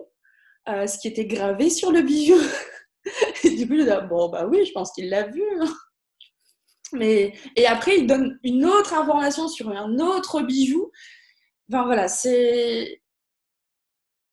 ce 0.68 0.98
qui 1.00 1.10
était 1.10 1.26
gravé 1.26 1.70
sur 1.70 1.92
le 1.92 2.02
bijou. 2.02 2.40
et 3.44 3.50
du 3.50 3.68
coup, 3.68 3.76
je 3.76 3.84
dis, 3.84 4.08
bon, 4.08 4.30
bah 4.30 4.48
oui, 4.48 4.66
je 4.66 4.72
pense 4.72 4.94
qu'il 4.94 5.10
l'a 5.10 5.28
vu. 5.28 5.44
Hein. 5.60 5.74
Mais, 6.94 7.34
et 7.58 7.66
après, 7.66 7.98
il 7.98 8.08
donne 8.08 8.40
une 8.44 8.66
autre 8.66 8.94
information 8.94 9.50
sur 9.50 9.70
un 9.70 10.00
autre 10.00 10.42
bijou. 10.44 10.92
Enfin 11.70 11.84
voilà, 11.84 12.08
c'est. 12.08 13.01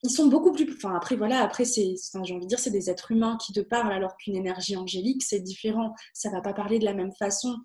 Ils 0.03 0.11
sont 0.11 0.27
beaucoup 0.27 0.53
plus. 0.53 0.73
Enfin 0.77 0.95
après, 0.95 1.17
voilà, 1.17 1.41
après, 1.41 1.65
c'est. 1.65 1.95
j'ai 2.25 2.35
envie 2.35 2.45
de 2.45 2.49
dire, 2.49 2.59
c'est 2.59 2.71
des 2.71 2.89
êtres 2.91 3.11
humains 3.11 3.37
qui 3.37 3.53
te 3.53 3.61
parlent, 3.61 3.93
alors 3.93 4.17
qu'une 4.17 4.37
énergie 4.37 4.77
angélique, 4.77 5.23
c'est 5.23 5.41
différent. 5.41 5.95
Ça 6.13 6.31
va 6.31 6.41
pas 6.41 6.53
parler 6.53 6.79
de 6.79 6.85
la 6.85 6.95
même 6.95 7.13
façon. 7.19 7.57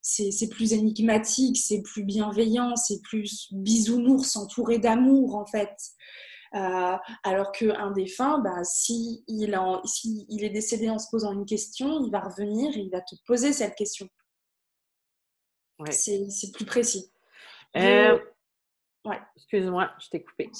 C'est 0.00 0.48
plus 0.48 0.72
énigmatique, 0.72 1.56
c'est 1.56 1.80
plus 1.82 2.02
bienveillant, 2.02 2.74
c'est 2.74 3.00
plus 3.02 3.48
bisounours 3.52 4.34
entouré 4.36 4.78
d'amour, 4.78 5.36
en 5.36 5.46
fait. 5.46 5.76
Euh, 6.54 6.96
alors 7.22 7.52
qu'un 7.52 7.92
défunt, 7.92 8.38
bah, 8.40 8.64
si, 8.64 9.24
il 9.28 9.58
si 9.84 10.26
il 10.28 10.44
est 10.44 10.50
décédé 10.50 10.90
en 10.90 10.98
se 10.98 11.08
posant 11.10 11.32
une 11.32 11.46
question, 11.46 12.04
il 12.04 12.10
va 12.10 12.20
revenir 12.20 12.76
et 12.76 12.80
il 12.80 12.90
va 12.90 13.00
te 13.00 13.14
poser 13.26 13.52
cette 13.52 13.74
question. 13.74 14.08
C'est 15.90 16.52
plus 16.52 16.64
précis. 16.64 17.12
Euh, 17.76 18.18
ouais. 19.04 19.20
Excuse-moi, 19.36 19.90
je 20.00 20.08
t'ai 20.08 20.22
coupé. 20.22 20.50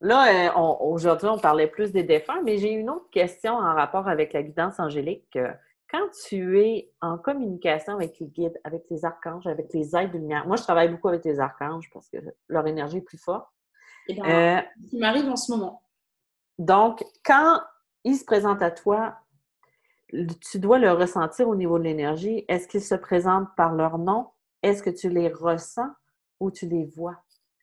Là, 0.00 0.50
euh, 0.50 0.76
aujourd'hui, 0.80 1.28
on 1.28 1.38
parlait 1.38 1.66
plus 1.66 1.92
des 1.92 2.02
défunts, 2.02 2.40
mais 2.42 2.56
j'ai 2.56 2.72
une 2.72 2.88
autre 2.88 3.10
question 3.10 3.54
en 3.54 3.74
rapport 3.74 4.08
avec 4.08 4.32
la 4.32 4.42
guidance 4.42 4.80
angélique. 4.80 5.38
Quand 5.90 6.08
tu 6.26 6.60
es 6.60 6.92
en 7.00 7.18
communication 7.18 7.94
avec 7.94 8.18
les 8.18 8.26
guides, 8.28 8.58
avec 8.64 8.84
les 8.90 9.04
archanges, 9.04 9.46
avec 9.46 9.72
les 9.74 9.94
aides 9.96 10.12
de 10.12 10.18
lumière, 10.18 10.46
moi, 10.46 10.56
je 10.56 10.62
travaille 10.62 10.88
beaucoup 10.88 11.08
avec 11.08 11.24
les 11.24 11.40
archanges 11.40 11.90
parce 11.92 12.08
que 12.08 12.16
leur 12.48 12.66
énergie 12.66 12.98
est 12.98 13.02
plus 13.02 13.18
forte. 13.18 13.48
Eh 14.08 14.14
ben, 14.14 14.24
euh, 14.24 14.60
ce 14.82 14.90
qui 14.90 14.98
m'arrive 14.98 15.28
en 15.28 15.36
ce 15.36 15.52
moment. 15.52 15.82
Donc, 16.58 17.04
quand 17.24 17.60
ils 18.04 18.16
se 18.16 18.24
présentent 18.24 18.62
à 18.62 18.70
toi, 18.70 19.16
tu 20.50 20.58
dois 20.58 20.78
le 20.78 20.92
ressentir 20.92 21.48
au 21.48 21.56
niveau 21.56 21.78
de 21.78 21.84
l'énergie. 21.84 22.44
Est-ce 22.48 22.68
qu'ils 22.68 22.82
se 22.82 22.94
présentent 22.94 23.48
par 23.56 23.74
leur 23.74 23.98
nom? 23.98 24.28
Est-ce 24.62 24.82
que 24.82 24.90
tu 24.90 25.08
les 25.08 25.28
ressens 25.28 25.90
ou 26.38 26.50
tu 26.50 26.66
les 26.66 26.84
vois 26.84 27.16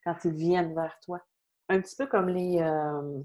quand 0.03 0.15
ils 0.25 0.33
viennent 0.33 0.75
vers 0.75 0.99
toi? 0.99 1.21
Un 1.69 1.81
petit 1.81 1.95
peu 1.95 2.07
comme 2.07 2.29
les. 2.29 2.59
Euh, 2.61 3.19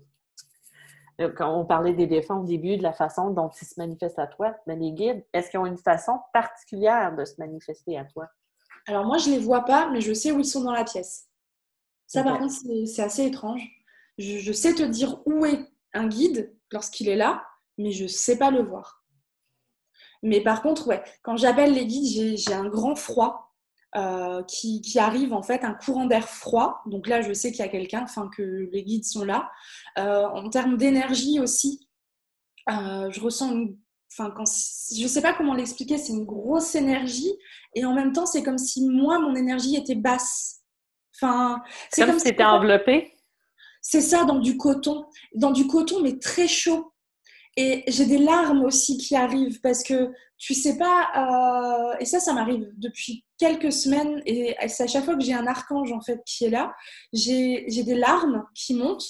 euh, 1.20 1.32
quand 1.36 1.54
on 1.54 1.64
parlait 1.64 1.92
des 1.92 2.06
défunts 2.06 2.36
au 2.36 2.44
début, 2.44 2.76
de 2.76 2.82
la 2.82 2.92
façon 2.92 3.30
dont 3.30 3.50
ils 3.60 3.66
se 3.66 3.74
manifestent 3.78 4.18
à 4.18 4.26
toi, 4.26 4.54
mais 4.66 4.76
les 4.76 4.92
guides, 4.92 5.24
est-ce 5.32 5.50
qu'ils 5.50 5.60
ont 5.60 5.66
une 5.66 5.78
façon 5.78 6.18
particulière 6.32 7.14
de 7.14 7.24
se 7.24 7.34
manifester 7.38 7.98
à 7.98 8.04
toi? 8.04 8.28
Alors 8.86 9.04
moi, 9.04 9.18
je 9.18 9.28
ne 9.28 9.34
les 9.34 9.40
vois 9.40 9.64
pas, 9.64 9.90
mais 9.90 10.00
je 10.00 10.12
sais 10.12 10.32
où 10.32 10.40
ils 10.40 10.44
sont 10.44 10.64
dans 10.64 10.72
la 10.72 10.84
pièce. 10.84 11.28
Ça, 12.06 12.22
par 12.24 12.38
contre, 12.38 12.54
c'est 12.86 13.02
assez 13.02 13.24
étrange. 13.24 13.62
Je, 14.18 14.38
je, 14.38 14.52
sais 14.52 14.74
te 14.74 14.82
dire 14.82 15.20
où 15.24 15.46
est 15.46 15.66
un 15.94 16.08
guide 16.08 16.54
lorsqu'il 16.70 17.08
est 17.08 17.16
là, 17.16 17.46
mais 17.78 17.92
je 17.92 18.04
ne 18.04 18.08
sais 18.08 18.36
pas 18.36 18.50
le 18.50 18.62
voir. 18.62 19.02
Mais 20.22 20.40
par 20.40 20.62
contre, 20.62 20.86
ouais, 20.88 21.02
quand 21.22 21.36
j'appelle 21.36 21.72
les 21.72 21.86
guides, 21.86 22.36
j'ai 22.36 22.54
un 22.54 22.68
grand 22.68 22.94
froid 22.94 23.51
euh, 23.96 24.42
qui, 24.44 24.82
arrive, 24.98 25.32
en 25.32 25.42
fait, 25.42 25.64
un 25.64 25.74
courant 25.74 26.06
d'air 26.06 26.28
froid. 26.28 26.82
Donc 26.86 27.06
là, 27.06 27.20
je 27.20 27.32
sais 27.32 27.50
qu'il 27.50 27.60
y 27.60 27.68
a 27.68 27.68
quelqu'un, 27.68 28.02
enfin 28.02 28.30
que 28.34 28.68
les 28.72 28.82
guides 28.84 29.04
sont 29.04 29.24
là. 29.24 29.50
Euh, 29.98 30.26
en 30.26 30.48
termes 30.48 30.76
d'énergie 30.76 31.40
aussi, 31.40 31.88
euh, 32.70 33.10
je 33.10 33.20
ressens 33.20 33.52
une 33.52 33.76
Enfin, 34.14 34.30
quand, 34.30 34.44
je 34.44 35.02
ne 35.02 35.08
sais 35.08 35.22
pas 35.22 35.32
comment 35.32 35.54
l'expliquer, 35.54 35.96
c'est 35.96 36.12
une 36.12 36.26
grosse 36.26 36.74
énergie 36.74 37.32
et 37.74 37.86
en 37.86 37.94
même 37.94 38.12
temps, 38.12 38.26
c'est 38.26 38.42
comme 38.42 38.58
si 38.58 38.86
moi, 38.86 39.18
mon 39.18 39.34
énergie 39.34 39.74
était 39.74 39.94
basse. 39.94 40.60
Enfin, 41.14 41.62
c'est 41.90 42.02
comme, 42.02 42.10
comme 42.10 42.20
si 42.20 42.26
c'était 42.26 42.44
enveloppé. 42.44 43.10
C'est 43.80 44.02
ça, 44.02 44.24
dans 44.24 44.38
du 44.38 44.58
coton. 44.58 45.06
Dans 45.34 45.50
du 45.50 45.66
coton, 45.66 46.02
mais 46.02 46.18
très 46.18 46.46
chaud. 46.46 46.91
Et 47.56 47.84
j'ai 47.86 48.06
des 48.06 48.18
larmes 48.18 48.64
aussi 48.64 48.96
qui 48.96 49.14
arrivent 49.14 49.60
parce 49.60 49.82
que 49.82 50.10
tu 50.38 50.54
sais 50.54 50.78
pas, 50.78 51.92
euh, 51.92 51.96
et 52.00 52.04
ça, 52.04 52.18
ça 52.18 52.32
m'arrive 52.32 52.66
depuis 52.76 53.24
quelques 53.38 53.72
semaines, 53.72 54.22
et 54.26 54.56
c'est 54.68 54.84
à 54.84 54.86
chaque 54.86 55.04
fois 55.04 55.14
que 55.14 55.22
j'ai 55.22 55.34
un 55.34 55.46
archange 55.46 55.92
en 55.92 56.00
fait 56.00 56.20
qui 56.24 56.46
est 56.46 56.50
là, 56.50 56.74
j'ai 57.12 57.64
des 57.68 57.94
larmes 57.94 58.44
qui 58.54 58.74
montent. 58.74 59.06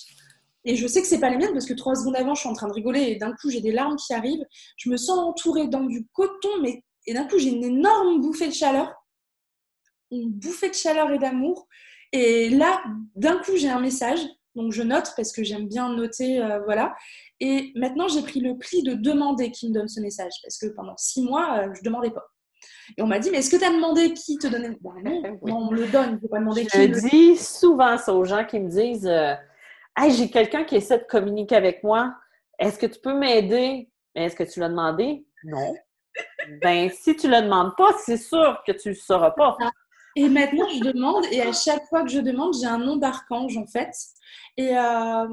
Et 0.65 0.77
je 0.77 0.87
sais 0.87 1.01
que 1.01 1.09
c'est 1.09 1.21
pas 1.21 1.31
les 1.31 1.39
miennes 1.39 1.53
parce 1.53 1.67
que 1.67 1.75
trois 1.75 1.95
secondes 1.95 2.17
avant, 2.17 2.35
je 2.35 2.41
suis 2.41 2.49
en 2.49 2.53
train 2.53 2.69
de 2.69 2.73
rigoler 2.73 3.03
et 3.03 3.17
d'un 3.17 3.33
coup, 3.33 3.51
j'ai 3.51 3.61
des 3.61 3.73
larmes 3.73 3.97
qui 3.97 4.13
arrivent. 4.13 4.45
Je 4.77 4.91
me 4.91 4.97
sens 4.97 5.19
entourée 5.19 5.67
dans 5.67 5.85
du 5.85 6.07
coton, 6.13 6.51
mais 6.61 6.85
et 7.07 7.15
d'un 7.15 7.25
coup, 7.25 7.39
j'ai 7.39 7.51
une 7.51 7.65
énorme 7.65 8.21
bouffée 8.21 8.49
de 8.49 8.55
chaleur, 8.55 8.93
une 10.11 10.31
bouffée 10.31 10.69
de 10.69 10.75
chaleur 10.75 11.11
et 11.11 11.19
d'amour. 11.19 11.67
Et 12.13 12.51
là, 12.51 12.83
d'un 13.17 13.39
coup, 13.39 13.57
j'ai 13.57 13.71
un 13.71 13.81
message. 13.81 14.21
Donc 14.55 14.73
je 14.73 14.83
note 14.83 15.15
parce 15.17 15.33
que 15.33 15.43
j'aime 15.43 15.67
bien 15.67 15.89
noter, 15.95 16.43
euh, 16.43 16.61
voilà. 16.65 16.95
Et 17.45 17.73
maintenant, 17.75 18.07
j'ai 18.07 18.23
pris 18.23 18.39
le 18.39 18.57
pli 18.57 18.85
de 18.85 18.95
demander 18.95 19.51
qui 19.51 19.69
me 19.69 19.75
donne 19.75 19.89
ce 19.89 20.01
message, 20.01 20.31
parce 20.45 20.57
que 20.59 20.67
pendant 20.69 20.97
six 20.97 21.23
mois, 21.23 21.59
euh, 21.59 21.75
je 21.75 21.81
ne 21.81 21.85
demandais 21.85 22.11
pas. 22.11 22.25
Et 22.97 23.03
on 23.03 23.09
m'a 23.09 23.19
dit, 23.19 23.33
mais 23.33 23.39
est-ce 23.39 23.51
que 23.51 23.57
tu 23.57 23.65
as 23.65 23.73
demandé 23.73 24.15
qui 24.15 24.39
te 24.39 24.47
donnait? 24.47 24.77
Ben 24.81 25.37
non, 25.43 25.57
on 25.57 25.71
me 25.73 25.77
le 25.77 25.89
donne, 25.89 26.21
je 26.21 26.25
ne 26.25 26.29
pas 26.29 26.39
demander 26.39 26.65
qui. 26.67 26.79
Je 26.79 27.09
dis 27.09 27.37
souvent 27.37 27.99
ça 27.99 28.15
aux 28.15 28.25
gens 28.25 28.45
qui 28.45 28.61
me 28.61 28.69
disent, 28.69 29.09
euh, 29.09 29.35
hey, 29.99 30.13
j'ai 30.13 30.31
quelqu'un 30.31 30.63
qui 30.63 30.77
essaie 30.77 30.99
de 30.99 31.05
communiquer 31.05 31.57
avec 31.57 31.83
moi, 31.83 32.15
est-ce 32.61 32.79
que 32.79 32.87
tu 32.87 33.01
peux 33.01 33.13
m'aider? 33.13 33.91
Mais 34.15 34.27
est-ce 34.27 34.37
que 34.37 34.45
tu 34.45 34.61
l'as 34.61 34.69
demandé? 34.69 35.27
Non. 35.43 35.75
ben, 36.63 36.91
si 36.91 37.17
tu 37.17 37.27
ne 37.27 37.39
le 37.39 37.43
demandes 37.43 37.75
pas, 37.77 37.91
c'est 38.05 38.19
sûr 38.19 38.63
que 38.65 38.71
tu 38.71 38.91
ne 38.91 38.95
le 38.95 39.01
sauras 39.01 39.33
pas. 39.33 39.57
Et 40.15 40.29
maintenant, 40.29 40.69
je 40.69 40.93
demande, 40.93 41.25
et 41.33 41.43
à 41.43 41.53
chaque 41.53 41.89
fois 41.89 42.05
que 42.05 42.11
je 42.11 42.21
demande, 42.21 42.55
j'ai 42.55 42.69
un 42.69 42.79
nom 42.79 42.99
d'archange, 42.99 43.57
en 43.57 43.67
fait. 43.67 43.91
Et 44.57 44.79
euh, 44.79 45.27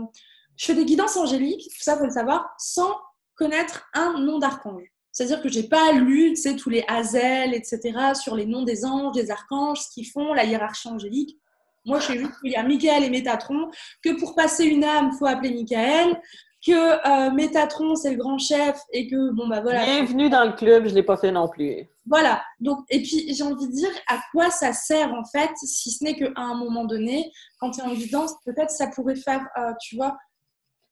je 0.60 0.66
fais 0.66 0.76
des 0.76 0.84
guidances 0.84 1.16
angéliques, 1.16 1.70
tout 1.70 1.84
ça, 1.84 1.98
faut 1.98 2.04
le 2.04 2.12
savoir, 2.12 2.54
sans 2.58 2.94
connaître 3.36 3.90
un 3.94 4.20
nom 4.20 4.40
d'archange. 4.40 4.84
C'est-à-dire 5.14 5.42
que 5.42 5.48
j'ai 5.48 5.64
pas 5.64 5.94
lu, 5.94 6.34
tu 6.34 6.36
sais, 6.36 6.56
tous 6.58 6.70
les 6.70 6.84
Hazel, 6.88 7.54
etc., 7.54 7.80
sur 8.14 8.36
les 8.36 8.46
noms 8.46 8.64
des 8.64 8.84
anges, 8.84 9.16
des 9.16 9.32
archanges, 9.32 9.80
ce 9.80 9.94
qu'ils 9.94 10.08
font, 10.08 10.34
la 10.34 10.44
hiérarchie 10.44 10.90
angélique. 10.90 11.38
Moi, 11.86 12.00
je 12.00 12.08
sais 12.08 12.18
juste 12.20 12.34
qu'il 12.42 12.52
y 12.52 12.56
a 12.58 12.64
Michael 12.64 13.06
et 13.06 13.10
Métatron, 13.10 13.72
que 14.04 14.20
pour 14.20 14.36
passer 14.36 14.66
une 14.66 14.84
âme, 14.84 15.14
faut 15.18 15.26
appeler 15.26 15.52
Michael, 15.52 16.22
que 16.66 16.72
euh, 16.72 17.32
Métatron, 17.32 17.96
c'est 17.96 18.12
le 18.12 18.18
grand 18.18 18.38
chef, 18.38 18.78
et 18.92 19.08
que, 19.08 19.32
bon, 19.32 19.48
bah 19.48 19.62
voilà. 19.62 19.86
Bienvenue 19.86 20.30
dans 20.30 20.44
le 20.44 20.52
club, 20.52 20.88
je 20.90 20.94
l'ai 20.94 21.04
pas 21.04 21.16
fait 21.16 21.32
non 21.32 21.48
plus. 21.48 21.88
Voilà. 22.06 22.44
Donc, 22.60 22.80
et 22.90 23.02
puis, 23.02 23.34
j'ai 23.34 23.44
envie 23.44 23.68
de 23.68 23.72
dire, 23.72 23.92
à 24.10 24.20
quoi 24.34 24.50
ça 24.52 24.74
sert, 24.74 25.14
en 25.14 25.24
fait, 25.24 25.52
si 25.56 25.90
ce 25.92 26.04
n'est 26.04 26.18
qu'à 26.18 26.32
un 26.36 26.56
moment 26.56 26.84
donné, 26.84 27.32
quand 27.62 27.72
tu 27.72 27.80
es 27.80 27.84
en 27.84 27.94
guidance, 27.94 28.34
peut-être 28.44 28.72
ça 28.72 28.88
pourrait 28.88 29.16
faire, 29.16 29.48
euh, 29.58 29.72
tu 29.82 29.96
vois, 29.96 30.18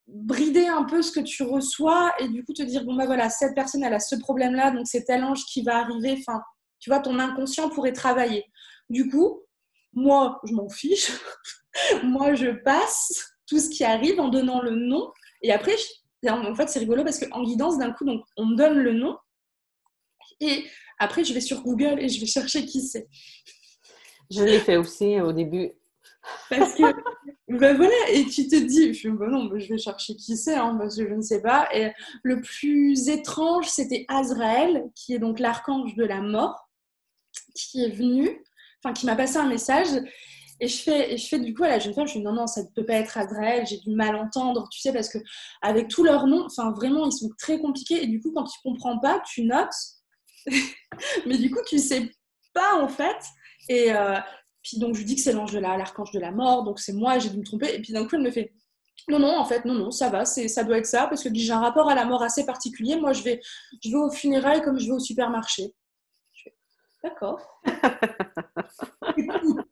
brider 0.08 0.68
un 0.68 0.84
peu 0.84 1.02
ce 1.02 1.12
que 1.12 1.20
tu 1.20 1.44
reçois 1.44 2.14
et 2.20 2.30
du 2.30 2.44
coup 2.44 2.54
te 2.54 2.64
dire 2.64 2.86
bon 2.86 2.96
bah 2.96 3.06
voilà 3.06 3.30
cette 3.30 3.54
personne 3.54 3.84
elle 3.84 3.94
a 3.94 4.00
ce 4.00 4.16
problème 4.16 4.56
là 4.56 4.72
donc 4.72 4.88
c'est 4.88 5.04
tel 5.04 5.24
ange 5.24 5.44
qui 5.46 5.64
va 5.64 5.80
arriver. 5.80 6.16
Enfin 6.20 6.42
tu 6.80 6.90
vois 6.90 7.00
ton 7.00 7.20
inconscient 7.20 7.70
pourrait 7.70 7.94
travailler. 7.94 8.46
Du 8.90 9.10
coup 9.10 9.42
moi 9.94 10.40
je 10.46 10.54
m'en 10.54 10.70
fiche. 10.70 11.12
Moi 12.04 12.34
je 12.34 12.50
passe 12.64 13.36
tout 13.46 13.60
ce 13.60 13.70
qui 13.70 13.84
arrive 13.84 14.20
en 14.20 14.30
donnant 14.30 14.62
le 14.62 14.72
nom. 14.72 15.12
Et 15.44 15.52
après 15.54 15.76
en 16.28 16.56
fait 16.56 16.68
c'est 16.68 16.80
rigolo 16.80 17.04
parce 17.04 17.20
qu'en 17.20 17.44
guidance 17.44 17.78
d'un 17.78 17.92
coup 17.92 18.04
donc 18.04 18.24
on 18.36 18.48
me 18.48 18.56
donne 18.56 18.80
le 18.80 18.94
nom. 18.94 19.16
Et 20.40 20.66
après 20.98 21.24
je 21.24 21.34
vais 21.34 21.42
sur 21.42 21.62
Google 21.62 22.00
et 22.00 22.10
je 22.10 22.20
vais 22.20 22.26
chercher 22.26 22.66
qui 22.66 22.82
c'est. 22.82 23.08
Je 24.32 24.44
l'ai 24.44 24.60
fait 24.60 24.78
aussi 24.78 25.22
au 25.22 25.32
début 25.34 25.72
parce 26.50 26.76
que, 26.76 26.84
ben 27.50 27.76
voilà, 27.76 27.96
et 28.12 28.26
tu 28.26 28.48
te 28.48 28.56
dis, 28.56 28.94
je, 28.94 29.10
ben 29.10 29.30
non, 29.30 29.50
je 29.58 29.68
vais 29.68 29.78
chercher 29.78 30.16
qui 30.16 30.38
c'est, 30.38 30.56
hein, 30.56 30.76
parce 30.80 30.96
que 30.98 31.08
je 31.08 31.14
ne 31.14 31.22
sais 31.22 31.42
pas. 31.42 31.68
Et 31.74 31.92
le 32.24 32.42
plus 32.42 33.10
étrange, 33.10 33.68
c'était 33.68 34.06
Azrael, 34.08 34.86
qui 34.96 35.14
est 35.14 35.20
donc 35.20 35.40
l'archange 35.40 35.96
de 35.96 36.06
la 36.06 36.22
mort, 36.22 36.70
qui 37.56 37.84
est 37.84 37.90
venu, 37.90 38.44
enfin, 38.84 38.94
qui 38.94 39.06
m'a 39.06 39.16
passé 39.16 39.38
un 39.38 39.48
message. 39.48 39.88
Et 40.60 40.68
je 40.68 40.82
fais, 40.82 41.18
je 41.18 41.28
fais 41.28 41.40
du 41.40 41.54
coup 41.54 41.64
à 41.64 41.70
la 41.70 41.80
jeune 41.80 41.94
femme, 41.94 42.08
je 42.08 42.14
dis 42.14 42.22
non, 42.22 42.34
non, 42.34 42.48
ça 42.48 42.64
ne 42.64 42.68
peut 42.76 42.86
pas 42.86 42.96
être 42.96 43.18
Azrael, 43.18 43.68
j'ai 43.68 43.78
du 43.78 43.92
mal 43.92 44.16
entendre, 44.16 44.68
tu 44.72 44.80
sais, 44.80 44.92
parce 44.92 45.10
que 45.10 45.20
avec 45.62 45.88
tous 45.88 46.04
leurs 46.04 46.26
noms, 46.26 46.46
enfin 46.46 46.72
vraiment, 46.72 47.06
ils 47.06 47.12
sont 47.12 47.30
très 47.38 47.60
compliqués. 47.60 48.04
Et 48.04 48.08
du 48.08 48.20
coup, 48.20 48.32
quand 48.34 48.46
tu 48.46 48.60
comprends 48.64 48.98
pas, 48.98 49.22
tu 49.32 49.44
notes, 49.44 49.76
mais 51.28 51.38
du 51.38 51.52
coup, 51.52 51.60
tu 51.68 51.78
sais 51.78 52.10
pas 52.54 52.82
en 52.82 52.88
fait. 52.88 53.18
Et, 53.70 53.94
euh, 53.94 54.18
puis 54.68 54.80
donc 54.80 54.96
je 54.96 55.00
lui 55.00 55.06
dis 55.06 55.16
que 55.16 55.22
c'est 55.22 55.32
l'ange 55.32 55.54
de 55.54 55.60
la, 55.60 55.78
l'archange 55.78 56.12
de 56.12 56.20
la 56.20 56.32
mort, 56.32 56.64
donc 56.64 56.80
c'est 56.80 56.94
moi, 56.94 57.20
j'ai 57.20 57.30
dû 57.30 57.38
me 57.38 57.44
tromper. 57.44 57.74
Et 57.74 57.82
puis 57.82 57.94
d'un 57.94 58.06
coup 58.06 58.16
elle 58.16 58.22
me 58.22 58.32
fait 58.32 58.52
non, 59.10 59.20
non, 59.20 59.38
en 59.38 59.46
fait, 59.46 59.64
non, 59.64 59.74
non, 59.74 59.90
ça 59.90 60.10
va, 60.10 60.26
c'est, 60.26 60.50
ça 60.50 60.66
doit 60.66 60.80
être 60.80 60.86
ça, 60.86 61.08
parce 61.08 61.24
que 61.24 61.30
j'ai 61.34 61.54
un 61.54 61.62
rapport 61.62 61.90
à 61.90 61.96
la 61.96 62.04
mort 62.04 62.24
assez 62.24 62.46
particulier. 62.46 62.98
Moi, 62.98 63.14
je 63.14 63.24
vais, 63.24 63.40
je 63.82 63.90
vais 63.90 63.96
au 63.96 64.12
funérailles 64.12 64.62
comme 64.62 64.80
je 64.80 64.88
vais 64.88 64.92
au 64.92 65.00
supermarché. 65.00 65.74
D'accord. 67.02 67.40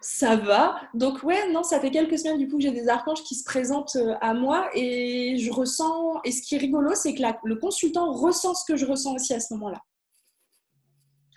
ça 0.00 0.34
va. 0.34 0.80
Donc, 0.94 1.22
ouais, 1.22 1.52
non, 1.52 1.62
ça 1.62 1.78
fait 1.78 1.92
quelques 1.92 2.18
semaines 2.18 2.38
du 2.38 2.48
coup 2.48 2.56
que 2.56 2.62
j'ai 2.62 2.72
des 2.72 2.88
archanges 2.88 3.22
qui 3.22 3.36
se 3.36 3.44
présentent 3.44 3.94
euh, 3.94 4.16
à 4.20 4.34
moi 4.34 4.68
et 4.74 5.36
je 5.38 5.52
ressens. 5.52 6.20
Et 6.24 6.32
ce 6.32 6.42
qui 6.42 6.56
est 6.56 6.58
rigolo, 6.58 6.96
c'est 6.96 7.14
que 7.14 7.22
le 7.44 7.56
consultant 7.56 8.12
ressent 8.12 8.54
ce 8.54 8.64
que 8.64 8.76
je 8.76 8.86
ressens 8.86 9.14
aussi 9.14 9.34
à 9.34 9.40
ce 9.40 9.54
moment-là. 9.54 9.80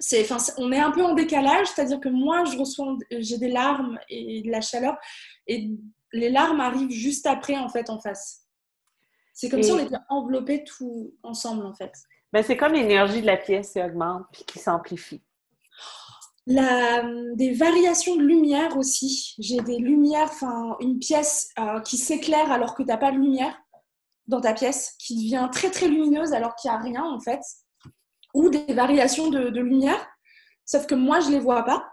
C'est, 0.04 0.28
on 0.58 0.72
est 0.72 0.80
un 0.80 0.92
peu 0.92 1.04
en 1.04 1.14
décalage, 1.14 1.68
c'est-à-dire 1.68 2.00
que 2.00 2.10
moi, 2.10 2.44
je 2.44 2.58
reçois, 2.58 2.98
j'ai 3.10 3.38
des 3.38 3.48
larmes 3.48 3.98
et 4.10 4.42
de 4.42 4.52
la 4.52 4.60
chaleur, 4.60 4.98
et 5.48 5.70
les 6.12 6.30
larmes 6.30 6.60
arrivent 6.60 6.92
juste 6.92 7.26
après, 7.26 7.58
en 7.58 7.70
fait, 7.70 7.90
en 7.90 8.00
face. 8.00 8.42
C'est 9.34 9.50
comme 9.50 9.64
si 9.64 9.72
on 9.72 9.80
était 9.80 9.96
enveloppés 10.10 10.66
tout 10.66 11.16
ensemble, 11.24 11.66
en 11.66 11.74
fait. 11.74 11.94
Ben, 12.34 12.44
c'est 12.44 12.58
comme 12.58 12.74
l'énergie 12.74 13.22
de 13.22 13.26
la 13.26 13.38
pièce 13.38 13.72
qui 13.72 13.82
augmente 13.82 14.26
puis 14.32 14.44
qui 14.44 14.60
s'amplifie. 14.60 15.22
La, 16.46 17.04
des 17.36 17.54
variations 17.54 18.18
de 18.18 18.24
lumière 18.24 18.76
aussi. 18.76 19.34
J'ai 19.40 19.62
des 19.62 19.78
lumières, 19.78 20.30
enfin, 20.30 20.76
une 20.82 21.00
pièce 21.00 21.50
euh, 21.58 21.80
qui 21.80 21.98
s'éclaire 21.98 22.52
alors 22.52 22.76
que 22.76 22.84
tu 22.84 22.90
n'as 22.90 22.98
pas 22.98 23.12
de 23.12 23.18
lumière 23.18 23.58
dans 24.28 24.42
ta 24.42 24.54
pièce, 24.54 24.96
qui 25.00 25.16
devient 25.16 25.48
très 25.52 25.72
très 25.72 25.88
lumineuse 25.88 26.34
alors 26.34 26.56
qu'il 26.56 26.70
n'y 26.70 26.76
a 26.76 26.80
rien 26.80 27.04
en 27.04 27.20
fait 27.20 27.40
ou 28.34 28.50
des 28.50 28.74
variations 28.74 29.30
de, 29.30 29.60
lumière, 29.60 30.06
sauf 30.66 30.88
que 30.88 30.96
moi, 30.96 31.20
je 31.20 31.28
ne 31.28 31.34
les 31.34 31.40
vois 31.40 31.64
pas. 31.64 31.92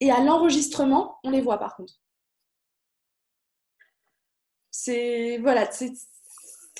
Et 0.00 0.10
à 0.10 0.20
l'enregistrement, 0.20 1.18
on 1.24 1.30
les 1.30 1.40
voit 1.40 1.58
par 1.58 1.74
contre. 1.76 1.94
C'est 4.70 5.38
voilà, 5.38 5.70
c'est 5.72 5.92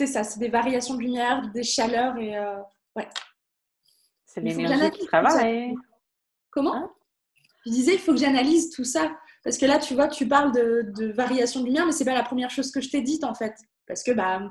ça, 0.06 0.22
c'est 0.22 0.38
des 0.38 0.50
variations 0.50 0.94
de 0.94 1.00
lumière, 1.00 1.50
des 1.52 1.62
chaleurs 1.62 2.18
et 2.18 2.36
euh, 2.36 2.58
ouais. 2.94 3.08
C'est 4.26 4.42
l'énergie 4.42 4.90
qui 4.90 5.06
travaille. 5.06 5.74
Comment 6.50 6.74
hein 6.74 6.92
Je 7.64 7.70
disais, 7.70 7.94
il 7.94 7.98
faut 7.98 8.12
que 8.12 8.18
j'analyse 8.18 8.70
tout 8.70 8.84
ça. 8.84 9.16
Parce 9.42 9.56
que 9.56 9.64
là, 9.64 9.78
tu 9.78 9.94
vois, 9.94 10.08
tu 10.08 10.28
parles 10.28 10.52
de, 10.52 10.92
de 10.94 11.12
variations 11.12 11.60
de 11.60 11.66
lumière, 11.66 11.86
mais 11.86 11.92
c'est 11.92 12.04
pas 12.04 12.12
la 12.12 12.22
première 12.22 12.50
chose 12.50 12.70
que 12.70 12.82
je 12.82 12.90
t'ai 12.90 13.00
dite 13.00 13.24
en 13.24 13.34
fait. 13.34 13.54
Parce 13.86 14.02
que 14.02 14.10
bah, 14.10 14.42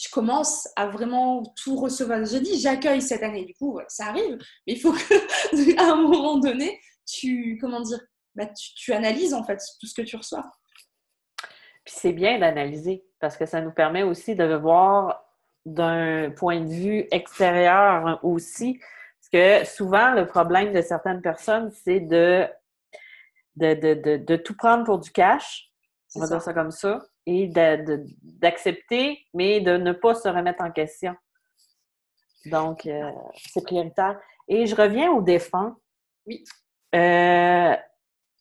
je 0.00 0.08
commence 0.10 0.68
à 0.76 0.86
vraiment 0.86 1.42
tout 1.62 1.76
recevoir. 1.76 2.24
J'ai 2.24 2.40
dit, 2.40 2.58
j'accueille 2.58 3.02
cette 3.02 3.22
année. 3.22 3.44
Du 3.44 3.54
coup, 3.54 3.78
ça 3.88 4.06
arrive. 4.06 4.38
Mais 4.66 4.74
il 4.74 4.80
faut 4.80 4.92
qu'à 4.92 5.82
un 5.92 5.96
moment 5.96 6.38
donné, 6.38 6.80
tu, 7.06 7.58
comment 7.60 7.80
dire, 7.80 8.00
bah, 8.34 8.46
tu, 8.46 8.92
analyses 8.92 9.34
en 9.34 9.44
fait 9.44 9.60
tout 9.80 9.86
ce 9.86 9.94
que 9.94 10.02
tu 10.02 10.16
reçois. 10.16 10.44
Puis 11.84 11.94
c'est 11.96 12.12
bien 12.12 12.38
d'analyser 12.38 13.04
parce 13.18 13.36
que 13.36 13.44
ça 13.44 13.60
nous 13.60 13.72
permet 13.72 14.02
aussi 14.02 14.34
de 14.34 14.54
voir 14.54 15.24
d'un 15.66 16.30
point 16.30 16.60
de 16.60 16.72
vue 16.72 17.06
extérieur 17.10 18.20
aussi. 18.24 18.80
Parce 19.20 19.64
que 19.64 19.68
souvent, 19.68 20.12
le 20.12 20.26
problème 20.26 20.72
de 20.72 20.80
certaines 20.80 21.20
personnes, 21.20 21.70
c'est 21.84 22.00
de 22.00 22.46
de, 23.56 23.74
de, 23.74 24.16
de, 24.16 24.36
tout 24.36 24.56
prendre 24.56 24.84
pour 24.84 24.98
du 24.98 25.10
cash. 25.10 25.70
On 26.14 26.20
va 26.20 26.26
dire 26.26 26.40
ça 26.40 26.54
comme 26.54 26.70
ça 26.70 27.02
et 27.26 27.48
d'accepter, 27.48 29.26
mais 29.34 29.60
de 29.60 29.76
ne 29.76 29.92
pas 29.92 30.14
se 30.14 30.28
remettre 30.28 30.62
en 30.62 30.70
question. 30.70 31.14
Donc, 32.46 32.86
euh, 32.86 33.10
c'est 33.36 33.62
prioritaire. 33.62 34.20
Et 34.48 34.66
je 34.66 34.74
reviens 34.74 35.12
au 35.12 35.22
défunt. 35.22 35.76
Oui. 36.26 36.44
Euh, 36.94 37.76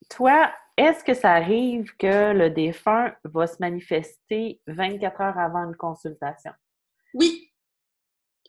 toi, 0.10 0.52
est-ce 0.78 1.04
que 1.04 1.14
ça 1.14 1.34
arrive 1.34 1.96
que 1.98 2.34
le 2.34 2.50
défunt 2.50 3.14
va 3.24 3.48
se 3.48 3.58
manifester 3.60 4.62
24 4.68 5.22
heures 5.22 5.38
avant 5.38 5.66
une 5.66 5.76
consultation? 5.76 6.52
Oui. 7.14 7.48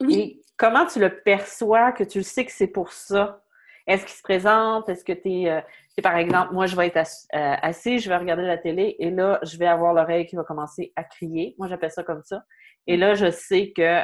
Oui. 0.01 0.43
comment 0.57 0.87
tu 0.87 0.99
le 0.99 1.21
perçois, 1.21 1.93
que 1.93 2.03
tu 2.03 2.23
sais 2.23 2.45
que 2.45 2.51
c'est 2.51 2.67
pour 2.67 2.93
ça? 2.93 3.45
Est-ce 3.93 4.07
qu'il 4.07 4.15
se 4.15 4.23
présente? 4.23 4.89
Est-ce 4.89 5.05
que 5.05 5.13
tu 5.13 5.43
es, 5.43 5.51
euh, 5.51 5.61
par 6.03 6.17
exemple, 6.17 6.55
moi, 6.55 6.65
je 6.65 6.75
vais 6.75 6.87
être 6.87 6.97
euh, 6.97 7.55
assis, 7.61 7.99
je 7.99 8.09
vais 8.09 8.17
regarder 8.17 8.45
la 8.45 8.57
télé 8.57 8.97
et 8.99 9.11
là, 9.11 9.39
je 9.43 9.59
vais 9.59 9.67
avoir 9.67 9.93
l'oreille 9.93 10.25
qui 10.25 10.35
va 10.35 10.45
commencer 10.45 10.95
à 10.97 11.05
crier. 11.05 11.55
Moi, 11.59 11.69
j'appelle 11.69 11.91
ça 11.91 12.03
comme 12.03 12.23
ça. 12.25 12.43
Et 12.87 12.97
là, 12.97 13.13
je 13.13 13.31
sais 13.31 13.71
que, 13.77 14.01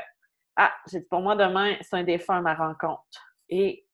ah, 0.56 0.74
pour 1.08 1.20
moi, 1.20 1.36
demain, 1.36 1.74
c'est 1.80 1.96
un 1.96 2.02
défunt 2.02 2.36
à 2.36 2.40
ma 2.42 2.54
rencontre. 2.54 3.32
Et 3.48 3.86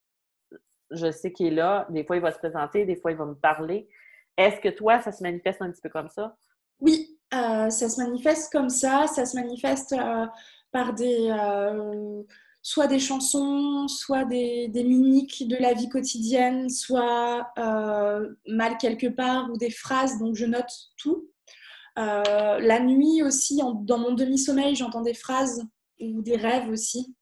je 0.90 1.12
sais 1.12 1.32
qu'il 1.32 1.46
est 1.46 1.54
là. 1.54 1.86
Des 1.90 2.04
fois, 2.04 2.16
il 2.16 2.22
va 2.22 2.32
se 2.32 2.38
présenter, 2.38 2.84
des 2.86 2.96
fois, 2.96 3.12
il 3.12 3.16
va 3.16 3.26
me 3.26 3.36
parler. 3.36 3.88
Est-ce 4.36 4.60
que 4.60 4.70
toi, 4.70 4.98
ça 4.98 5.12
se 5.12 5.22
manifeste 5.22 5.62
un 5.62 5.70
petit 5.70 5.80
peu 5.80 5.90
comme 5.90 6.08
ça? 6.08 6.34
Oui, 6.80 7.20
euh, 7.32 7.70
ça 7.70 7.88
se 7.88 8.02
manifeste 8.02 8.50
comme 8.50 8.68
ça. 8.68 9.06
Ça 9.06 9.26
se 9.26 9.36
manifeste 9.36 9.94
par 10.72 10.92
des 10.92 11.30
soit 12.64 12.86
des 12.86 12.98
chansons, 12.98 13.86
soit 13.88 14.24
des, 14.24 14.70
mimiques 14.74 15.46
de 15.46 15.56
la 15.56 15.74
vie 15.74 15.90
quotidienne, 15.90 16.70
soit 16.70 17.46
euh, 17.58 18.34
mal 18.46 18.78
quelque 18.78 19.06
part 19.06 19.50
ou 19.52 19.58
des 19.58 19.70
phrases, 19.70 20.18
donc 20.18 20.34
je 20.34 20.46
note 20.46 20.72
tout. 20.96 21.28
Euh, 21.98 22.58
la 22.58 22.80
nuit 22.80 23.22
aussi, 23.22 23.60
dans 23.82 23.98
mon 23.98 24.12
demi-sommeil, 24.12 24.74
j'entends 24.74 25.02
des 25.02 25.12
phrases 25.12 25.62
ou 26.00 26.22
des 26.22 26.36
rêves 26.36 26.70
aussi. 26.70 27.14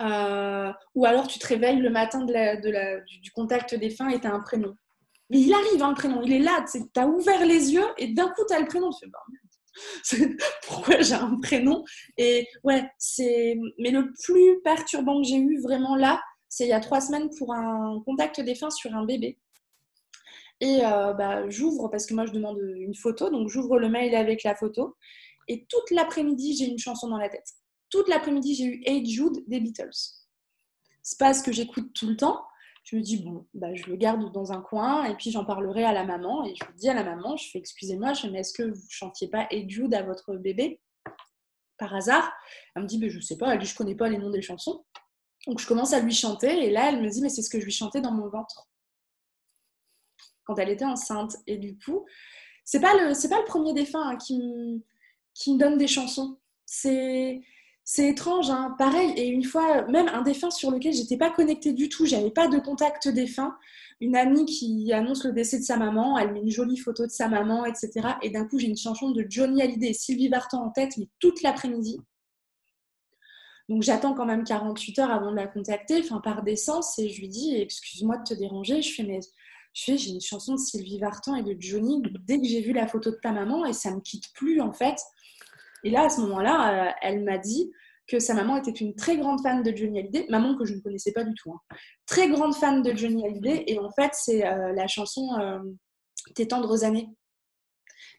Euh, 0.00 0.72
ou 0.94 1.04
alors 1.04 1.26
tu 1.26 1.38
te 1.38 1.46
réveilles 1.46 1.80
le 1.80 1.90
matin 1.90 2.24
du, 2.24 3.30
contact 3.34 3.74
des 3.74 3.90
fins 3.90 4.08
et 4.08 4.20
tu 4.20 4.26
as 4.26 4.32
un 4.32 4.40
prénom. 4.40 4.74
Mais 5.28 5.40
il 5.40 5.52
arrive, 5.52 5.82
un 5.82 5.90
hein, 5.90 5.94
prénom, 5.94 6.22
il 6.22 6.32
est 6.32 6.38
là, 6.38 6.64
tu 6.72 6.80
as 6.98 7.06
ouvert 7.06 7.44
les 7.44 7.74
yeux 7.74 7.86
et 7.98 8.14
d'un 8.14 8.28
coup 8.30 8.40
tu 8.48 8.54
as 8.54 8.60
le 8.60 8.66
prénom. 8.66 8.88
Tu 8.90 9.00
fais, 9.04 9.10
bah, 9.10 9.18
pourquoi 10.66 11.00
j'ai 11.00 11.14
un 11.14 11.38
prénom. 11.40 11.84
Et 12.16 12.46
ouais, 12.64 12.88
c'est. 12.98 13.58
Mais 13.78 13.90
le 13.90 14.12
plus 14.24 14.60
perturbant 14.62 15.20
que 15.22 15.28
j'ai 15.28 15.36
eu 15.36 15.60
vraiment 15.60 15.96
là, 15.96 16.20
c'est 16.48 16.64
il 16.64 16.70
y 16.70 16.72
a 16.72 16.80
trois 16.80 17.00
semaines 17.00 17.30
pour 17.38 17.52
un 17.54 18.02
contact 18.04 18.40
défunt 18.40 18.70
sur 18.70 18.94
un 18.94 19.04
bébé. 19.04 19.38
Et 20.60 20.80
euh, 20.84 21.12
bah, 21.12 21.48
j'ouvre, 21.48 21.88
parce 21.88 22.06
que 22.06 22.14
moi 22.14 22.26
je 22.26 22.32
demande 22.32 22.58
une 22.76 22.94
photo, 22.94 23.30
donc 23.30 23.48
j'ouvre 23.48 23.78
le 23.78 23.88
mail 23.88 24.14
avec 24.14 24.42
la 24.42 24.54
photo. 24.54 24.96
Et 25.46 25.66
toute 25.68 25.90
l'après-midi, 25.90 26.56
j'ai 26.56 26.66
une 26.66 26.78
chanson 26.78 27.08
dans 27.08 27.18
la 27.18 27.28
tête. 27.28 27.48
Toute 27.90 28.08
l'après-midi, 28.08 28.54
j'ai 28.54 28.64
eu 28.64 28.82
Hey 28.84 29.06
Jude 29.08 29.44
des 29.46 29.60
Beatles. 29.60 29.90
C'est 31.02 31.18
pas 31.18 31.32
ce 31.32 31.42
que 31.42 31.52
j'écoute 31.52 31.90
tout 31.94 32.08
le 32.08 32.16
temps, 32.16 32.42
je 32.88 32.96
me 32.96 33.02
dis, 33.02 33.22
bon, 33.22 33.46
bah, 33.52 33.74
je 33.74 33.84
le 33.84 33.96
garde 33.96 34.32
dans 34.32 34.50
un 34.52 34.62
coin 34.62 35.04
et 35.04 35.14
puis 35.14 35.30
j'en 35.30 35.44
parlerai 35.44 35.84
à 35.84 35.92
la 35.92 36.04
maman. 36.04 36.46
Et 36.46 36.54
je 36.54 36.64
dis 36.76 36.88
à 36.88 36.94
la 36.94 37.04
maman, 37.04 37.36
je 37.36 37.50
fais, 37.50 37.58
excusez-moi, 37.58 38.14
mais 38.30 38.40
est-ce 38.40 38.54
que 38.54 38.62
vous 38.62 38.86
chantiez 38.88 39.28
pas 39.28 39.46
Hey 39.50 39.68
Jude 39.68 39.92
à 39.92 40.02
votre 40.02 40.36
bébé? 40.36 40.80
Par 41.76 41.94
hasard 41.94 42.32
Elle 42.74 42.84
me 42.84 42.88
dit, 42.88 42.98
je 43.10 43.20
sais 43.20 43.36
pas, 43.36 43.52
elle 43.52 43.58
dit, 43.58 43.66
je 43.66 43.76
connais 43.76 43.94
pas 43.94 44.08
les 44.08 44.16
noms 44.16 44.30
des 44.30 44.40
chansons. 44.40 44.86
Donc 45.46 45.60
je 45.60 45.66
commence 45.66 45.92
à 45.92 46.00
lui 46.00 46.14
chanter 46.14 46.64
et 46.64 46.70
là, 46.70 46.88
elle 46.88 47.02
me 47.02 47.10
dit, 47.10 47.20
mais 47.20 47.28
c'est 47.28 47.42
ce 47.42 47.50
que 47.50 47.60
je 47.60 47.66
lui 47.66 47.72
chantais 47.72 48.00
dans 48.00 48.10
mon 48.10 48.28
ventre 48.30 48.70
quand 50.44 50.56
elle 50.56 50.70
était 50.70 50.86
enceinte. 50.86 51.36
Et 51.46 51.58
du 51.58 51.78
coup, 51.78 52.06
c'est 52.64 52.80
pas 52.80 52.94
le, 52.94 53.28
pas 53.28 53.38
le 53.38 53.44
premier 53.44 53.74
défunt 53.74 54.08
hein, 54.08 54.16
qui, 54.16 54.82
qui 55.34 55.52
me 55.52 55.58
donne 55.58 55.76
des 55.76 55.86
chansons. 55.86 56.38
C'est 56.64 57.42
c'est 57.90 58.06
étrange, 58.06 58.50
hein. 58.50 58.74
pareil. 58.76 59.14
Et 59.16 59.28
une 59.28 59.44
fois, 59.44 59.86
même 59.86 60.08
un 60.08 60.20
défunt 60.20 60.50
sur 60.50 60.70
lequel 60.70 60.92
j'étais 60.92 61.16
pas 61.16 61.30
connectée 61.30 61.72
du 61.72 61.88
tout, 61.88 62.04
j'avais 62.04 62.30
pas 62.30 62.46
de 62.46 62.58
contact 62.58 63.08
défunt. 63.08 63.56
Une 64.02 64.14
amie 64.14 64.44
qui 64.44 64.92
annonce 64.92 65.24
le 65.24 65.32
décès 65.32 65.58
de 65.58 65.64
sa 65.64 65.78
maman, 65.78 66.18
elle 66.18 66.34
met 66.34 66.40
une 66.40 66.50
jolie 66.50 66.76
photo 66.76 67.06
de 67.06 67.10
sa 67.10 67.28
maman, 67.28 67.64
etc. 67.64 68.08
Et 68.20 68.28
d'un 68.28 68.44
coup, 68.44 68.58
j'ai 68.58 68.66
une 68.66 68.76
chanson 68.76 69.10
de 69.12 69.24
Johnny 69.26 69.62
Hallyday 69.62 69.88
et 69.88 69.94
Sylvie 69.94 70.28
Vartan 70.28 70.66
en 70.66 70.70
tête, 70.70 70.98
mais 70.98 71.08
toute 71.18 71.40
l'après-midi. 71.40 71.98
Donc 73.70 73.82
j'attends 73.82 74.12
quand 74.12 74.26
même 74.26 74.44
48 74.44 74.98
heures 74.98 75.10
avant 75.10 75.30
de 75.30 75.36
la 75.36 75.46
contacter, 75.46 75.98
enfin 76.00 76.20
par 76.20 76.42
décence, 76.42 76.98
et 76.98 77.08
je 77.08 77.22
lui 77.22 77.28
dis 77.28 77.56
excuse-moi 77.56 78.18
de 78.18 78.24
te 78.24 78.34
déranger. 78.34 78.82
Je 78.82 78.92
fais 78.92 79.02
mais 79.02 79.20
je 79.72 79.96
j'ai 79.96 80.10
une 80.10 80.20
chanson 80.20 80.56
de 80.56 80.60
Sylvie 80.60 80.98
Vartan 80.98 81.36
et 81.36 81.42
de 81.42 81.56
Johnny 81.58 82.02
dès 82.26 82.38
que 82.38 82.46
j'ai 82.46 82.60
vu 82.60 82.74
la 82.74 82.86
photo 82.86 83.10
de 83.10 83.18
ta 83.22 83.32
maman 83.32 83.64
et 83.64 83.72
ça 83.72 83.94
me 83.94 84.00
quitte 84.00 84.30
plus 84.34 84.60
en 84.60 84.74
fait. 84.74 84.98
Et 85.84 85.90
là, 85.90 86.04
à 86.04 86.08
ce 86.08 86.20
moment-là, 86.22 86.88
euh, 86.88 86.92
elle 87.02 87.24
m'a 87.24 87.38
dit 87.38 87.72
que 88.06 88.18
sa 88.18 88.34
maman 88.34 88.56
était 88.56 88.70
une 88.70 88.94
très 88.94 89.16
grande 89.16 89.40
fan 89.42 89.62
de 89.62 89.76
Johnny 89.76 89.98
Hallyday, 89.98 90.26
maman 90.30 90.56
que 90.56 90.64
je 90.64 90.74
ne 90.74 90.80
connaissais 90.80 91.12
pas 91.12 91.24
du 91.24 91.34
tout. 91.34 91.52
Hein. 91.52 91.76
Très 92.06 92.28
grande 92.28 92.54
fan 92.54 92.82
de 92.82 92.96
Johnny 92.96 93.24
Hallyday, 93.26 93.64
et 93.66 93.78
en 93.78 93.90
fait, 93.90 94.10
c'est 94.14 94.46
euh, 94.46 94.72
la 94.72 94.86
chanson 94.86 95.38
euh, 95.38 95.58
Tes 96.34 96.48
tendres 96.48 96.84
années. 96.84 97.08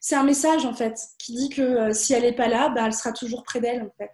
C'est 0.00 0.16
un 0.16 0.22
message, 0.22 0.64
en 0.64 0.74
fait, 0.74 0.96
qui 1.18 1.34
dit 1.34 1.48
que 1.50 1.92
si 1.92 2.14
elle 2.14 2.22
n'est 2.22 2.34
pas 2.34 2.48
là, 2.48 2.70
bah, 2.70 2.86
elle 2.86 2.94
sera 2.94 3.12
toujours 3.12 3.42
près 3.42 3.60
d'elle, 3.60 3.82
en 3.82 3.90
fait. 3.98 4.12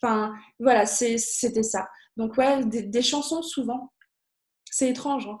Enfin, 0.00 0.34
voilà, 0.58 0.86
c'était 0.86 1.62
ça. 1.62 1.86
Donc, 2.16 2.36
ouais, 2.36 2.64
des, 2.64 3.02
chansons, 3.02 3.42
souvent. 3.42 3.92
C'est 4.68 4.88
étrange. 4.88 5.28
Hein. 5.28 5.38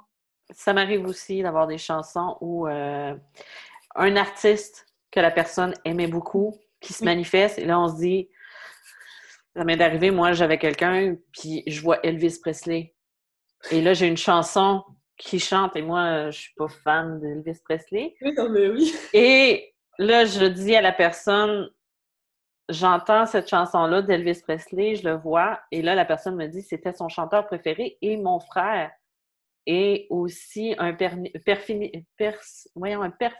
Ça 0.54 0.72
m'arrive 0.72 1.04
aussi 1.06 1.42
d'avoir 1.42 1.66
des 1.66 1.78
chansons 1.78 2.36
où 2.40 2.66
un 2.66 4.16
artiste 4.16 4.86
que 5.10 5.20
la 5.20 5.30
personne 5.30 5.74
aimait 5.84 6.06
beaucoup 6.06 6.56
qui 6.82 6.92
se 6.92 7.04
manifeste. 7.04 7.58
Et 7.58 7.64
là, 7.64 7.80
on 7.80 7.88
se 7.88 7.96
dit, 7.96 8.28
ça 9.56 9.64
m'est 9.64 9.80
arrivé, 9.80 10.10
moi, 10.10 10.32
j'avais 10.32 10.58
quelqu'un, 10.58 11.16
puis 11.32 11.62
je 11.66 11.80
vois 11.80 12.04
Elvis 12.04 12.38
Presley. 12.40 12.94
Et 13.70 13.80
là, 13.80 13.94
j'ai 13.94 14.08
une 14.08 14.16
chanson 14.16 14.82
qui 15.16 15.38
chante, 15.38 15.76
et 15.76 15.82
moi, 15.82 16.30
je 16.30 16.40
suis 16.40 16.54
pas 16.56 16.68
fan 16.68 17.20
d'Elvis 17.20 17.60
Presley. 17.64 18.16
Oui, 18.22 18.34
non, 18.36 18.48
mais 18.48 18.68
oui. 18.68 18.92
Et 19.12 19.74
là, 19.98 20.24
je 20.24 20.46
dis 20.46 20.74
à 20.74 20.80
la 20.80 20.90
personne, 20.90 21.70
j'entends 22.68 23.26
cette 23.26 23.48
chanson-là 23.48 24.02
d'Elvis 24.02 24.40
Presley, 24.42 24.96
je 24.96 25.08
le 25.08 25.14
vois, 25.14 25.60
et 25.70 25.80
là, 25.82 25.94
la 25.94 26.04
personne 26.04 26.34
me 26.34 26.48
dit, 26.48 26.62
c'était 26.62 26.92
son 26.92 27.08
chanteur 27.08 27.46
préféré, 27.46 27.98
et 28.02 28.16
mon 28.16 28.40
frère 28.40 28.90
est 29.66 30.08
aussi 30.10 30.74
un 30.78 30.92
per, 30.92 31.12
voyons, 32.74 33.02
un 33.02 33.10
perf, 33.10 33.36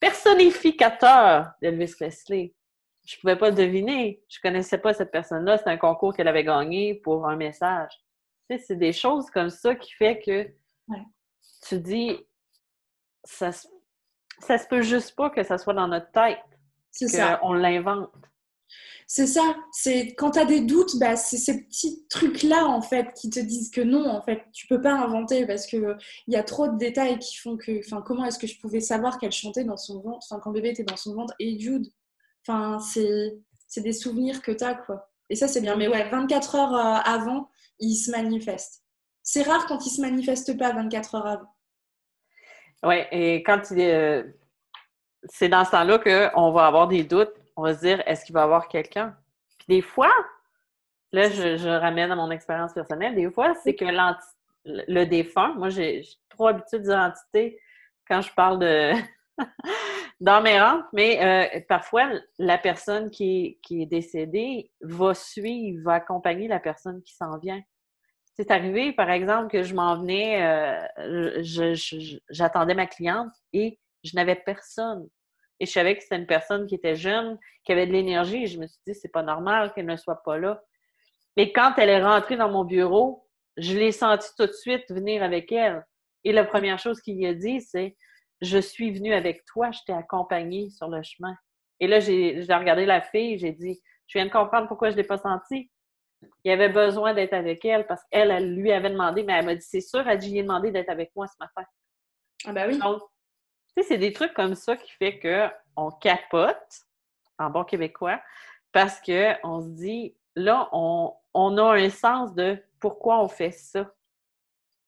personnificateur 0.00 1.52
d'Elvis 1.62 1.94
Presley. 1.98 2.54
Je 3.06 3.16
ne 3.16 3.20
pouvais 3.20 3.36
pas 3.36 3.50
le 3.50 3.56
deviner. 3.56 4.22
Je 4.28 4.38
ne 4.38 4.42
connaissais 4.42 4.78
pas 4.78 4.94
cette 4.94 5.10
personne-là. 5.10 5.58
C'était 5.58 5.70
un 5.70 5.76
concours 5.76 6.14
qu'elle 6.14 6.28
avait 6.28 6.44
gagné 6.44 6.94
pour 6.94 7.28
un 7.28 7.36
message. 7.36 7.92
Tu 8.48 8.56
sais, 8.56 8.64
c'est 8.66 8.76
des 8.76 8.92
choses 8.92 9.30
comme 9.30 9.50
ça 9.50 9.74
qui 9.74 9.92
fait 9.92 10.20
que 10.20 10.50
tu 11.66 11.78
dis, 11.78 12.18
ça, 13.24 13.50
ça 14.40 14.58
se 14.58 14.66
peut 14.66 14.82
juste 14.82 15.14
pas 15.14 15.30
que 15.30 15.42
ça 15.42 15.58
soit 15.58 15.74
dans 15.74 15.88
notre 15.88 16.10
tête. 16.10 16.38
C'est 16.90 17.08
ça. 17.08 17.38
On 17.42 17.52
l'invente. 17.52 18.10
C'est 19.06 19.26
ça. 19.26 19.56
C'est 19.72 20.14
quand 20.14 20.32
tu 20.32 20.38
as 20.38 20.44
des 20.44 20.60
doutes, 20.60 20.96
bah, 20.98 21.16
c'est 21.16 21.36
ces 21.36 21.64
petits 21.64 22.06
trucs-là 22.08 22.66
en 22.66 22.80
fait 22.80 23.12
qui 23.14 23.28
te 23.28 23.40
disent 23.40 23.70
que 23.70 23.80
non, 23.80 24.08
en 24.08 24.22
fait, 24.22 24.44
tu 24.52 24.66
peux 24.68 24.80
pas 24.80 24.92
inventer 24.92 25.46
parce 25.46 25.66
que 25.66 25.96
il 26.28 26.34
y 26.34 26.36
a 26.36 26.44
trop 26.44 26.68
de 26.68 26.78
détails 26.78 27.18
qui 27.18 27.36
font 27.36 27.56
que, 27.56 27.80
enfin, 27.80 28.02
comment 28.02 28.24
est-ce 28.24 28.38
que 28.38 28.46
je 28.46 28.58
pouvais 28.60 28.80
savoir 28.80 29.18
qu'elle 29.18 29.32
chantait 29.32 29.64
dans 29.64 29.76
son 29.76 30.00
ventre, 30.00 30.24
enfin, 30.30 30.40
quand 30.40 30.52
bébé 30.52 30.70
était 30.70 30.84
dans 30.84 30.96
son 30.96 31.14
ventre 31.14 31.34
et 31.40 31.58
Jude. 31.58 31.88
Enfin, 32.46 32.78
c'est 32.78 33.36
c'est 33.66 33.82
des 33.82 33.92
souvenirs 33.92 34.42
que 34.42 34.52
tu 34.52 34.64
as 34.64 34.74
quoi. 34.74 35.10
Et 35.28 35.34
ça 35.34 35.48
c'est 35.48 35.60
bien. 35.60 35.76
Mais 35.76 35.88
ouais, 35.88 36.08
24 36.08 36.54
heures 36.54 36.74
euh, 36.74 37.00
avant, 37.04 37.50
il 37.78 37.96
se 37.96 38.10
manifeste. 38.10 38.84
C'est 39.22 39.42
rare 39.42 39.66
quand 39.66 39.86
il 39.86 39.90
se 39.90 40.00
manifeste 40.00 40.56
pas 40.58 40.72
24 40.72 41.14
heures 41.16 41.26
avant. 41.26 41.54
Ouais, 42.82 43.08
et 43.12 43.42
quand 43.42 43.60
il 43.70 43.80
est, 43.80 43.94
euh, 43.94 44.22
c'est 45.24 45.48
dans 45.48 45.64
ce 45.64 45.70
temps-là 45.72 45.98
qu'on 45.98 46.52
va 46.52 46.66
avoir 46.66 46.88
des 46.88 47.04
doutes 47.04 47.34
on 47.56 47.62
va 47.62 47.74
se 47.74 47.80
dire, 47.80 48.02
est-ce 48.06 48.24
qu'il 48.24 48.34
va 48.34 48.40
y 48.40 48.44
avoir 48.44 48.68
quelqu'un? 48.68 49.16
Puis 49.58 49.66
des 49.68 49.82
fois, 49.82 50.12
là, 51.12 51.28
je, 51.28 51.68
ramène 51.68 52.10
à 52.10 52.16
mon 52.16 52.30
expérience 52.30 52.72
personnelle, 52.72 53.14
des 53.14 53.30
fois, 53.30 53.54
c'est 53.62 53.74
que 53.74 53.84
le 54.64 55.04
défunt, 55.04 55.54
moi, 55.54 55.68
j'ai 55.68 56.02
trop 56.28 56.48
habitude 56.48 56.82
d'identité 56.82 57.58
quand 58.08 58.20
je 58.20 58.32
parle 58.34 58.58
de 58.58 58.92
d'emmérante, 60.20 60.84
mais 60.92 61.56
euh, 61.56 61.60
parfois, 61.68 62.10
la 62.38 62.58
personne 62.58 63.10
qui 63.10 63.58
est, 63.70 63.86
décédée 63.86 64.70
va 64.82 65.14
suivre, 65.14 65.82
va 65.84 65.94
accompagner 65.94 66.46
la 66.46 66.60
personne 66.60 67.02
qui 67.02 67.14
s'en 67.14 67.38
vient. 67.38 67.62
C'est 68.34 68.50
arrivé, 68.50 68.92
par 68.92 69.10
exemple, 69.10 69.50
que 69.50 69.62
je 69.62 69.74
m'en 69.74 69.98
venais, 69.98 70.42
euh, 70.42 71.42
j'attendais 72.30 72.74
ma 72.74 72.86
cliente 72.86 73.32
et 73.52 73.78
je 74.04 74.14
n'avais 74.14 74.36
personne. 74.36 75.08
Et 75.60 75.66
je 75.66 75.72
savais 75.72 75.94
que 75.94 76.02
c'était 76.02 76.16
une 76.16 76.26
personne 76.26 76.66
qui 76.66 76.74
était 76.74 76.96
jeune, 76.96 77.38
qui 77.64 77.72
avait 77.72 77.86
de 77.86 77.92
l'énergie. 77.92 78.44
Et 78.44 78.46
je 78.46 78.58
me 78.58 78.66
suis 78.66 78.80
dit, 78.86 78.94
c'est 78.94 79.12
pas 79.12 79.22
normal 79.22 79.72
qu'elle 79.74 79.86
ne 79.86 79.96
soit 79.96 80.22
pas 80.22 80.38
là. 80.38 80.62
Et 81.36 81.52
quand 81.52 81.74
elle 81.76 81.90
est 81.90 82.02
rentrée 82.02 82.36
dans 82.36 82.50
mon 82.50 82.64
bureau, 82.64 83.26
je 83.56 83.76
l'ai 83.76 83.92
sentie 83.92 84.30
tout 84.36 84.46
de 84.46 84.52
suite 84.52 84.90
venir 84.90 85.22
avec 85.22 85.52
elle. 85.52 85.84
Et 86.24 86.32
la 86.32 86.44
première 86.44 86.78
chose 86.78 87.00
qu'il 87.00 87.24
a 87.26 87.34
dit, 87.34 87.60
c'est 87.60 87.96
Je 88.40 88.58
suis 88.58 88.90
venue 88.90 89.12
avec 89.12 89.44
toi, 89.44 89.70
je 89.70 89.80
t'ai 89.86 89.92
accompagnée 89.92 90.70
sur 90.70 90.88
le 90.88 91.02
chemin. 91.02 91.36
Et 91.78 91.86
là, 91.86 92.00
j'ai 92.00 92.40
regardé 92.48 92.86
la 92.86 93.02
fille, 93.02 93.38
j'ai 93.38 93.52
dit 93.52 93.80
Je 94.06 94.18
viens 94.18 94.26
de 94.26 94.32
comprendre 94.32 94.66
pourquoi 94.66 94.90
je 94.90 94.96
ne 94.96 95.02
l'ai 95.02 95.06
pas 95.06 95.18
sentie. 95.18 95.70
Il 96.44 96.50
avait 96.50 96.68
besoin 96.68 97.14
d'être 97.14 97.32
avec 97.32 97.64
elle 97.64 97.86
parce 97.86 98.02
qu'elle, 98.10 98.30
elle 98.30 98.54
lui 98.54 98.72
avait 98.72 98.90
demandé, 98.90 99.22
mais 99.22 99.34
elle 99.34 99.46
m'a 99.46 99.54
dit 99.54 99.66
C'est 99.66 99.80
sûr, 99.80 100.06
elle 100.06 100.18
dit 100.18 100.42
demandé 100.42 100.70
d'être 100.70 100.90
avec 100.90 101.10
moi 101.14 101.26
ce 101.26 101.36
matin. 101.38 101.68
Ah, 102.46 102.52
ben 102.52 102.70
oui. 102.70 102.80
Tu 103.76 103.82
sais, 103.82 103.88
c'est 103.88 103.98
des 103.98 104.12
trucs 104.12 104.34
comme 104.34 104.54
ça 104.54 104.76
qui 104.76 104.90
fait 104.92 105.20
qu'on 105.20 105.90
capote, 105.92 106.86
en 107.38 107.50
bon 107.50 107.64
québécois, 107.64 108.20
parce 108.72 109.00
qu'on 109.00 109.60
se 109.60 109.68
dit, 109.68 110.14
là, 110.36 110.68
on, 110.72 111.14
a 111.34 111.74
un 111.76 111.90
sens 111.90 112.34
de 112.34 112.58
pourquoi 112.80 113.22
on 113.22 113.28
fait 113.28 113.52
ça. 113.52 113.92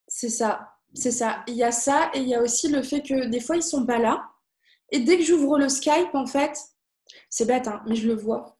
C'est 0.08 0.28
ça, 0.28 0.74
c'est 0.94 1.10
ça. 1.10 1.42
Il 1.46 1.54
y 1.54 1.64
a 1.64 1.72
ça 1.72 2.10
et 2.14 2.20
il 2.20 2.28
y 2.28 2.34
a 2.34 2.42
aussi 2.42 2.68
le 2.68 2.82
fait 2.82 3.02
que 3.02 3.26
des 3.26 3.40
fois, 3.40 3.56
ils 3.56 3.62
sont 3.62 3.86
pas 3.86 3.98
là. 3.98 4.28
Et 4.90 5.00
dès 5.00 5.16
que 5.16 5.24
j'ouvre 5.24 5.58
le 5.58 5.68
Skype, 5.68 6.14
en 6.14 6.26
fait, 6.26 6.58
c'est 7.30 7.46
bête, 7.46 7.68
hein, 7.68 7.82
mais 7.86 7.94
je 7.94 8.08
le 8.08 8.14
vois. 8.14 8.58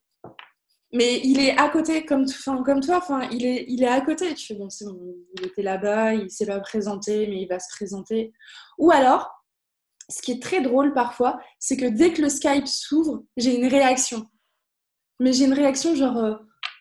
Mais 0.95 1.21
il 1.25 1.41
est 1.41 1.57
à 1.59 1.71
côté, 1.71 2.05
comme, 2.05 2.27
comme 2.65 2.81
toi, 2.81 3.03
il, 3.31 3.47
est, 3.47 3.65
il 3.69 3.83
est 3.83 3.89
à 3.89 4.01
côté. 4.03 4.35
Tu 4.35 4.47
fais, 4.47 4.55
bon, 4.55 4.69
c'est 4.69 4.85
bon, 4.85 5.15
il 5.39 5.47
était 5.47 5.63
là-bas, 5.63 6.15
il 6.15 6.31
s'est 6.31 6.47
pas 6.47 6.61
présenté, 6.61 7.27
mais 7.29 7.43
il 7.43 7.49
va 7.49 7.59
se 7.59 7.69
présenter. 7.75 8.33
Ou 8.79 8.91
alors, 8.91 9.42
ce 10.13 10.23
qui 10.23 10.33
est 10.33 10.43
très 10.43 10.61
drôle 10.61 10.93
parfois, 10.93 11.41
c'est 11.59 11.77
que 11.77 11.87
dès 11.87 12.13
que 12.13 12.23
le 12.23 12.29
Skype 12.29 12.67
s'ouvre, 12.67 13.25
j'ai 13.37 13.57
une 13.57 13.67
réaction. 13.67 14.27
Mais 15.21 15.33
j'ai 15.33 15.45
une 15.45 15.53
réaction 15.53 15.95
genre, 15.95 16.19
euh, 16.19 16.35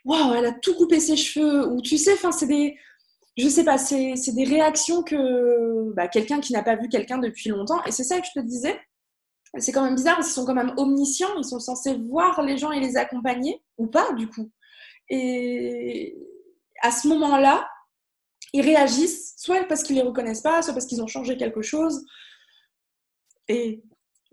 waouh, 0.06 0.34
elle 0.34 0.46
a 0.46 0.52
tout 0.52 0.76
coupé 0.76 1.00
ses 1.00 1.16
cheveux. 1.16 1.68
Ou 1.68 1.82
tu 1.82 1.98
sais, 1.98 2.14
enfin, 2.14 2.32
c'est 2.32 2.48
des. 2.48 2.78
Je 3.38 3.48
sais 3.48 3.64
pas, 3.64 3.78
c'est 3.78 4.34
des 4.34 4.44
réactions 4.44 5.04
que 5.04 5.94
bah, 5.94 6.08
quelqu'un 6.08 6.42
qui 6.42 6.52
n'a 6.52 6.64
pas 6.64 6.76
vu 6.76 6.90
quelqu'un 6.90 7.18
depuis 7.18 7.50
longtemps. 7.50 7.84
Et 7.86 7.92
c'est 7.92 8.04
ça 8.04 8.20
que 8.20 8.28
je 8.28 8.40
te 8.40 8.46
disais. 8.46 8.80
C'est 9.58 9.72
quand 9.72 9.84
même 9.84 9.96
bizarre, 9.96 10.18
ils 10.20 10.24
sont 10.24 10.46
quand 10.46 10.54
même 10.54 10.74
omniscients, 10.78 11.38
ils 11.38 11.44
sont 11.44 11.60
censés 11.60 11.96
voir 11.96 12.42
les 12.42 12.58
gens 12.58 12.72
et 12.72 12.80
les 12.80 12.96
accompagner, 12.96 13.62
ou 13.78 13.88
pas 13.88 14.14
du 14.14 14.30
coup. 14.30 14.50
Et 15.10 16.18
à 16.82 16.92
ce 16.92 17.08
moment-là, 17.10 17.70
ils 18.54 18.62
réagissent, 18.62 19.34
soit 19.38 19.64
parce 19.66 19.84
qu'ils 19.84 19.98
les 19.98 20.02
reconnaissent 20.02 20.42
pas, 20.42 20.62
soit 20.62 20.74
parce 20.74 20.86
qu'ils 20.86 21.02
ont 21.02 21.08
changé 21.08 21.38
quelque 21.38 21.62
chose, 21.62 22.06
et 23.48 23.84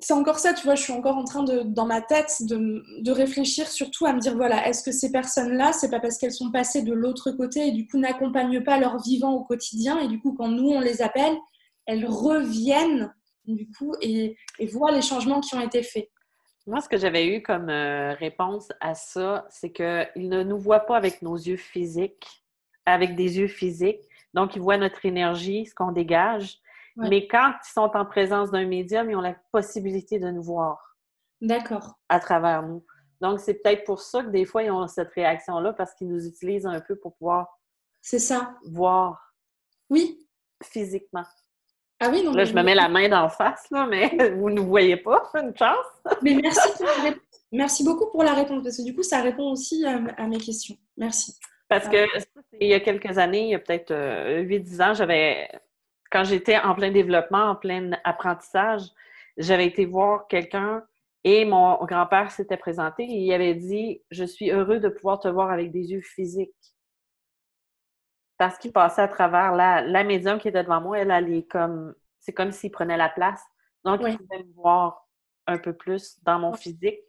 c'est 0.01 0.13
encore 0.13 0.39
ça, 0.39 0.55
tu 0.55 0.65
vois, 0.65 0.77
je 0.77 0.83
suis 0.83 0.93
encore 0.93 1.17
en 1.17 1.25
train 1.25 1.43
de, 1.43 1.63
dans 1.63 1.87
ma 1.87 2.01
tête, 2.01 2.43
de, 2.43 3.11
réfléchir 3.11 3.67
surtout 3.67 4.07
à 4.07 4.13
me 4.13 4.21
dire, 4.21 4.37
voilà, 4.37 4.69
est-ce 4.69 4.85
que 4.85 4.93
ces 4.93 5.11
personnes-là, 5.11 5.73
c'est 5.73 5.91
pas 5.91 5.99
parce 5.99 6.19
qu'elles 6.19 6.33
sont 6.33 6.53
passées 6.53 6.83
de 6.83 6.93
l'autre 6.93 7.33
côté 7.33 7.67
et 7.67 7.73
du 7.73 7.89
coup 7.89 7.99
n'accompagnent 7.99 8.63
pas 8.63 8.79
leur 8.79 9.03
vivant 9.03 9.33
au 9.33 9.43
quotidien 9.45 9.99
et 9.99 10.07
du 10.07 10.21
coup 10.21 10.35
quand 10.35 10.49
nous 10.49 10.69
on 10.69 10.81
les 10.81 11.03
appelle, 11.03 11.37
elles 11.87 12.07
reviennent 12.07 13.13
du 13.47 13.69
coup 13.71 13.95
et, 14.01 14.37
voient 14.73 14.93
les 14.93 15.03
changements 15.03 15.41
qui 15.41 15.57
ont 15.57 15.61
été 15.61 15.83
faits. 15.83 16.09
Moi, 16.67 16.81
ce 16.81 16.89
que 16.89 16.99
j'avais 16.99 17.27
eu 17.27 17.43
comme 17.43 17.71
euh, 17.71 18.13
réponse 18.13 18.69
à 18.81 18.95
ça, 18.95 19.47
c'est 19.49 19.73
qu'ils 19.73 20.29
ne 20.29 20.43
nous 20.43 20.59
voient 20.59 20.81
pas 20.81 20.99
avec 20.99 21.23
nos 21.23 21.37
yeux 21.37 21.57
physiques, 21.57 22.45
avec 22.85 23.17
des 23.17 23.39
yeux 23.39 23.49
physiques. 23.49 24.03
Donc, 24.35 24.55
ils 24.55 24.61
voient 24.61 24.77
notre 24.77 25.07
énergie, 25.07 25.65
ce 25.65 25.75
qu'on 25.75 25.93
dégage, 25.93 26.59
mais 26.99 27.29
quand 27.29 27.53
ils 27.65 27.73
sont 27.73 27.91
en 27.95 28.05
présence 28.05 28.51
d'un 28.51 28.67
médium, 28.67 29.09
ils 29.11 29.17
ont 29.17 29.21
la 29.21 29.37
possibilité 29.53 30.19
de 30.19 30.31
nous 30.31 30.43
voir. 30.43 30.97
D'accord. 31.41 31.95
À 32.09 32.19
travers 32.19 32.63
nous. 32.63 32.85
Donc, 33.21 33.41
c'est 33.41 33.55
peut-être 33.55 33.85
pour 33.85 34.01
ça 34.01 34.23
que 34.23 34.29
des 34.29 34.45
fois, 34.45 34.63
ils 34.63 34.71
ont 34.71 34.87
cette 34.89 35.11
réaction-là, 35.11 35.73
parce 35.73 35.95
qu'ils 35.95 36.09
nous 36.09 36.27
utilisent 36.27 36.67
un 36.67 36.81
peu 36.81 36.97
pour 36.97 37.17
pouvoir. 37.17 37.59
C'est 38.01 38.19
ça. 38.19 38.55
Voir. 38.65 39.35
Oui. 39.91 40.27
Physiquement. 40.63 41.25
Ah 42.01 42.11
oui, 42.11 42.25
donc. 42.25 42.37
Là, 42.37 42.45
je 42.45 42.55
me 42.55 42.63
mets 42.63 42.75
la 42.75 42.89
main 42.89 43.09
d'en 43.09 43.29
face, 43.29 43.67
là, 43.71 43.87
mais 43.87 44.09
vous 44.37 44.51
ne 44.51 44.61
voyez 44.61 44.97
pas, 44.97 45.31
une 45.35 45.57
chance. 45.57 45.87
mais 46.23 46.35
merci, 46.35 46.69
merci 47.53 47.85
beaucoup 47.85 48.11
pour 48.11 48.23
la 48.23 48.35
réponse, 48.35 48.63
parce 48.63 48.77
que 48.77 48.83
du 48.83 48.95
coup, 48.95 49.03
ça 49.03 49.21
répond 49.21 49.51
aussi 49.53 49.85
à, 49.85 50.27
mes 50.27 50.39
questions. 50.39 50.77
Merci. 50.97 51.37
Parce 51.69 51.89
que 51.89 52.07
il 52.61 52.69
y 52.69 52.75
a 52.75 52.81
quelques 52.81 53.19
années, 53.19 53.43
il 53.43 53.51
y 53.51 53.55
a 53.55 53.59
peut-être 53.59 53.93
8-10 53.93 53.95
euh, 53.95 54.85
ans, 54.85 54.95
j'avais 54.95 55.49
quand 56.11 56.25
j'étais 56.25 56.59
en 56.59 56.75
plein 56.75 56.91
développement, 56.91 57.51
en 57.51 57.57
plein 57.57 57.93
apprentissage, 58.05 58.83
j'avais 59.37 59.67
été 59.67 59.85
voir 59.85 60.27
quelqu'un 60.29 60.85
et 61.25 61.45
mon 61.45 61.85
grand-père 61.85 62.31
s'était 62.31 62.57
présenté 62.57 63.05
et 63.05 63.25
il 63.25 63.33
avait 63.33 63.55
dit 63.55 64.03
Je 64.11 64.25
suis 64.25 64.51
heureux 64.51 64.81
de 64.81 64.89
pouvoir 64.89 65.21
te 65.21 65.29
voir 65.29 65.51
avec 65.51 65.71
des 65.71 65.93
yeux 65.93 66.01
physiques. 66.01 66.55
Parce 68.37 68.57
qu'il 68.59 68.73
passait 68.73 69.03
à 69.03 69.09
travers 69.09 69.53
la, 69.55 69.83
la 69.83 70.05
médium 70.05 70.39
qui 70.39 70.49
était 70.49 70.63
devant 70.63 70.81
moi, 70.81 70.99
elle 70.99 71.11
allait 71.11 71.45
comme. 71.45 71.95
C'est 72.21 72.33
comme 72.33 72.53
s'il 72.53 72.71
prenait 72.71 72.97
la 72.97 73.09
place. 73.09 73.43
Donc, 73.85 74.01
il 74.07 74.17
pouvait 74.17 74.45
me 74.45 74.53
voir 74.55 75.09
un 75.47 75.59
peu 75.59 75.73
plus 75.73 76.23
dans 76.25 76.39
mon 76.39 76.53
physique 76.53 77.01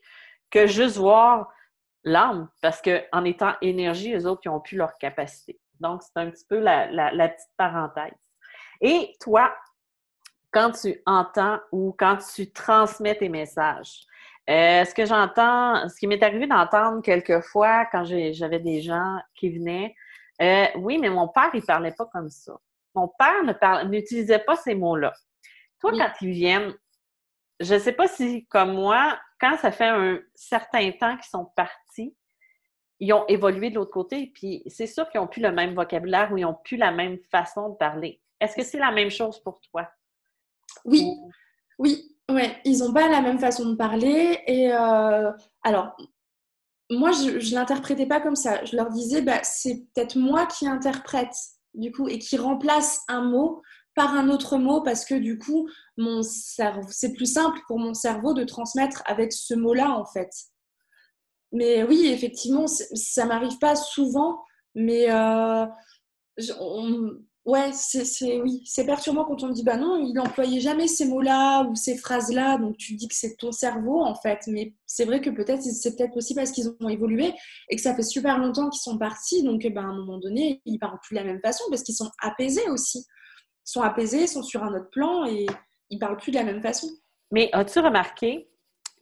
que 0.49 0.65
juste 0.65 0.97
voir 0.97 1.51
l'âme, 2.03 2.49
parce 2.61 2.81
qu'en 2.81 3.25
étant 3.25 3.53
énergie, 3.61 4.11
les 4.11 4.25
autres, 4.25 4.41
ils 4.45 4.49
ont 4.49 4.61
plus 4.61 4.77
leur 4.77 4.97
capacité. 4.97 5.59
Donc, 5.79 6.01
c'est 6.03 6.17
un 6.17 6.29
petit 6.29 6.45
peu 6.47 6.59
la 6.59 6.87
petite 7.29 7.49
parenthèse. 7.57 8.13
Et 8.81 9.15
toi, 9.19 9.55
quand 10.51 10.71
tu 10.71 11.01
entends 11.05 11.59
ou 11.71 11.95
quand 11.97 12.17
tu 12.35 12.51
transmets 12.51 13.15
tes 13.15 13.29
messages, 13.29 14.05
euh, 14.49 14.83
ce 14.83 14.95
que 14.95 15.05
j'entends, 15.05 15.87
ce 15.87 15.95
qui 15.99 16.07
m'est 16.07 16.23
arrivé 16.23 16.47
d'entendre 16.47 17.01
quelquefois 17.01 17.85
quand 17.85 18.03
j'avais 18.05 18.59
des 18.59 18.81
gens 18.81 19.17
qui 19.35 19.51
venaient, 19.51 19.95
euh, 20.41 20.65
oui, 20.77 20.97
mais 20.97 21.09
mon 21.09 21.27
père, 21.27 21.51
il 21.53 21.61
parlait 21.61 21.91
pas 21.91 22.05
comme 22.07 22.29
ça. 22.29 22.57
Mon 22.95 23.07
père 23.07 23.85
n'utilisait 23.85 24.39
pas 24.39 24.55
ces 24.55 24.73
mots-là. 24.73 25.13
Toi, 25.79 25.91
quand 25.91 26.11
ils 26.21 26.31
viennent, 26.31 26.73
je 27.59 27.75
ne 27.75 27.79
sais 27.79 27.91
pas 27.91 28.07
si, 28.07 28.45
comme 28.47 28.73
moi, 28.73 29.19
quand 29.39 29.57
ça 29.57 29.71
fait 29.71 29.87
un 29.87 30.19
certain 30.33 30.91
temps 30.91 31.15
qu'ils 31.15 31.29
sont 31.29 31.45
partis, 31.55 32.15
ils 32.99 33.13
ont 33.13 33.25
évolué 33.27 33.69
de 33.69 33.75
l'autre 33.75 33.91
côté, 33.91 34.31
puis 34.33 34.63
c'est 34.67 34.87
sûr 34.87 35.09
qu'ils 35.09 35.21
n'ont 35.21 35.27
plus 35.27 35.41
le 35.41 35.51
même 35.51 35.73
vocabulaire 35.73 36.31
ou 36.31 36.37
ils 36.37 36.41
n'ont 36.41 36.57
plus 36.63 36.77
la 36.77 36.91
même 36.91 37.17
façon 37.31 37.69
de 37.69 37.75
parler. 37.75 38.19
Est-ce 38.39 38.55
que 38.55 38.63
c'est 38.63 38.79
la 38.79 38.91
même 38.91 39.11
chose 39.11 39.39
pour 39.43 39.59
toi? 39.61 39.89
Oui, 40.85 41.05
oui, 41.77 42.15
ouais. 42.29 42.61
Ils 42.65 42.79
n'ont 42.79 42.93
pas 42.93 43.09
la 43.09 43.21
même 43.21 43.39
façon 43.39 43.69
de 43.69 43.75
parler. 43.75 44.39
Et 44.47 44.71
euh, 44.71 45.31
alors, 45.63 45.95
moi, 46.89 47.11
je 47.11 47.31
ne 47.31 47.55
l'interprétais 47.55 48.05
pas 48.05 48.21
comme 48.21 48.35
ça. 48.35 48.63
Je 48.65 48.75
leur 48.75 48.89
disais, 48.89 49.21
bah, 49.21 49.43
c'est 49.43 49.85
peut-être 49.93 50.15
moi 50.17 50.45
qui 50.45 50.67
interprète, 50.67 51.35
du 51.73 51.91
coup, 51.91 52.07
et 52.07 52.19
qui 52.19 52.37
remplace 52.37 53.01
un 53.07 53.21
mot 53.21 53.61
par 53.95 54.13
un 54.13 54.29
autre 54.29 54.57
mot 54.57 54.81
parce 54.81 55.03
que 55.03 55.15
du 55.15 55.37
coup, 55.37 55.69
mon 55.97 56.21
cerveau, 56.23 56.87
c'est 56.89 57.13
plus 57.13 57.25
simple 57.33 57.59
pour 57.67 57.79
mon 57.79 57.93
cerveau 57.93 58.33
de 58.33 58.43
transmettre 58.45 59.03
avec 59.05 59.33
ce 59.33 59.53
mot-là, 59.53 59.91
en 59.91 60.05
fait. 60.05 60.29
Mais 61.51 61.83
oui, 61.83 62.07
effectivement, 62.07 62.67
ça 62.67 63.25
m'arrive 63.25 63.57
pas 63.57 63.75
souvent, 63.75 64.43
mais 64.75 65.11
euh, 65.11 65.65
ouais, 67.45 67.71
oui, 68.43 68.61
c'est 68.65 68.85
perturbant 68.85 69.25
quand 69.25 69.43
on 69.43 69.47
me 69.47 69.53
dit 69.53 69.63
bah 69.63 69.77
non, 69.77 69.97
il 69.97 70.13
n'employait 70.13 70.59
jamais 70.59 70.87
ces 70.87 71.05
mots-là 71.05 71.63
ou 71.63 71.75
ces 71.75 71.97
phrases-là, 71.97 72.57
donc 72.57 72.77
tu 72.77 72.95
dis 72.95 73.07
que 73.07 73.15
c'est 73.15 73.35
ton 73.37 73.51
cerveau 73.51 74.01
en 74.01 74.15
fait. 74.15 74.39
Mais 74.47 74.73
c'est 74.85 75.05
vrai 75.05 75.21
que 75.21 75.29
peut-être 75.29 75.61
c'est 75.61 75.95
peut-être 75.95 76.15
aussi 76.17 76.35
parce 76.35 76.51
qu'ils 76.51 76.69
ont 76.79 76.89
évolué 76.89 77.33
et 77.69 77.75
que 77.75 77.81
ça 77.81 77.95
fait 77.95 78.03
super 78.03 78.37
longtemps 78.37 78.69
qu'ils 78.69 78.81
sont 78.81 78.97
partis, 78.97 79.43
donc 79.43 79.61
ben, 79.61 79.85
à 79.85 79.87
un 79.89 79.95
moment 79.95 80.17
donné, 80.19 80.61
ils 80.65 80.79
parlent 80.79 80.99
plus 81.01 81.15
de 81.15 81.19
la 81.19 81.25
même 81.25 81.41
façon 81.41 81.63
parce 81.69 81.83
qu'ils 81.83 81.95
sont 81.95 82.11
apaisés 82.21 82.69
aussi. 82.69 82.99
Ils 82.99 83.71
sont 83.71 83.81
apaisés, 83.81 84.27
sont 84.27 84.43
sur 84.43 84.63
un 84.63 84.73
autre 84.73 84.89
plan 84.89 85.25
et 85.25 85.45
ils 85.89 85.99
parlent 85.99 86.17
plus 86.17 86.31
de 86.31 86.37
la 86.37 86.43
même 86.43 86.61
façon. 86.61 86.87
Mais 87.31 87.49
as-tu 87.53 87.79
remarqué 87.79 88.49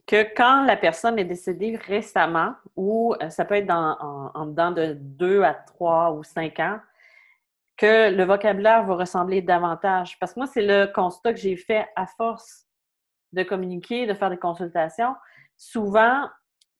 que 0.06 0.26
quand 0.34 0.64
la 0.64 0.76
personne 0.76 1.18
est 1.18 1.24
décédée 1.24 1.76
récemment, 1.76 2.54
ou 2.76 3.14
euh, 3.22 3.28
ça 3.28 3.44
peut 3.44 3.56
être 3.56 3.66
dans, 3.66 3.96
en, 4.00 4.30
en 4.34 4.46
dedans 4.46 4.70
de 4.70 4.94
deux 4.98 5.42
à 5.42 5.52
trois 5.52 6.12
ou 6.12 6.22
cinq 6.22 6.60
ans, 6.60 6.78
que 7.78 8.10
le 8.10 8.24
vocabulaire 8.24 8.84
va 8.84 8.96
ressembler 8.96 9.40
davantage. 9.40 10.18
Parce 10.18 10.34
que 10.34 10.40
moi, 10.40 10.46
c'est 10.46 10.66
le 10.66 10.92
constat 10.92 11.32
que 11.32 11.38
j'ai 11.38 11.56
fait 11.56 11.86
à 11.96 12.06
force 12.06 12.66
de 13.32 13.42
communiquer, 13.44 14.06
de 14.06 14.14
faire 14.14 14.30
des 14.30 14.36
consultations. 14.36 15.14
Souvent, 15.56 16.28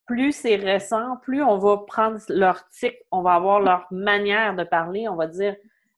plus 0.07 0.33
c'est 0.33 0.57
récent, 0.57 1.17
plus 1.23 1.43
on 1.43 1.59
va 1.59 1.79
prendre 1.87 2.19
leur 2.29 2.69
tic, 2.71 2.97
on 3.13 3.23
va 3.23 3.35
avoir 3.35 3.61
leur 3.61 3.87
manière 3.91 4.57
de 4.57 4.65
parler, 4.65 5.09
on 5.09 5.17
va 5.17 5.27
dire, 5.27 5.55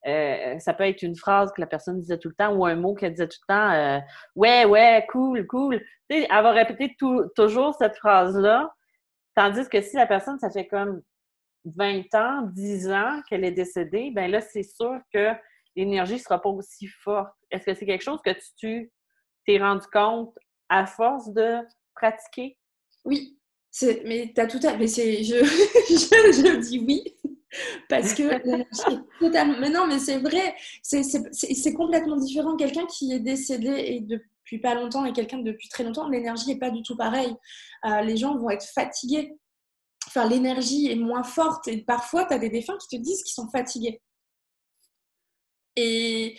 euh, 0.07 0.59
ça 0.59 0.75
peut 0.75 0.85
être 0.85 1.03
une 1.03 1.15
phrase 1.15 1.53
que 1.53 1.61
la 1.61 1.67
personne 1.67 2.01
disait 2.01 2.19
tout 2.19 2.29
le 2.29 2.35
temps 2.35 2.53
ou 2.53 2.67
un 2.67 2.75
mot 2.75 2.95
qu'elle 2.95 3.13
disait 3.13 3.29
tout 3.29 3.39
le 3.49 3.55
temps, 3.55 3.71
euh, 3.71 3.99
ouais, 4.35 4.65
ouais, 4.65 5.07
cool, 5.11 5.47
cool. 5.47 5.81
elle 6.09 6.27
va 6.29 6.51
répéter 6.51 6.97
toujours 7.37 7.75
cette 7.75 7.97
phrase-là, 7.97 8.75
tandis 9.37 9.69
que 9.69 9.81
si 9.81 9.97
la 9.97 10.07
personne, 10.07 10.39
ça 10.41 10.51
fait 10.51 10.67
comme 10.67 11.03
20 11.65 12.15
ans, 12.15 12.43
10 12.53 12.91
ans 12.91 13.23
qu'elle 13.29 13.45
est 13.45 13.53
décédée, 13.53 14.11
ben 14.15 14.31
là, 14.31 14.41
c'est 14.41 14.63
sûr 14.63 14.99
que 15.13 15.29
l'énergie 15.77 16.15
ne 16.15 16.19
sera 16.19 16.41
pas 16.41 16.49
aussi 16.49 16.87
forte. 16.87 17.33
Est-ce 17.51 17.67
que 17.67 17.75
c'est 17.75 17.87
quelque 17.87 18.05
chose 18.05 18.21
que 18.25 18.31
tu 18.59 18.91
t'es 19.47 19.59
rendu 19.59 19.87
compte 19.93 20.35
à 20.69 20.87
force 20.87 21.33
de 21.33 21.59
pratiquer? 21.95 22.57
Oui, 23.05 23.41
mais 24.05 24.33
tu 24.35 24.41
as 24.41 24.47
tout 24.47 24.61
à 24.65 24.77
mais 24.77 24.87
c'est 24.87 25.23
je, 25.25 25.45
je, 25.45 26.57
dis 26.61 26.81
oui 26.81 27.03
parce 27.89 28.15
que 28.15 28.23
totalement 29.21 29.59
mais 29.61 29.71
non 29.71 29.87
mais 29.87 29.99
c'est 29.99 30.19
vrai 30.19 30.55
c'est 30.83 31.75
complètement 31.75 32.17
différent 32.17 32.57
quelqu'un 32.57 32.87
qui 32.87 33.13
est 33.13 33.21
décédé 33.21 33.69
et 33.69 34.01
depuis 34.01 34.59
pas 34.59 34.75
longtemps 34.75 35.05
et 35.05 35.13
quelqu'un 35.13 35.39
depuis 35.39 35.69
très 35.69 35.85
longtemps 35.85 36.09
l'énergie 36.09 36.49
n'est 36.49 36.59
pas 36.59 36.71
du 36.71 36.83
tout 36.83 36.97
pareille 36.97 37.35
euh, 37.87 38.03
les 38.03 38.17
gens 38.17 38.37
vont 38.37 38.51
être 38.51 38.67
fatigués 38.67 39.37
enfin, 40.11 40.29
l'énergie 40.29 40.91
est 40.91 40.97
moins 40.97 41.23
forte. 41.23 41.69
Et 41.69 41.79
parfois, 41.83 42.27
tu 42.27 42.35
as 42.35 42.39
des 42.39 42.51
défunts 42.51 42.77
qui 42.79 42.99
te 42.99 43.03
disent 43.03 43.23
qu'ils 43.23 43.35
sont 43.35 43.49
fatigués. 43.49 44.03
Et 45.77 46.39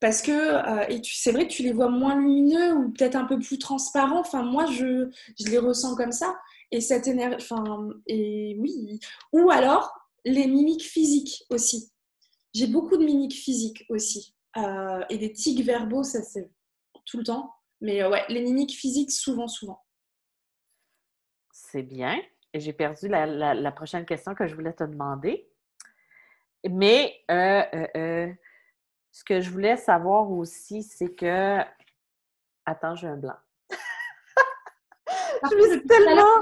parce 0.00 0.22
que, 0.22 0.30
euh, 0.32 0.86
et 0.88 1.00
c'est 1.04 1.32
vrai 1.32 1.46
que 1.46 1.52
tu 1.52 1.62
les 1.62 1.72
vois 1.72 1.90
moins 1.90 2.16
lumineux 2.16 2.74
ou 2.74 2.92
peut-être 2.92 3.16
un 3.16 3.26
peu 3.26 3.38
plus 3.38 3.58
transparents. 3.58 4.20
Enfin, 4.20 4.42
moi, 4.42 4.66
je, 4.66 5.10
je 5.38 5.50
les 5.50 5.58
ressens 5.58 5.94
comme 5.96 6.12
ça. 6.12 6.38
Et 6.70 6.80
cette 6.80 7.06
énergie, 7.08 7.36
enfin, 7.36 7.90
et 8.06 8.56
oui. 8.58 9.00
Ou 9.32 9.50
alors, 9.50 9.92
les 10.24 10.46
mimiques 10.46 10.84
physiques 10.84 11.44
aussi. 11.50 11.92
J'ai 12.54 12.66
beaucoup 12.66 12.96
de 12.96 13.04
mimiques 13.04 13.34
physiques 13.34 13.84
aussi. 13.88 14.34
Euh, 14.56 15.04
et 15.10 15.18
des 15.18 15.32
tics 15.32 15.64
verbaux, 15.64 16.02
ça 16.02 16.22
c'est 16.22 16.50
tout 17.06 17.18
le 17.18 17.24
temps. 17.24 17.52
Mais 17.80 18.02
euh, 18.02 18.10
ouais, 18.10 18.24
les 18.28 18.42
mimiques 18.42 18.74
physiques, 18.74 19.12
souvent, 19.12 19.48
souvent. 19.48 19.82
C'est 21.52 21.82
bien 21.82 22.16
j'ai 22.54 22.72
perdu 22.72 23.08
la, 23.08 23.72
prochaine 23.72 24.04
question 24.04 24.34
que 24.34 24.46
je 24.46 24.54
voulais 24.54 24.72
te 24.72 24.84
demander. 24.84 25.48
Mais 26.68 27.14
euh, 27.30 27.62
euh, 27.74 27.86
euh, 27.96 28.32
ce 29.12 29.24
que 29.24 29.40
je 29.40 29.50
voulais 29.50 29.76
savoir 29.76 30.30
aussi, 30.30 30.82
c'est 30.82 31.14
que. 31.14 31.58
Attends, 32.66 32.94
j'ai 32.94 33.06
un 33.06 33.16
blanc. 33.16 33.36
je 35.50 35.56
me 35.56 35.70
suis 35.70 35.86
tellement. 35.86 36.40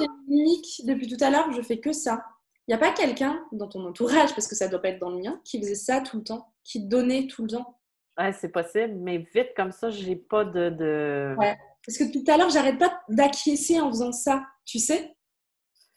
Depuis 0.84 1.06
tout 1.06 1.22
à 1.22 1.30
l'heure, 1.30 1.52
je 1.52 1.62
fais 1.62 1.78
que 1.78 1.92
ça. 1.92 2.24
Il 2.66 2.72
n'y 2.72 2.74
a 2.74 2.78
pas 2.78 2.92
quelqu'un 2.92 3.46
dans 3.52 3.68
ton 3.68 3.86
entourage, 3.86 4.34
parce 4.34 4.46
que 4.46 4.54
ça 4.54 4.66
ne 4.66 4.72
doit 4.72 4.82
pas 4.82 4.88
être 4.88 4.98
dans 4.98 5.10
le 5.10 5.18
mien, 5.18 5.40
qui 5.44 5.58
faisait 5.60 5.74
ça 5.74 6.00
tout 6.00 6.18
le 6.18 6.24
temps, 6.24 6.52
qui 6.64 6.86
donnait 6.86 7.26
tout 7.26 7.42
le 7.42 7.48
temps. 7.48 7.78
Ouais, 8.18 8.32
c'est 8.32 8.50
possible, 8.50 8.94
mais 8.96 9.18
vite 9.32 9.52
comme 9.56 9.72
ça, 9.72 9.90
j'ai 9.90 10.16
pas 10.16 10.44
de, 10.44 10.70
de. 10.70 11.34
Ouais. 11.38 11.56
Parce 11.86 11.96
que 11.96 12.12
tout 12.12 12.30
à 12.30 12.36
l'heure, 12.36 12.50
j'arrête 12.50 12.78
pas 12.78 13.00
d'acquiescer 13.08 13.80
en 13.80 13.88
faisant 13.88 14.12
ça, 14.12 14.44
tu 14.66 14.78
sais? 14.78 15.16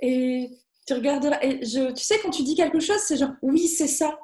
Et 0.02 0.50
tu 0.88 0.94
regarderas. 0.94 1.38
Et 1.42 1.64
je, 1.64 1.92
tu 1.92 2.04
sais, 2.04 2.20
quand 2.22 2.32
tu 2.32 2.44
dis 2.44 2.56
quelque 2.56 2.80
chose, 2.80 2.98
c'est 2.98 3.18
genre 3.18 3.34
oui, 3.42 3.68
c'est 3.68 3.88
ça. 3.88 4.18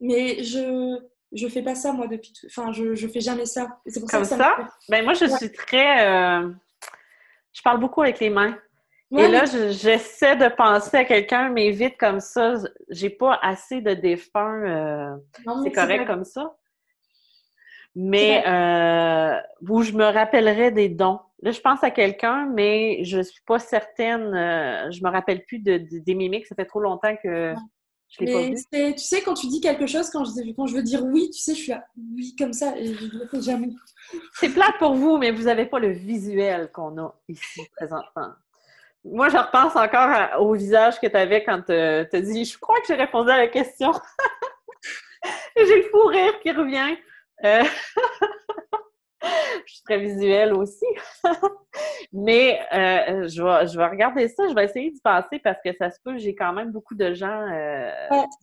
Mais 0.00 0.42
je 0.42 0.98
je 1.32 1.46
fais 1.46 1.62
pas 1.62 1.74
ça 1.74 1.92
moi 1.92 2.06
depuis. 2.06 2.32
Enfin, 2.46 2.72
je 2.72 2.94
je 2.94 3.06
fais 3.06 3.20
jamais 3.20 3.46
ça. 3.46 3.78
C'est 3.86 4.00
Comme 4.00 4.24
ça. 4.24 4.36
ça? 4.36 4.56
ben 4.88 5.04
moi, 5.04 5.14
je 5.14 5.26
suis 5.26 5.52
très. 5.52 6.06
Euh, 6.06 6.50
je 7.52 7.62
parle 7.62 7.80
beaucoup 7.80 8.02
avec 8.02 8.20
les 8.20 8.30
mains. 8.30 8.56
et 9.16 9.28
là, 9.28 9.44
j'essaie 9.44 10.36
de 10.36 10.48
penser 10.48 10.96
à 10.98 11.04
quelqu'un, 11.04 11.48
mais 11.48 11.70
vite 11.70 11.96
comme 11.98 12.20
ça, 12.20 12.54
j'ai 12.90 13.10
pas 13.10 13.38
assez 13.42 13.80
de 13.80 13.94
défunts. 13.94 14.62
Euh, 14.64 15.16
c'est 15.64 15.72
correct 15.72 16.06
comme 16.06 16.24
ça. 16.24 16.56
Mais 17.96 18.44
euh, 18.46 19.40
où 19.68 19.82
je 19.82 19.92
me 19.92 20.04
rappellerai 20.04 20.70
des 20.70 20.88
dons. 20.88 21.18
Là, 21.42 21.52
je 21.52 21.60
pense 21.60 21.82
à 21.82 21.90
quelqu'un, 21.90 22.46
mais 22.46 23.02
je 23.04 23.18
ne 23.18 23.22
suis 23.22 23.42
pas 23.46 23.58
certaine. 23.58 24.34
Euh, 24.34 24.90
je 24.90 25.02
me 25.02 25.10
rappelle 25.10 25.44
plus 25.44 25.58
de, 25.58 25.78
des 25.90 26.14
mimiques. 26.14 26.46
Ça 26.46 26.54
fait 26.54 26.66
trop 26.66 26.80
longtemps 26.80 27.16
que 27.22 27.54
je 28.08 28.24
l'ai 28.24 28.32
pas 28.32 28.42
vu. 28.42 28.94
Tu 28.94 28.98
sais, 28.98 29.22
quand 29.22 29.34
tu 29.34 29.46
dis 29.46 29.60
quelque 29.60 29.86
chose, 29.86 30.10
quand 30.10 30.24
je, 30.24 30.52
quand 30.54 30.66
je 30.66 30.74
veux 30.74 30.82
dire 30.82 31.02
oui, 31.04 31.30
tu 31.30 31.40
sais, 31.40 31.54
je 31.54 31.60
suis 31.60 31.72
là, 31.72 31.84
oui, 32.14 32.34
comme 32.36 32.52
ça, 32.52 32.76
et 32.76 32.92
je 32.94 33.04
ne 33.04 33.20
le 33.20 33.26
fais 33.28 33.40
jamais. 33.40 33.70
C'est 34.34 34.50
plat 34.50 34.74
pour 34.78 34.94
vous, 34.94 35.16
mais 35.16 35.30
vous 35.30 35.44
n'avez 35.44 35.66
pas 35.66 35.78
le 35.78 35.90
visuel 35.90 36.70
qu'on 36.72 36.98
a 36.98 37.14
ici 37.28 37.62
présentement. 37.76 38.32
Moi, 39.02 39.30
je 39.30 39.36
repense 39.38 39.76
encore 39.76 40.40
au 40.42 40.52
visage 40.52 41.00
que 41.00 41.06
tu 41.06 41.16
avais 41.16 41.42
quand 41.42 41.62
tu 41.62 41.72
as 41.72 42.20
dit 42.20 42.44
Je 42.44 42.58
crois 42.58 42.78
que 42.80 42.86
j'ai 42.88 42.96
répondu 42.96 43.30
à 43.30 43.38
la 43.38 43.48
question. 43.48 43.92
j'ai 45.56 45.76
le 45.76 45.88
fou 45.90 46.04
rire 46.06 46.38
qui 46.40 46.50
revient. 46.50 46.96
Euh, 47.44 47.62
je 49.22 49.72
suis 49.72 49.82
très 49.84 49.98
visuelle 49.98 50.54
aussi. 50.54 50.86
Mais 52.12 52.60
euh, 52.72 53.28
je, 53.28 53.42
vais, 53.42 53.66
je 53.66 53.76
vais 53.76 53.86
regarder 53.86 54.28
ça, 54.28 54.48
je 54.48 54.54
vais 54.54 54.64
essayer 54.64 54.90
d'y 54.90 55.00
passer 55.00 55.38
parce 55.38 55.58
que 55.64 55.70
ça 55.78 55.90
se 55.90 55.98
peut, 56.04 56.18
j'ai 56.18 56.34
quand 56.34 56.52
même 56.52 56.72
beaucoup 56.72 56.94
de 56.94 57.12
gens 57.14 57.46
euh, 57.48 57.90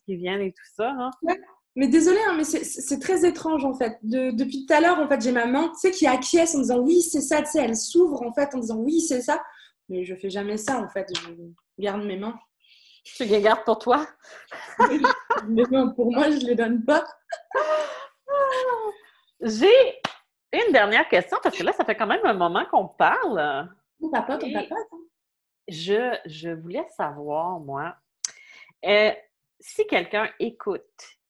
qui 0.06 0.16
viennent 0.16 0.42
et 0.42 0.52
tout 0.52 0.72
ça. 0.76 0.90
Hein. 0.90 1.12
Mais 1.76 1.88
désolée, 1.88 2.20
hein, 2.28 2.34
mais 2.36 2.44
c'est 2.44 3.00
très 3.00 3.28
étrange 3.28 3.66
en 3.66 3.74
fait. 3.74 3.98
depuis 4.02 4.66
tout 4.66 4.74
à 4.74 4.82
l'heure, 4.82 5.00
en 5.00 5.08
fait, 5.08 5.22
j'ai 5.22 5.32
ma 5.32 5.46
main, 5.46 5.70
tu 5.70 5.80
sais, 5.80 5.92
qui 5.92 6.08
acquiesce 6.08 6.56
en 6.56 6.60
disant 6.60 6.80
oui, 6.80 7.02
c'est 7.02 7.22
ça, 7.22 7.42
tu 7.42 7.52
sais, 7.52 7.60
elle 7.64 7.76
s'ouvre 7.76 8.24
en 8.24 8.34
fait 8.34 8.54
en 8.56 8.60
disant 8.60 8.78
oui, 8.78 9.02
c'est 9.02 9.22
ça. 9.22 9.44
Mais 9.90 10.04
je 10.04 10.16
fais 10.16 10.30
jamais 10.30 10.58
ça 10.58 10.80
en 10.80 10.90
fait, 10.90 11.08
je 11.16 11.32
garde 11.78 12.04
mes 12.04 12.18
mains. 12.18 12.38
Tu 13.04 13.24
les 13.24 13.42
gardes 13.42 13.64
pour 13.64 13.80
toi? 13.80 14.06
mais 15.48 15.64
non, 15.72 15.94
pour 15.94 16.12
moi, 16.12 16.30
je 16.30 16.46
les 16.46 16.56
donne 16.56 16.84
pas. 16.84 17.06
J'ai 19.42 20.02
une 20.54 20.72
dernière 20.72 21.08
question, 21.10 21.38
parce 21.44 21.58
que 21.58 21.64
là, 21.64 21.74
ça 21.74 21.86
fait 21.86 21.96
quand 21.96 22.08
même 22.08 22.26
un 22.26 22.34
moment 22.34 22.66
qu'on 22.66 22.88
parle. 22.88 23.70
Ton 24.00 24.10
papa, 24.10 24.38
ton 24.38 24.52
papa. 24.52 24.76
Je, 25.68 26.18
je 26.26 26.50
voulais 26.50 26.86
savoir, 26.96 27.60
moi, 27.60 27.96
euh, 28.86 29.12
si 29.60 29.86
quelqu'un 29.88 30.30
écoute 30.40 30.84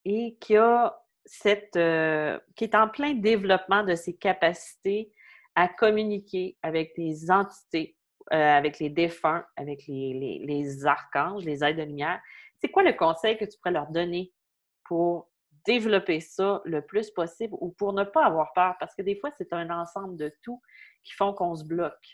et 0.05 0.37
qui 0.39 0.55
a 0.57 0.99
cette 1.25 1.75
euh, 1.75 2.39
qui 2.55 2.65
est 2.65 2.75
en 2.75 2.87
plein 2.87 3.13
développement 3.13 3.83
de 3.83 3.95
ses 3.95 4.15
capacités 4.15 5.11
à 5.55 5.67
communiquer 5.67 6.57
avec 6.61 6.95
des 6.95 7.31
entités, 7.31 7.97
euh, 8.31 8.57
avec 8.57 8.79
les 8.79 8.89
défunts, 8.89 9.45
avec 9.55 9.87
les, 9.87 10.13
les, 10.13 10.45
les 10.45 10.85
archanges, 10.85 11.43
les 11.43 11.63
aides 11.63 11.77
de 11.77 11.83
lumière, 11.83 12.21
c'est 12.59 12.69
quoi 12.69 12.83
le 12.83 12.93
conseil 12.93 13.37
que 13.37 13.45
tu 13.45 13.57
pourrais 13.57 13.71
leur 13.71 13.87
donner 13.87 14.31
pour 14.85 15.29
développer 15.67 16.21
ça 16.21 16.61
le 16.65 16.81
plus 16.81 17.11
possible 17.11 17.53
ou 17.59 17.69
pour 17.69 17.93
ne 17.93 18.03
pas 18.03 18.25
avoir 18.25 18.53
peur? 18.53 18.75
Parce 18.79 18.95
que 18.95 19.03
des 19.03 19.15
fois, 19.19 19.29
c'est 19.37 19.53
un 19.53 19.69
ensemble 19.69 20.15
de 20.15 20.33
tout 20.41 20.61
qui 21.03 21.13
font 21.13 21.33
qu'on 21.33 21.55
se 21.55 21.65
bloque. 21.65 22.07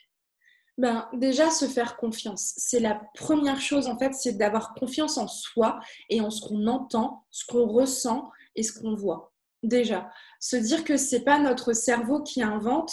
Ben, 0.77 1.07
déjà, 1.13 1.51
se 1.51 1.65
faire 1.65 1.97
confiance. 1.97 2.53
C'est 2.57 2.79
la 2.79 2.99
première 3.13 3.61
chose, 3.61 3.87
en 3.87 3.97
fait, 3.97 4.13
c'est 4.13 4.33
d'avoir 4.33 4.73
confiance 4.73 5.19
en 5.19 5.27
soi 5.27 5.79
et 6.09 6.19
en 6.19 6.31
ce 6.31 6.41
qu'on 6.47 6.65
entend, 6.65 7.25
ce 7.29 7.45
qu'on 7.45 7.67
ressent 7.67 8.31
et 8.55 8.63
ce 8.63 8.79
qu'on 8.79 8.95
voit. 8.95 9.31
Déjà, 9.61 10.09
se 10.39 10.55
dire 10.55 10.83
que 10.83 10.97
c'est 10.97 11.23
pas 11.23 11.37
notre 11.37 11.73
cerveau 11.73 12.23
qui 12.23 12.41
invente, 12.41 12.91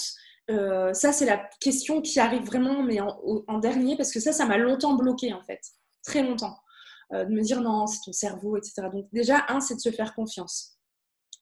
euh, 0.50 0.92
ça, 0.92 1.12
c'est 1.12 1.24
la 1.24 1.38
question 1.60 2.02
qui 2.02 2.20
arrive 2.20 2.44
vraiment, 2.44 2.82
mais 2.82 3.00
en, 3.00 3.18
en 3.46 3.58
dernier, 3.58 3.96
parce 3.96 4.12
que 4.12 4.20
ça, 4.20 4.32
ça 4.32 4.44
m'a 4.44 4.58
longtemps 4.58 4.94
bloqué, 4.94 5.32
en 5.32 5.42
fait. 5.42 5.60
Très 6.04 6.22
longtemps. 6.22 6.56
Euh, 7.12 7.24
de 7.24 7.32
me 7.32 7.40
dire 7.42 7.60
non, 7.60 7.86
c'est 7.86 8.00
ton 8.04 8.12
cerveau, 8.12 8.56
etc. 8.56 8.88
Donc 8.92 9.08
déjà, 9.12 9.44
un, 9.48 9.60
c'est 9.60 9.74
de 9.74 9.80
se 9.80 9.90
faire 9.90 10.14
confiance. 10.14 10.78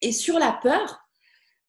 Et 0.01 0.13
sur 0.13 0.39
la 0.39 0.53
peur, 0.53 1.01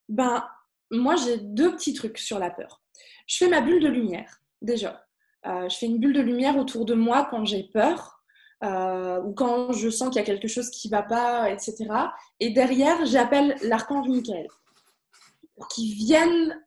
ben, 0.07 0.47
moi, 0.91 1.15
j'ai 1.15 1.37
deux 1.37 1.75
petits 1.75 1.93
trucs 1.93 2.17
sur 2.17 2.39
la 2.39 2.49
peur. 2.49 2.81
Je 3.27 3.37
fais 3.37 3.49
ma 3.49 3.61
bulle 3.61 3.81
de 3.83 3.89
lumière, 3.89 4.41
déjà. 4.61 5.05
Euh, 5.45 5.67
je 5.69 5.77
fais 5.77 5.85
une 5.85 5.99
bulle 5.99 6.13
de 6.13 6.21
lumière 6.21 6.57
autour 6.57 6.85
de 6.85 6.93
moi 6.93 7.27
quand 7.29 7.45
j'ai 7.45 7.63
peur. 7.63 8.15
euh, 8.63 9.21
ou 9.21 9.33
quand 9.33 9.71
je 9.71 9.89
sens 9.89 10.09
qu'il 10.09 10.17
y 10.17 10.23
a 10.23 10.25
quelque 10.25 10.47
chose 10.47 10.69
qui 10.69 10.89
ne 10.89 10.91
va 10.91 11.03
pas, 11.03 11.49
etc. 11.49 11.87
Et 12.39 12.49
derrière, 12.51 13.05
j'appelle 13.05 13.55
l'archange 13.63 14.07
Michael 14.09 14.47
pour 15.55 15.67
qu'il 15.69 15.95
vienne, 15.95 16.61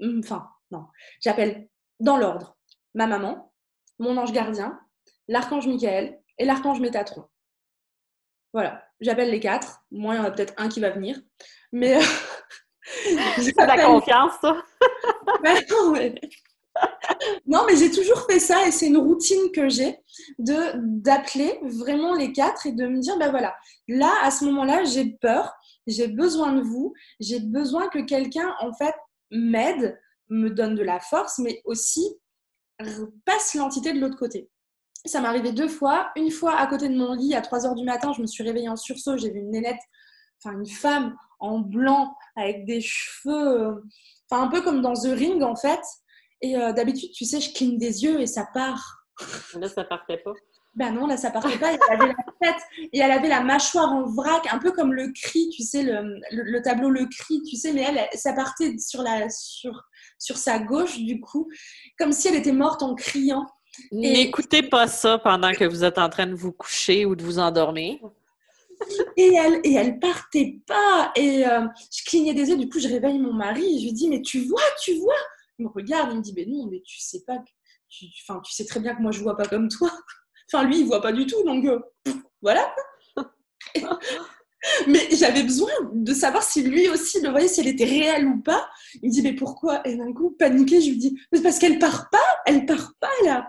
enfin, 0.00 0.48
non, 0.70 0.86
j'appelle 1.20 1.68
dans 2.00 2.16
l'ordre 2.18 2.56
ma 2.94 3.06
maman, 3.06 3.52
mon 3.98 4.16
ange 4.16 4.32
gardien, 4.32 4.78
l'archange 5.26 5.66
Michael 5.66 6.20
et 6.38 6.44
l'archange 6.44 6.80
Métatron. 6.80 7.24
Voilà, 8.52 8.84
j'appelle 9.00 9.30
les 9.30 9.40
quatre. 9.40 9.80
Moi, 9.90 10.14
il 10.14 10.18
y 10.18 10.20
en 10.20 10.24
a 10.24 10.30
peut-être 10.30 10.54
un 10.56 10.68
qui 10.68 10.80
va 10.80 10.90
venir. 10.90 11.20
Mais. 11.72 11.98
C'est 13.36 13.54
la 13.56 13.84
confiance, 13.84 14.32
toi? 14.40 14.64
non, 17.46 17.64
mais 17.66 17.76
j'ai 17.76 17.90
toujours 17.90 18.24
fait 18.26 18.38
ça 18.38 18.66
et 18.66 18.70
c'est 18.70 18.86
une 18.86 18.96
routine 18.96 19.50
que 19.52 19.68
j'ai 19.68 19.98
de 20.38 20.72
d'appeler 20.76 21.58
vraiment 21.62 22.14
les 22.14 22.32
quatre 22.32 22.66
et 22.66 22.72
de 22.72 22.86
me 22.86 22.98
dire 23.00 23.18
ben 23.18 23.30
voilà, 23.30 23.54
là 23.88 24.12
à 24.22 24.30
ce 24.30 24.44
moment-là, 24.46 24.84
j'ai 24.84 25.04
peur, 25.20 25.54
j'ai 25.86 26.08
besoin 26.08 26.52
de 26.52 26.62
vous, 26.62 26.94
j'ai 27.20 27.40
besoin 27.40 27.88
que 27.88 27.98
quelqu'un 27.98 28.54
en 28.60 28.72
fait 28.72 28.94
m'aide, 29.30 30.00
me 30.28 30.48
donne 30.48 30.74
de 30.74 30.82
la 30.82 31.00
force, 31.00 31.38
mais 31.38 31.60
aussi 31.64 32.06
passe 33.24 33.54
l'entité 33.54 33.92
de 33.92 34.00
l'autre 34.00 34.18
côté. 34.18 34.48
Ça 35.04 35.20
m'est 35.20 35.28
arrivé 35.28 35.52
deux 35.52 35.68
fois. 35.68 36.10
Une 36.16 36.30
fois 36.30 36.56
à 36.56 36.66
côté 36.66 36.88
de 36.88 36.96
mon 36.96 37.14
lit, 37.14 37.34
à 37.34 37.40
3 37.40 37.66
heures 37.66 37.74
du 37.74 37.84
matin, 37.84 38.12
je 38.16 38.20
me 38.20 38.26
suis 38.26 38.42
réveillée 38.42 38.68
en 38.68 38.76
sursaut. 38.76 39.16
J'ai 39.16 39.30
vu 39.30 39.38
une 39.38 39.50
nénette, 39.50 39.80
enfin 40.42 40.58
une 40.58 40.66
femme 40.66 41.16
en 41.40 41.60
blanc 41.60 42.16
avec 42.36 42.64
des 42.64 42.80
cheveux, 42.80 43.82
enfin 44.30 44.42
un 44.42 44.48
peu 44.48 44.60
comme 44.60 44.82
dans 44.82 44.94
The 44.94 45.14
Ring 45.14 45.42
en 45.42 45.56
fait. 45.56 45.80
Et 46.40 46.56
euh, 46.56 46.72
d'habitude, 46.72 47.10
tu 47.12 47.24
sais, 47.24 47.40
je 47.40 47.52
cligne 47.52 47.78
des 47.78 48.04
yeux 48.04 48.20
et 48.20 48.26
ça 48.26 48.46
part. 48.52 49.04
Là, 49.54 49.68
ça 49.68 49.84
partait 49.84 50.18
pas. 50.18 50.34
Ben 50.74 50.92
non, 50.92 51.08
là, 51.08 51.16
ça 51.16 51.32
partait 51.32 51.58
pas. 51.58 51.72
Elle 51.72 51.80
avait 51.88 52.06
la 52.06 52.52
tête 52.52 52.62
et 52.92 53.00
elle 53.00 53.10
avait 53.10 53.28
la 53.28 53.40
mâchoire 53.40 53.92
en 53.92 54.04
vrac, 54.04 54.46
un 54.52 54.58
peu 54.58 54.70
comme 54.70 54.92
le 54.92 55.10
cri, 55.12 55.48
tu 55.48 55.64
sais, 55.64 55.82
le, 55.82 56.20
le, 56.30 56.62
tableau 56.62 56.88
Le 56.88 57.06
Cri, 57.06 57.42
tu 57.42 57.56
sais, 57.56 57.72
mais 57.72 57.82
elle, 57.82 58.06
ça 58.16 58.32
partait 58.32 58.78
sur, 58.78 59.02
la, 59.02 59.28
sur, 59.28 59.82
sur 60.20 60.36
sa 60.36 60.60
gauche, 60.60 60.98
du 60.98 61.20
coup, 61.20 61.48
comme 61.98 62.12
si 62.12 62.28
elle 62.28 62.36
était 62.36 62.52
morte 62.52 62.84
en 62.84 62.94
criant. 62.94 63.44
N'écoutez 63.92 64.62
pas 64.62 64.86
ça 64.86 65.18
pendant 65.18 65.52
que 65.52 65.64
vous 65.64 65.84
êtes 65.84 65.98
en 65.98 66.08
train 66.08 66.26
de 66.26 66.34
vous 66.34 66.52
coucher 66.52 67.04
ou 67.04 67.14
de 67.14 67.22
vous 67.22 67.38
endormir. 67.38 67.98
Et 69.16 69.34
elle, 69.34 69.60
et 69.64 69.74
elle 69.74 69.98
partait 69.98 70.60
pas. 70.66 71.12
Et 71.16 71.46
euh, 71.46 71.66
je 71.92 72.04
clignais 72.04 72.34
des 72.34 72.48
yeux, 72.48 72.56
du 72.56 72.68
coup, 72.68 72.78
je 72.78 72.88
réveille 72.88 73.18
mon 73.18 73.32
mari 73.32 73.76
et 73.76 73.78
je 73.80 73.84
lui 73.84 73.92
dis 73.92 74.08
Mais 74.08 74.22
tu 74.22 74.40
vois, 74.40 74.62
tu 74.82 74.94
vois 74.98 75.14
Il 75.58 75.66
me 75.66 75.70
regarde, 75.70 76.10
il 76.12 76.18
me 76.18 76.22
dit 76.22 76.32
Mais 76.36 76.46
non, 76.46 76.68
mais 76.70 76.80
tu 76.84 77.00
sais 77.00 77.22
pas, 77.26 77.38
tu, 77.88 78.06
enfin, 78.22 78.40
tu 78.44 78.52
sais 78.52 78.64
très 78.64 78.80
bien 78.80 78.94
que 78.94 79.02
moi 79.02 79.10
je 79.10 79.20
vois 79.20 79.36
pas 79.36 79.46
comme 79.46 79.68
toi. 79.68 79.90
Enfin, 80.50 80.64
lui, 80.64 80.80
il 80.80 80.86
voit 80.86 81.02
pas 81.02 81.12
du 81.12 81.26
tout, 81.26 81.42
donc 81.44 81.64
euh, 81.66 81.78
voilà. 82.40 82.74
mais 84.86 85.08
j'avais 85.12 85.42
besoin 85.42 85.70
de 85.92 86.12
savoir 86.12 86.42
si 86.42 86.62
lui 86.62 86.88
aussi 86.88 87.20
le 87.20 87.30
voyait, 87.30 87.48
si 87.48 87.60
elle 87.60 87.68
était 87.68 87.84
réelle 87.84 88.26
ou 88.26 88.40
pas. 88.42 88.68
Il 89.02 89.08
me 89.08 89.12
dit, 89.12 89.22
mais 89.22 89.34
pourquoi? 89.34 89.86
Et 89.86 89.96
d'un 89.96 90.12
coup, 90.12 90.30
paniqué, 90.30 90.80
je 90.80 90.90
lui 90.90 90.96
dis, 90.96 91.20
mais 91.32 91.40
parce 91.40 91.58
qu'elle 91.58 91.78
part 91.78 92.08
pas, 92.10 92.18
elle 92.46 92.66
part 92.66 92.92
pas 93.00 93.10
là. 93.24 93.48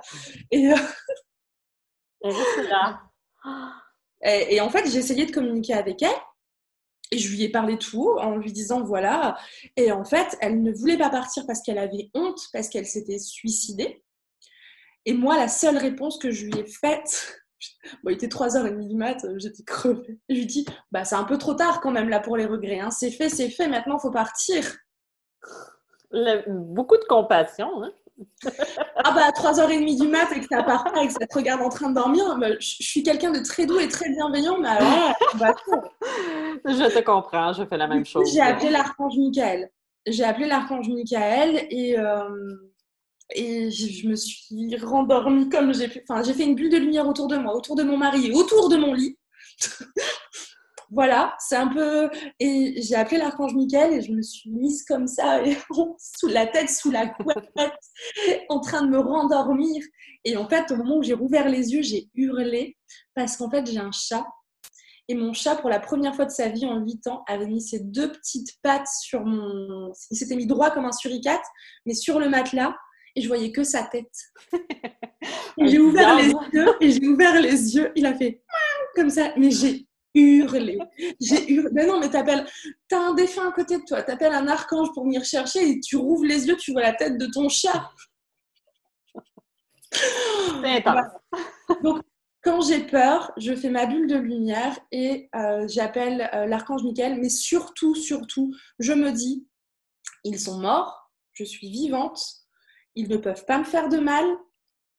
Et, 0.52 0.72
euh, 0.72 0.76
là. 2.70 3.02
Et, 4.22 4.60
en 4.60 4.70
fait, 4.70 4.86
j'ai 4.90 4.98
essayé 4.98 5.26
de 5.26 5.32
communiquer 5.32 5.74
avec 5.76 6.02
elle. 6.02 6.10
Et 7.12 7.18
je 7.18 7.34
lui 7.34 7.42
ai 7.44 7.50
parlé 7.50 7.78
tout 7.78 8.04
haut 8.04 8.20
en 8.20 8.36
lui 8.36 8.52
disant 8.52 8.84
voilà. 8.84 9.38
Et 9.78 9.94
en 9.94 10.04
fait, 10.04 10.38
elle 10.42 10.62
ne 10.62 10.74
voulait 10.74 10.98
pas 10.98 11.10
partir 11.10 11.48
parce 11.48 11.62
qu'elle 11.62 11.78
avait 11.78 12.12
honte, 12.14 12.40
parce 12.52 12.68
qu'elle 12.68 12.86
s'était 12.86 13.18
suicidée. 13.18 14.04
Et 15.06 15.14
moi, 15.14 15.38
la 15.38 15.48
seule 15.48 15.78
réponse 15.78 16.20
que 16.20 16.32
je 16.32 16.46
lui 16.46 16.60
ai 16.60 16.66
faite, 16.66 17.42
bon, 18.04 18.12
il 18.12 18.14
était 18.14 18.28
3h30 18.28 18.88
du 18.88 18.96
mat, 18.96 19.26
j'étais 19.38 19.64
crevée. 19.64 20.20
Je 20.30 20.36
lui 20.36 20.46
dis, 20.46 20.66
bah, 20.92 21.06
c'est 21.06 21.16
un 21.16 21.24
peu 21.24 21.38
trop 21.38 21.54
tard 21.54 21.82
quand 21.82 21.92
même 21.92 22.10
là 22.10 22.20
pour 22.20 22.38
les 22.38 22.46
regrets. 22.46 22.80
Hein. 22.80 22.92
C'est 22.92 23.12
fait, 23.12 23.30
c'est 23.30 23.50
fait, 23.50 23.68
maintenant 23.68 23.98
il 23.98 24.02
faut 24.02 24.12
partir. 24.12 24.64
beaucoup 26.48 26.98
de 26.98 27.06
compassion. 27.08 27.84
Hein? 27.84 27.92
ah 28.98 29.12
bah 29.12 29.28
à 29.28 29.32
3h30 29.32 30.02
du 30.02 30.08
mat 30.10 30.28
et 30.36 30.42
que 30.42 30.46
ça 30.52 30.62
part 30.64 30.92
pas 30.92 31.04
et 31.04 31.08
que 31.08 31.14
ça 31.14 31.26
te 31.26 31.38
regarde 31.38 31.62
en 31.62 31.70
train 31.70 31.90
de 31.90 31.96
dormir, 31.96 32.38
bah, 32.38 32.48
je, 32.60 32.84
suis 32.84 33.02
quelqu'un 33.02 33.32
de 33.32 33.40
très 33.40 33.66
doux 33.66 33.80
et 33.80 33.88
très 33.88 34.10
bienveillant, 34.10 34.58
mais 34.60 34.68
alors, 34.68 35.14
bah, 35.36 35.54
Je 36.66 36.94
te 36.94 37.04
comprends, 37.04 37.54
je 37.54 37.64
fais 37.66 37.78
la 37.78 37.88
même 37.88 38.06
chose. 38.06 38.30
J'ai 38.34 38.42
appelé 38.42 38.72
l'archange 38.72 39.18
Michael. 39.18 39.70
J'ai 40.06 40.24
appelé 40.24 40.48
l'archange 40.48 40.90
Michael 40.90 41.68
et... 41.70 41.98
Euh, 41.98 42.69
et 43.36 43.70
je 43.70 44.08
me 44.08 44.16
suis 44.16 44.76
rendormie 44.78 45.50
comme 45.50 45.74
j'ai 45.74 45.88
pu. 45.88 46.04
Enfin, 46.08 46.24
j'ai 46.24 46.34
fait 46.34 46.44
une 46.46 46.56
bulle 46.56 46.72
de 46.72 46.78
lumière 46.78 47.08
autour 47.08 47.28
de 47.28 47.38
moi, 47.38 47.56
autour 47.56 47.76
de 47.76 47.84
mon 47.84 47.98
mari 47.98 48.28
et 48.28 48.34
autour 48.34 48.70
de 48.70 48.78
mon 48.78 48.94
lit. 48.94 49.18
voilà, 50.92 51.36
c'est 51.40 51.56
un 51.56 51.68
peu. 51.68 52.10
Et 52.40 52.82
j'ai 52.82 52.96
appelé 52.96 53.18
l'archange 53.18 53.54
Michael 53.54 53.94
et 53.94 54.02
je 54.02 54.12
me 54.12 54.22
suis 54.22 54.50
mise 54.50 54.84
comme 54.84 55.08
ça, 55.08 55.42
sous 56.18 56.28
la 56.28 56.48
tête, 56.48 56.70
sous 56.70 56.92
la 56.92 57.08
couette, 57.08 57.52
en 58.50 58.60
train 58.60 58.82
de 58.82 58.90
me 58.90 59.00
rendormir. 59.00 59.84
Et 60.26 60.36
en 60.36 60.48
fait, 60.50 60.72
au 60.72 60.78
moment 60.78 60.98
où 60.98 61.04
j'ai 61.04 61.14
rouvert 61.14 61.50
les 61.50 61.74
yeux, 61.74 61.84
j'ai 61.84 62.10
hurlé 62.16 62.78
parce 63.14 63.38
qu'en 63.38 63.50
fait, 63.50 63.70
j'ai 63.70 63.80
un 63.80 63.92
chat. 63.92 64.26
Et 65.08 65.16
mon 65.16 65.34
chat, 65.34 65.56
pour 65.56 65.70
la 65.70 65.80
première 65.80 66.16
fois 66.16 66.26
de 66.26 66.32
sa 66.32 66.50
vie 66.50 66.68
en 66.68 66.80
8 66.80 67.08
ans, 67.08 67.24
avait 67.28 67.48
mis 67.48 67.62
ses 67.62 67.80
deux 67.80 68.12
petites 68.12 68.60
pattes 68.62 68.88
sur 69.02 69.26
mon. 69.26 69.92
Il 70.12 70.18
s'était 70.18 70.36
mis 70.36 70.46
droit 70.46 70.70
comme 70.70 70.86
un 70.86 70.92
suricate, 70.92 71.46
mais 71.86 71.94
sur 71.94 72.20
le 72.20 72.30
matelas 72.30 72.76
et 73.16 73.22
je 73.22 73.28
voyais 73.28 73.52
que 73.52 73.64
sa 73.64 73.84
tête. 73.84 74.14
j'ai 75.58 75.80
ouvert 75.80 76.16
les 76.16 76.30
yeux 76.30 76.68
et 76.82 76.92
j'ai 76.92 77.08
ouvert 77.08 77.42
les 77.42 77.76
yeux. 77.76 77.92
Il 77.96 78.06
a 78.06 78.14
fait 78.14 78.42
comme 78.96 79.10
ça, 79.10 79.34
mais 79.38 79.52
j'ai 79.52 79.88
hurlé. 80.14 80.80
J'ai 81.20 81.52
hurlé. 81.52 81.70
Mais 81.74 81.86
non, 81.86 82.00
mais 82.00 82.10
t'appelles, 82.10 82.46
t'as 82.88 83.00
un 83.00 83.14
défunt 83.14 83.50
à 83.50 83.52
côté 83.52 83.78
de 83.78 83.84
toi, 83.84 84.02
t'appelles 84.04 84.34
un 84.34 84.48
archange 84.48 84.90
pour 84.94 85.04
venir 85.04 85.24
chercher 85.24 85.70
et 85.70 85.80
tu 85.80 85.98
rouvres 85.98 86.26
les 86.26 86.48
yeux, 86.48 86.58
tu 86.58 86.72
vois 86.72 86.82
la 86.82 86.94
tête 86.94 87.18
de 87.18 87.28
ton 87.28 87.50
chat. 87.50 87.90
Donc, 91.84 92.02
quand 92.42 92.62
j'ai 92.62 92.80
peur, 92.80 93.32
je 93.38 93.54
fais 93.56 93.70
ma 93.70 93.86
bulle 93.86 94.08
de 94.08 94.16
lumière 94.16 94.78
et 94.92 95.30
euh, 95.36 95.68
j'appelle 95.68 96.30
euh, 96.34 96.46
l'archange 96.46 96.84
Michael, 96.84 97.20
mais 97.20 97.30
surtout, 97.30 97.96
surtout, 97.96 98.54
je 98.80 98.94
me 98.94 99.12
dis, 99.12 99.46
ils 100.24 100.40
sont 100.40 100.60
morts, 100.60 101.12
je 101.34 101.44
suis 101.44 101.70
vivante, 101.70 102.22
ils 102.96 103.10
ne 103.10 103.18
peuvent 103.18 103.46
pas 103.46 103.58
me 103.58 103.64
faire 103.64 103.90
de 103.90 103.98
mal, 103.98 104.26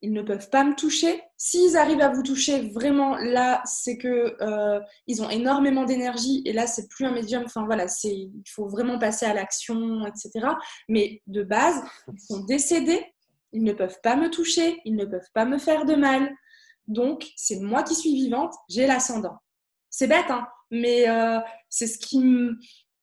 ils 0.03 0.13
ne 0.13 0.23
peuvent 0.23 0.49
pas 0.49 0.65
me 0.65 0.75
toucher. 0.75 1.23
S'ils 1.37 1.77
arrivent 1.77 2.01
à 2.01 2.09
vous 2.09 2.23
toucher, 2.23 2.71
vraiment, 2.71 3.17
là, 3.17 3.61
c'est 3.67 3.99
que 3.99 4.37
euh, 4.41 4.81
ils 5.07 5.23
ont 5.23 5.29
énormément 5.29 5.85
d'énergie 5.85 6.43
et 6.47 6.53
là, 6.53 6.67
c'est 6.67 6.89
plus 6.89 7.05
un 7.05 7.13
médium. 7.13 7.43
Enfin 7.45 7.65
voilà, 7.67 7.87
il 8.05 8.31
faut 8.49 8.69
vraiment 8.69 8.99
passer 8.99 9.27
à 9.27 9.35
l'action, 9.35 10.07
etc. 10.07 10.49
Mais 10.89 11.23
de 11.27 11.43
base, 11.43 11.83
ils 12.13 12.21
sont 12.21 12.45
décédés, 12.45 13.05
ils 13.53 13.63
ne 13.63 13.73
peuvent 13.73 14.01
pas 14.03 14.17
me 14.17 14.31
toucher, 14.31 14.81
ils 14.85 14.97
ne 14.97 15.05
peuvent 15.05 15.31
pas 15.35 15.45
me 15.45 15.59
faire 15.59 15.85
de 15.85 15.95
mal. 15.95 16.31
Donc, 16.87 17.27
c'est 17.37 17.61
moi 17.61 17.83
qui 17.83 17.95
suis 17.95 18.15
vivante, 18.15 18.55
j'ai 18.69 18.87
l'ascendant. 18.87 19.37
C'est 19.91 20.07
bête, 20.07 20.31
hein, 20.31 20.47
mais 20.71 21.09
euh, 21.09 21.41
c'est 21.69 21.87
ce 21.87 21.99
qui, 21.99 22.23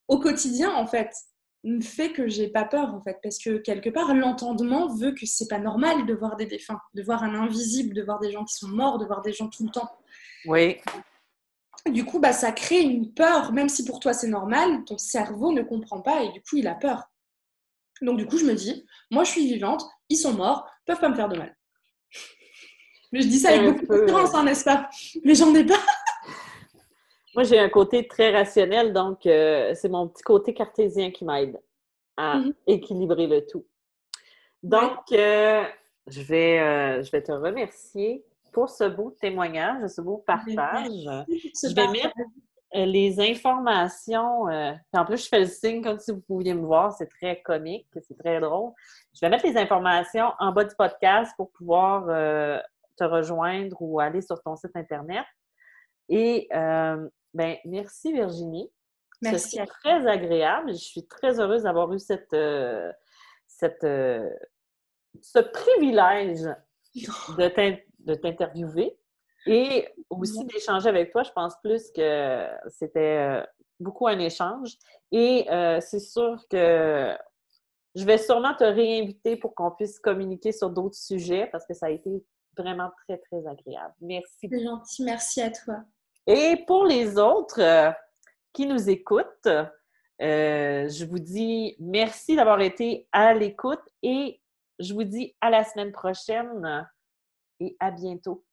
au 0.07 0.19
quotidien, 0.19 0.73
en 0.73 0.87
fait, 0.87 1.11
me 1.67 1.81
fait 1.81 2.11
que 2.11 2.27
j'ai 2.27 2.47
pas 2.47 2.63
peur 2.63 2.93
en 2.93 3.01
fait 3.01 3.19
parce 3.21 3.37
que 3.37 3.57
quelque 3.57 3.89
part 3.89 4.13
l'entendement 4.13 4.87
veut 4.87 5.11
que 5.11 5.25
c'est 5.25 5.47
pas 5.47 5.59
normal 5.59 6.05
de 6.05 6.13
voir 6.13 6.35
des 6.35 6.45
défunts, 6.45 6.79
de 6.93 7.03
voir 7.03 7.23
un 7.23 7.35
invisible, 7.35 7.93
de 7.93 8.03
voir 8.03 8.19
des 8.19 8.31
gens 8.31 8.45
qui 8.45 8.55
sont 8.55 8.69
morts, 8.69 8.97
de 8.97 9.05
voir 9.05 9.21
des 9.21 9.33
gens 9.33 9.49
tout 9.49 9.63
le 9.65 9.71
temps. 9.71 9.89
Oui. 10.45 10.77
Du 11.91 12.03
coup, 12.05 12.19
bah, 12.19 12.33
ça 12.33 12.51
crée 12.51 12.81
une 12.81 13.13
peur, 13.13 13.53
même 13.53 13.69
si 13.69 13.85
pour 13.85 13.99
toi 13.99 14.13
c'est 14.13 14.27
normal, 14.27 14.83
ton 14.85 14.97
cerveau 14.97 15.51
ne 15.51 15.61
comprend 15.61 16.01
pas 16.01 16.23
et 16.23 16.31
du 16.31 16.41
coup 16.41 16.57
il 16.57 16.67
a 16.67 16.75
peur. 16.75 17.09
Donc 18.01 18.17
du 18.17 18.25
coup, 18.27 18.37
je 18.37 18.45
me 18.45 18.53
dis, 18.53 18.85
moi 19.11 19.23
je 19.23 19.31
suis 19.31 19.47
vivante, 19.47 19.83
ils 20.09 20.17
sont 20.17 20.33
morts, 20.33 20.69
peuvent 20.85 20.99
pas 20.99 21.09
me 21.09 21.15
faire 21.15 21.29
de 21.29 21.37
mal. 21.37 21.55
Mais 23.11 23.21
je 23.21 23.27
dis 23.27 23.39
ça 23.39 23.49
avec 23.49 23.63
beaucoup 23.63 23.93
de 23.93 23.99
confiance, 23.99 24.35
hein, 24.35 24.43
n'est-ce 24.43 24.65
pas? 24.65 24.89
Mais 25.23 25.33
j'en 25.33 25.53
ai 25.55 25.65
pas. 25.65 25.79
Moi, 27.37 27.43
j'ai 27.43 27.59
un 27.59 27.69
côté 27.69 28.07
très 28.07 28.31
rationnel, 28.31 28.93
donc 28.93 29.27
euh, 29.27 29.71
c'est 29.75 29.89
mon 29.89 30.07
petit 30.07 30.23
côté 30.23 30.55
cartésien 30.55 31.11
qui 31.11 31.23
m'aide 31.23 31.61
à 32.17 32.39
mm-hmm. 32.39 32.53
équilibrer 32.65 33.27
le 33.27 33.45
tout. 33.45 33.63
Donc, 34.63 35.11
euh, 35.11 35.63
je, 36.07 36.21
vais, 36.23 36.59
euh, 36.59 37.03
je 37.03 37.11
vais 37.11 37.21
te 37.21 37.31
remercier 37.31 38.25
pour 38.51 38.71
ce 38.71 38.85
beau 38.85 39.15
témoignage, 39.21 39.87
ce 39.87 40.01
beau 40.01 40.23
partage. 40.25 40.89
Je 41.27 41.75
vais 41.75 41.87
mettre 41.89 42.15
les 42.73 43.19
informations. 43.19 44.45
en 44.47 45.05
plus, 45.05 45.23
je 45.23 45.29
fais 45.29 45.41
le 45.41 45.45
signe 45.45 45.83
comme 45.83 45.99
si 45.99 46.11
vous 46.11 46.21
pouviez 46.21 46.55
me 46.55 46.65
voir. 46.65 46.91
C'est 46.93 47.05
très 47.05 47.39
comique, 47.43 47.85
c'est 48.01 48.17
très 48.17 48.39
drôle. 48.39 48.71
Je 49.13 49.19
vais 49.21 49.29
mettre 49.29 49.45
les 49.45 49.57
informations 49.57 50.31
en 50.39 50.51
bas 50.53 50.63
du 50.63 50.73
podcast 50.75 51.33
pour 51.37 51.51
pouvoir 51.51 52.07
te 52.95 53.03
rejoindre 53.03 53.77
ou 53.79 53.99
aller 53.99 54.23
sur 54.23 54.41
ton 54.41 54.55
site 54.55 54.75
Internet. 54.75 55.25
Et 56.09 56.47
ben, 57.33 57.57
merci 57.65 58.13
Virginie. 58.13 58.71
Merci. 59.21 59.57
C'est 59.57 59.65
très 59.65 60.07
agréable. 60.07 60.73
Je 60.73 60.83
suis 60.83 61.07
très 61.07 61.39
heureuse 61.39 61.63
d'avoir 61.63 61.91
eu 61.93 61.99
cette, 61.99 62.33
euh, 62.33 62.91
cette, 63.47 63.83
euh, 63.83 64.29
ce 65.21 65.39
privilège 65.39 66.47
de 66.93 68.13
t'interviewer. 68.15 68.97
Et 69.45 69.87
aussi 70.09 70.43
d'échanger 70.45 70.89
avec 70.89 71.11
toi, 71.11 71.23
je 71.23 71.31
pense 71.31 71.55
plus 71.63 71.89
que 71.91 72.47
c'était 72.67 73.43
beaucoup 73.79 74.07
un 74.07 74.19
échange. 74.19 74.77
Et 75.11 75.45
c'est 75.79 75.99
sûr 75.99 76.37
que 76.49 77.15
je 77.95 78.05
vais 78.05 78.17
sûrement 78.17 78.53
te 78.53 78.63
réinviter 78.63 79.37
pour 79.37 79.55
qu'on 79.55 79.71
puisse 79.71 79.99
communiquer 79.99 80.51
sur 80.51 80.69
d'autres 80.69 80.97
sujets 80.97 81.47
parce 81.51 81.65
que 81.65 81.73
ça 81.73 81.87
a 81.87 81.89
été 81.89 82.23
vraiment 82.55 82.91
très, 83.05 83.17
très 83.17 83.47
agréable. 83.47 83.93
Merci. 84.01 84.49
C'est 84.51 84.63
gentil. 84.63 85.03
Merci 85.03 85.41
à 85.41 85.51
toi. 85.51 85.83
Et 86.27 86.63
pour 86.67 86.85
les 86.85 87.17
autres 87.17 87.61
euh, 87.61 87.91
qui 88.51 88.65
nous 88.65 88.89
écoutent, 88.89 89.47
euh, 89.47 90.89
je 90.89 91.05
vous 91.05 91.19
dis 91.19 91.75
merci 91.79 92.35
d'avoir 92.35 92.59
été 92.59 93.07
à 93.13 93.33
l'écoute 93.33 93.81
et 94.03 94.41
je 94.77 94.93
vous 94.93 95.05
dis 95.05 95.35
à 95.39 95.49
la 95.49 95.63
semaine 95.63 95.93
prochaine 95.93 96.87
et 97.61 97.77
à 97.79 97.91
bientôt. 97.91 98.43